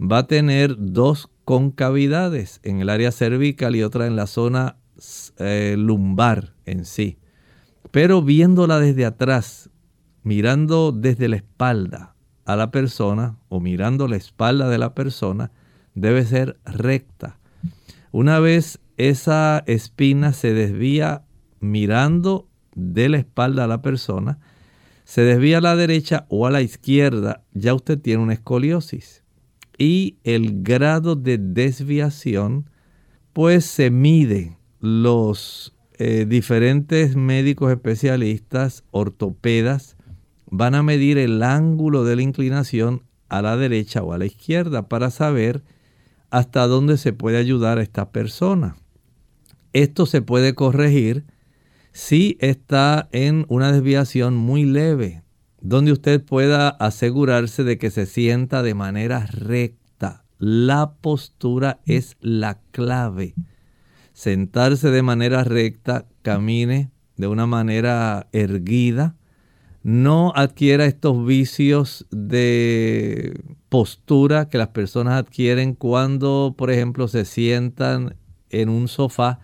va 0.00 0.18
a 0.18 0.26
tener 0.26 0.76
dos 0.78 1.28
concavidades 1.44 2.60
en 2.62 2.80
el 2.80 2.88
área 2.88 3.12
cervical 3.12 3.76
y 3.76 3.82
otra 3.82 4.06
en 4.06 4.16
la 4.16 4.26
zona 4.26 4.76
eh, 5.38 5.74
lumbar 5.78 6.54
en 6.64 6.84
sí. 6.84 7.18
Pero 7.90 8.22
viéndola 8.22 8.78
desde 8.78 9.04
atrás, 9.04 9.70
mirando 10.22 10.92
desde 10.92 11.28
la 11.28 11.36
espalda 11.36 12.14
a 12.44 12.56
la 12.56 12.70
persona 12.70 13.38
o 13.48 13.60
mirando 13.60 14.08
la 14.08 14.16
espalda 14.16 14.68
de 14.68 14.78
la 14.78 14.94
persona, 14.94 15.50
debe 15.94 16.24
ser 16.24 16.58
recta. 16.64 17.38
Una 18.12 18.38
vez 18.38 18.80
esa 18.96 19.62
espina 19.66 20.32
se 20.32 20.52
desvía 20.52 21.24
mirando 21.60 22.48
de 22.74 23.08
la 23.08 23.18
espalda 23.18 23.64
a 23.64 23.68
la 23.68 23.82
persona, 23.82 24.38
se 25.04 25.22
desvía 25.22 25.58
a 25.58 25.60
la 25.60 25.76
derecha 25.76 26.26
o 26.28 26.46
a 26.46 26.50
la 26.50 26.62
izquierda, 26.62 27.42
ya 27.52 27.74
usted 27.74 27.98
tiene 27.98 28.22
una 28.22 28.32
escoliosis. 28.32 29.22
Y 29.76 30.18
el 30.24 30.62
grado 30.62 31.16
de 31.16 31.38
desviación, 31.38 32.68
pues 33.32 33.64
se 33.64 33.90
mide. 33.90 34.56
Los 34.80 35.74
eh, 35.98 36.26
diferentes 36.28 37.16
médicos 37.16 37.70
especialistas, 37.72 38.84
ortopedas, 38.90 39.96
van 40.50 40.74
a 40.74 40.82
medir 40.82 41.18
el 41.18 41.42
ángulo 41.42 42.04
de 42.04 42.16
la 42.16 42.22
inclinación 42.22 43.02
a 43.28 43.42
la 43.42 43.56
derecha 43.56 44.02
o 44.02 44.12
a 44.12 44.18
la 44.18 44.26
izquierda 44.26 44.88
para 44.88 45.10
saber 45.10 45.62
hasta 46.30 46.66
dónde 46.66 46.98
se 46.98 47.12
puede 47.12 47.38
ayudar 47.38 47.78
a 47.78 47.82
esta 47.82 48.10
persona. 48.10 48.76
Esto 49.72 50.06
se 50.06 50.22
puede 50.22 50.54
corregir 50.54 51.24
si 51.92 52.36
está 52.40 53.08
en 53.12 53.46
una 53.48 53.72
desviación 53.72 54.36
muy 54.36 54.64
leve, 54.64 55.22
donde 55.60 55.92
usted 55.92 56.22
pueda 56.22 56.68
asegurarse 56.68 57.64
de 57.64 57.78
que 57.78 57.90
se 57.90 58.06
sienta 58.06 58.62
de 58.62 58.74
manera 58.74 59.26
recta. 59.26 60.24
La 60.38 60.94
postura 61.00 61.80
es 61.84 62.16
la 62.20 62.60
clave. 62.70 63.34
Sentarse 64.12 64.90
de 64.90 65.02
manera 65.02 65.44
recta, 65.44 66.06
camine 66.22 66.90
de 67.16 67.26
una 67.26 67.46
manera 67.46 68.28
erguida, 68.32 69.16
no 69.82 70.32
adquiera 70.34 70.84
estos 70.84 71.24
vicios 71.24 72.06
de 72.10 73.38
postura 73.68 74.48
que 74.48 74.58
las 74.58 74.68
personas 74.68 75.14
adquieren 75.14 75.74
cuando, 75.74 76.54
por 76.56 76.70
ejemplo, 76.70 77.08
se 77.08 77.24
sientan 77.24 78.16
en 78.50 78.68
un 78.68 78.88
sofá 78.88 79.40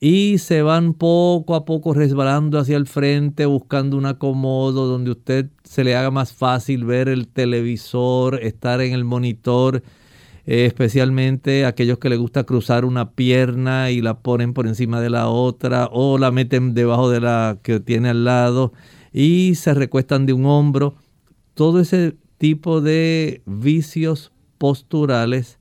y 0.00 0.38
se 0.38 0.62
van 0.62 0.94
poco 0.94 1.54
a 1.54 1.64
poco 1.64 1.94
resbalando 1.94 2.58
hacia 2.58 2.76
el 2.76 2.86
frente 2.86 3.46
buscando 3.46 3.96
un 3.96 4.06
acomodo 4.06 4.86
donde 4.86 5.10
usted 5.12 5.50
se 5.64 5.84
le 5.84 5.96
haga 5.96 6.10
más 6.10 6.32
fácil 6.32 6.84
ver 6.84 7.08
el 7.08 7.28
televisor, 7.28 8.42
estar 8.42 8.80
en 8.82 8.92
el 8.92 9.04
monitor, 9.04 9.82
eh, 10.44 10.66
especialmente 10.66 11.64
aquellos 11.64 11.98
que 11.98 12.10
les 12.10 12.18
gusta 12.18 12.44
cruzar 12.44 12.84
una 12.84 13.12
pierna 13.12 13.90
y 13.90 14.02
la 14.02 14.18
ponen 14.20 14.52
por 14.52 14.66
encima 14.66 15.00
de 15.00 15.10
la 15.10 15.28
otra 15.28 15.88
o 15.90 16.18
la 16.18 16.30
meten 16.30 16.74
debajo 16.74 17.10
de 17.10 17.20
la 17.20 17.58
que 17.62 17.80
tiene 17.80 18.10
al 18.10 18.24
lado 18.24 18.72
y 19.12 19.54
se 19.54 19.72
recuestan 19.72 20.26
de 20.26 20.34
un 20.34 20.44
hombro. 20.44 20.94
Todo 21.54 21.80
ese 21.80 22.16
tipo 22.38 22.82
de 22.82 23.40
vicios 23.46 24.30
posturales 24.58 25.58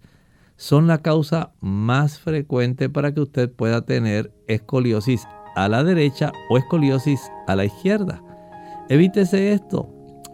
son 0.58 0.88
la 0.88 1.00
causa 1.00 1.52
más 1.60 2.20
frecuente 2.20 2.90
para 2.90 3.14
que 3.14 3.22
usted 3.22 3.52
pueda 3.52 3.82
tener 3.82 4.34
escoliosis 4.48 5.28
a 5.56 5.68
la 5.70 5.84
derecha 5.84 6.32
o 6.50 6.58
escoliosis 6.58 7.32
a 7.48 7.56
la 7.56 7.66
izquierda. 7.66 8.22
Evítese 8.90 9.54
esto. 9.54 9.90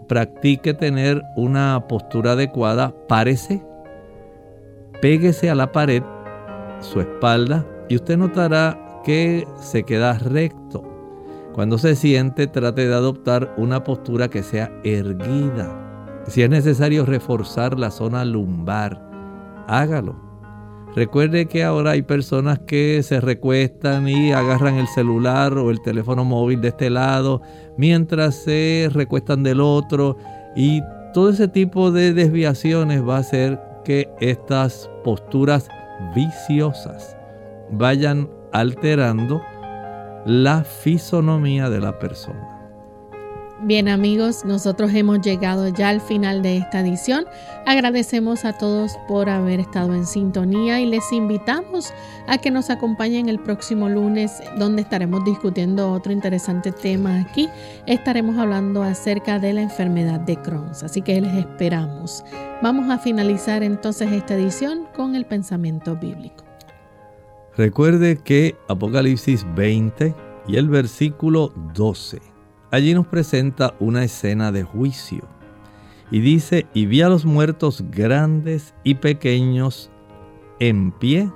Practique 0.07 0.73
tener 0.73 1.21
una 1.37 1.87
postura 1.87 2.33
adecuada. 2.33 2.93
Párese. 3.07 3.63
Péguese 5.01 5.49
a 5.49 5.55
la 5.55 5.71
pared, 5.71 6.03
su 6.79 6.99
espalda, 6.99 7.65
y 7.89 7.95
usted 7.95 8.17
notará 8.17 9.01
que 9.03 9.47
se 9.59 9.83
queda 9.83 10.19
recto. 10.19 10.83
Cuando 11.53 11.77
se 11.77 11.95
siente, 11.95 12.47
trate 12.47 12.87
de 12.87 12.93
adoptar 12.93 13.53
una 13.57 13.83
postura 13.83 14.29
que 14.29 14.43
sea 14.43 14.71
erguida. 14.83 16.21
Si 16.27 16.43
es 16.43 16.49
necesario 16.49 17.05
reforzar 17.05 17.79
la 17.79 17.89
zona 17.89 18.23
lumbar, 18.25 19.10
hágalo. 19.67 20.31
Recuerde 20.95 21.45
que 21.45 21.63
ahora 21.63 21.91
hay 21.91 22.01
personas 22.01 22.59
que 22.59 23.01
se 23.01 23.21
recuestan 23.21 24.09
y 24.09 24.33
agarran 24.33 24.75
el 24.75 24.87
celular 24.87 25.57
o 25.57 25.71
el 25.71 25.81
teléfono 25.81 26.25
móvil 26.25 26.59
de 26.59 26.67
este 26.67 26.89
lado 26.89 27.41
mientras 27.77 28.35
se 28.35 28.89
recuestan 28.91 29.41
del 29.41 29.61
otro 29.61 30.17
y 30.53 30.81
todo 31.13 31.29
ese 31.29 31.47
tipo 31.47 31.91
de 31.91 32.13
desviaciones 32.13 33.07
va 33.07 33.17
a 33.17 33.19
hacer 33.19 33.59
que 33.85 34.09
estas 34.19 34.89
posturas 35.03 35.69
viciosas 36.13 37.15
vayan 37.71 38.29
alterando 38.51 39.41
la 40.25 40.63
fisonomía 40.63 41.69
de 41.69 41.79
la 41.79 41.97
persona. 41.99 42.50
Bien 43.63 43.89
amigos, 43.89 44.43
nosotros 44.43 44.91
hemos 44.95 45.21
llegado 45.21 45.67
ya 45.67 45.89
al 45.89 46.01
final 46.01 46.41
de 46.41 46.57
esta 46.57 46.79
edición. 46.79 47.25
Agradecemos 47.67 48.43
a 48.43 48.57
todos 48.57 48.97
por 49.07 49.29
haber 49.29 49.59
estado 49.59 49.93
en 49.93 50.07
sintonía 50.07 50.81
y 50.81 50.87
les 50.87 51.11
invitamos 51.11 51.93
a 52.25 52.39
que 52.39 52.49
nos 52.49 52.71
acompañen 52.71 53.29
el 53.29 53.37
próximo 53.37 53.87
lunes 53.87 54.41
donde 54.57 54.81
estaremos 54.81 55.23
discutiendo 55.25 55.91
otro 55.91 56.11
interesante 56.11 56.71
tema 56.71 57.19
aquí. 57.19 57.49
Estaremos 57.85 58.35
hablando 58.39 58.81
acerca 58.81 59.37
de 59.37 59.53
la 59.53 59.61
enfermedad 59.61 60.19
de 60.21 60.37
Crohn, 60.37 60.71
así 60.81 61.03
que 61.03 61.21
les 61.21 61.35
esperamos. 61.35 62.23
Vamos 62.63 62.89
a 62.89 62.97
finalizar 62.97 63.61
entonces 63.61 64.11
esta 64.11 64.33
edición 64.33 64.87
con 64.95 65.13
el 65.13 65.25
pensamiento 65.25 65.95
bíblico. 65.95 66.45
Recuerde 67.55 68.17
que 68.17 68.55
Apocalipsis 68.67 69.45
20 69.53 70.15
y 70.47 70.55
el 70.55 70.67
versículo 70.67 71.53
12 71.75 72.30
Allí 72.71 72.93
nos 72.93 73.05
presenta 73.05 73.75
una 73.79 74.05
escena 74.05 74.53
de 74.53 74.63
juicio. 74.63 75.23
Y 76.09 76.21
dice, 76.21 76.67
y 76.73 76.85
vi 76.85 77.01
a 77.01 77.09
los 77.09 77.25
muertos 77.25 77.83
grandes 77.91 78.73
y 78.83 78.95
pequeños 78.95 79.89
en 80.59 80.91
pie 80.91 81.29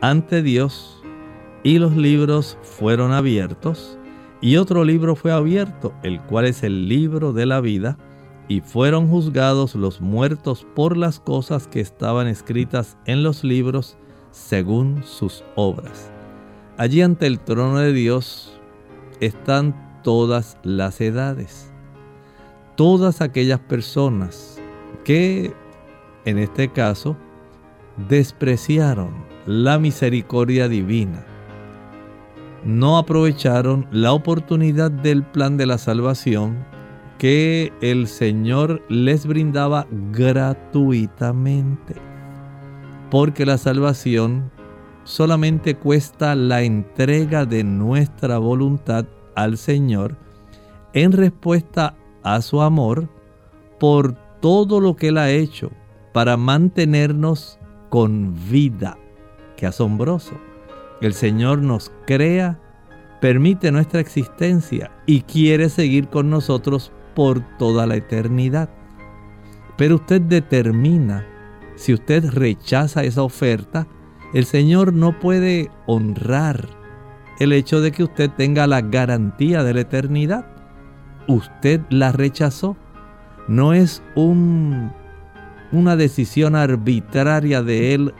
ante 0.00 0.42
Dios, 0.42 1.02
y 1.62 1.78
los 1.78 1.96
libros 1.96 2.56
fueron 2.62 3.12
abiertos, 3.12 3.98
y 4.40 4.56
otro 4.56 4.84
libro 4.84 5.16
fue 5.16 5.32
abierto, 5.32 5.92
el 6.02 6.20
cual 6.22 6.46
es 6.46 6.62
el 6.62 6.88
libro 6.88 7.32
de 7.32 7.44
la 7.44 7.60
vida, 7.60 7.98
y 8.46 8.60
fueron 8.60 9.08
juzgados 9.08 9.74
los 9.74 10.00
muertos 10.00 10.66
por 10.74 10.96
las 10.96 11.20
cosas 11.20 11.66
que 11.66 11.80
estaban 11.80 12.26
escritas 12.26 12.96
en 13.04 13.22
los 13.22 13.44
libros 13.44 13.98
según 14.30 15.02
sus 15.04 15.44
obras. 15.56 16.10
Allí 16.78 17.02
ante 17.02 17.26
el 17.26 17.40
trono 17.40 17.78
de 17.80 17.92
Dios 17.92 18.58
están 19.20 19.87
todas 20.02 20.58
las 20.62 21.00
edades. 21.00 21.72
Todas 22.76 23.20
aquellas 23.20 23.60
personas 23.60 24.60
que, 25.04 25.52
en 26.24 26.38
este 26.38 26.68
caso, 26.68 27.16
despreciaron 28.08 29.10
la 29.46 29.78
misericordia 29.78 30.68
divina, 30.68 31.24
no 32.64 32.98
aprovecharon 32.98 33.86
la 33.90 34.12
oportunidad 34.12 34.90
del 34.90 35.22
plan 35.24 35.56
de 35.56 35.66
la 35.66 35.78
salvación 35.78 36.66
que 37.18 37.72
el 37.80 38.06
Señor 38.06 38.82
les 38.88 39.26
brindaba 39.26 39.86
gratuitamente. 40.12 41.94
Porque 43.10 43.44
la 43.46 43.58
salvación 43.58 44.50
solamente 45.04 45.74
cuesta 45.74 46.34
la 46.34 46.62
entrega 46.62 47.44
de 47.46 47.64
nuestra 47.64 48.38
voluntad 48.38 49.06
al 49.38 49.56
Señor 49.56 50.16
en 50.94 51.12
respuesta 51.12 51.94
a 52.24 52.42
su 52.42 52.60
amor 52.60 53.08
por 53.78 54.14
todo 54.40 54.80
lo 54.80 54.96
que 54.96 55.08
Él 55.08 55.18
ha 55.18 55.30
hecho 55.30 55.70
para 56.12 56.36
mantenernos 56.36 57.60
con 57.88 58.34
vida. 58.50 58.98
Qué 59.56 59.66
asombroso. 59.66 60.32
El 61.00 61.14
Señor 61.14 61.62
nos 61.62 61.92
crea, 62.04 62.58
permite 63.20 63.70
nuestra 63.70 64.00
existencia 64.00 64.90
y 65.06 65.20
quiere 65.20 65.68
seguir 65.68 66.08
con 66.08 66.30
nosotros 66.30 66.90
por 67.14 67.40
toda 67.58 67.86
la 67.86 67.94
eternidad. 67.94 68.68
Pero 69.76 69.96
usted 69.96 70.20
determina, 70.20 71.24
si 71.76 71.94
usted 71.94 72.28
rechaza 72.28 73.04
esa 73.04 73.22
oferta, 73.22 73.86
el 74.34 74.46
Señor 74.46 74.92
no 74.92 75.20
puede 75.20 75.70
honrar 75.86 76.77
el 77.38 77.52
hecho 77.52 77.80
de 77.80 77.92
que 77.92 78.04
usted 78.04 78.30
tenga 78.30 78.66
la 78.66 78.80
garantía 78.80 79.62
de 79.62 79.74
la 79.74 79.80
eternidad. 79.80 80.46
Usted 81.26 81.80
la 81.90 82.12
rechazó. 82.12 82.76
No 83.46 83.72
es 83.72 84.02
un, 84.14 84.92
una 85.72 85.96
decisión 85.96 86.56
arbitraria 86.56 87.62
de 87.62 87.94
Él 87.94 88.14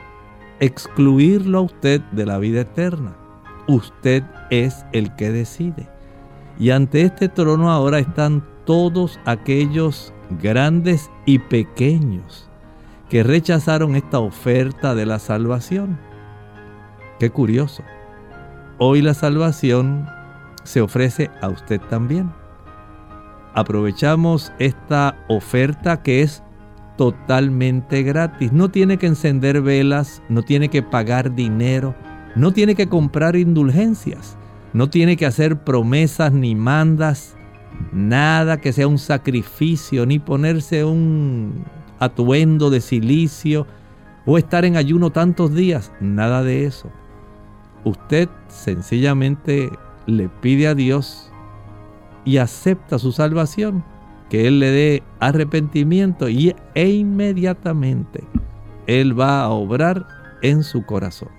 excluirlo 0.60 1.58
a 1.58 1.62
usted 1.62 2.00
de 2.12 2.26
la 2.26 2.38
vida 2.38 2.62
eterna. 2.62 3.16
Usted 3.66 4.22
es 4.50 4.84
el 4.92 5.14
que 5.16 5.30
decide. 5.30 5.88
Y 6.58 6.70
ante 6.70 7.02
este 7.02 7.28
trono 7.28 7.70
ahora 7.70 7.98
están 7.98 8.44
todos 8.64 9.20
aquellos 9.24 10.12
grandes 10.42 11.10
y 11.26 11.38
pequeños 11.38 12.48
que 13.08 13.22
rechazaron 13.22 13.96
esta 13.96 14.18
oferta 14.18 14.94
de 14.94 15.06
la 15.06 15.18
salvación. 15.18 15.98
Qué 17.18 17.30
curioso. 17.30 17.82
Hoy 18.80 19.02
la 19.02 19.12
salvación 19.12 20.06
se 20.62 20.80
ofrece 20.80 21.32
a 21.42 21.48
usted 21.48 21.80
también. 21.90 22.30
Aprovechamos 23.54 24.52
esta 24.60 25.16
oferta 25.28 26.00
que 26.00 26.22
es 26.22 26.44
totalmente 26.96 28.04
gratis. 28.04 28.52
No 28.52 28.70
tiene 28.70 28.96
que 28.96 29.08
encender 29.08 29.62
velas, 29.62 30.22
no 30.28 30.42
tiene 30.42 30.68
que 30.68 30.84
pagar 30.84 31.34
dinero, 31.34 31.96
no 32.36 32.52
tiene 32.52 32.76
que 32.76 32.88
comprar 32.88 33.34
indulgencias, 33.34 34.38
no 34.72 34.88
tiene 34.88 35.16
que 35.16 35.26
hacer 35.26 35.64
promesas 35.64 36.32
ni 36.32 36.54
mandas, 36.54 37.36
nada 37.90 38.58
que 38.58 38.72
sea 38.72 38.86
un 38.86 38.98
sacrificio, 38.98 40.06
ni 40.06 40.20
ponerse 40.20 40.84
un 40.84 41.64
atuendo 41.98 42.70
de 42.70 42.80
silicio 42.80 43.66
o 44.24 44.38
estar 44.38 44.64
en 44.64 44.76
ayuno 44.76 45.10
tantos 45.10 45.52
días, 45.52 45.90
nada 46.00 46.44
de 46.44 46.64
eso. 46.64 46.92
Usted 47.84 48.28
sencillamente 48.48 49.70
le 50.06 50.28
pide 50.28 50.68
a 50.68 50.74
Dios 50.74 51.30
y 52.24 52.38
acepta 52.38 52.98
su 52.98 53.12
salvación, 53.12 53.84
que 54.28 54.46
Él 54.46 54.58
le 54.58 54.70
dé 54.70 55.02
arrepentimiento 55.20 56.28
y, 56.28 56.54
e 56.74 56.90
inmediatamente 56.90 58.24
Él 58.86 59.18
va 59.18 59.42
a 59.42 59.50
obrar 59.50 60.06
en 60.42 60.62
su 60.62 60.84
corazón. 60.84 61.38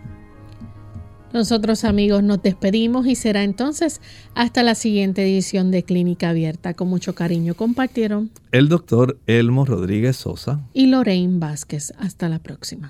Nosotros 1.32 1.84
amigos 1.84 2.24
nos 2.24 2.42
despedimos 2.42 3.06
y 3.06 3.14
será 3.14 3.44
entonces 3.44 4.02
hasta 4.34 4.64
la 4.64 4.74
siguiente 4.74 5.22
edición 5.22 5.70
de 5.70 5.84
Clínica 5.84 6.30
Abierta. 6.30 6.74
Con 6.74 6.88
mucho 6.88 7.14
cariño 7.14 7.54
compartieron 7.54 8.32
el 8.52 8.68
doctor 8.68 9.20
Elmo 9.28 9.64
Rodríguez 9.64 10.18
Sosa 10.18 10.60
y 10.74 10.88
Lorraine 10.88 11.38
Vázquez. 11.38 11.94
Hasta 12.00 12.30
la 12.30 12.40
próxima. 12.40 12.88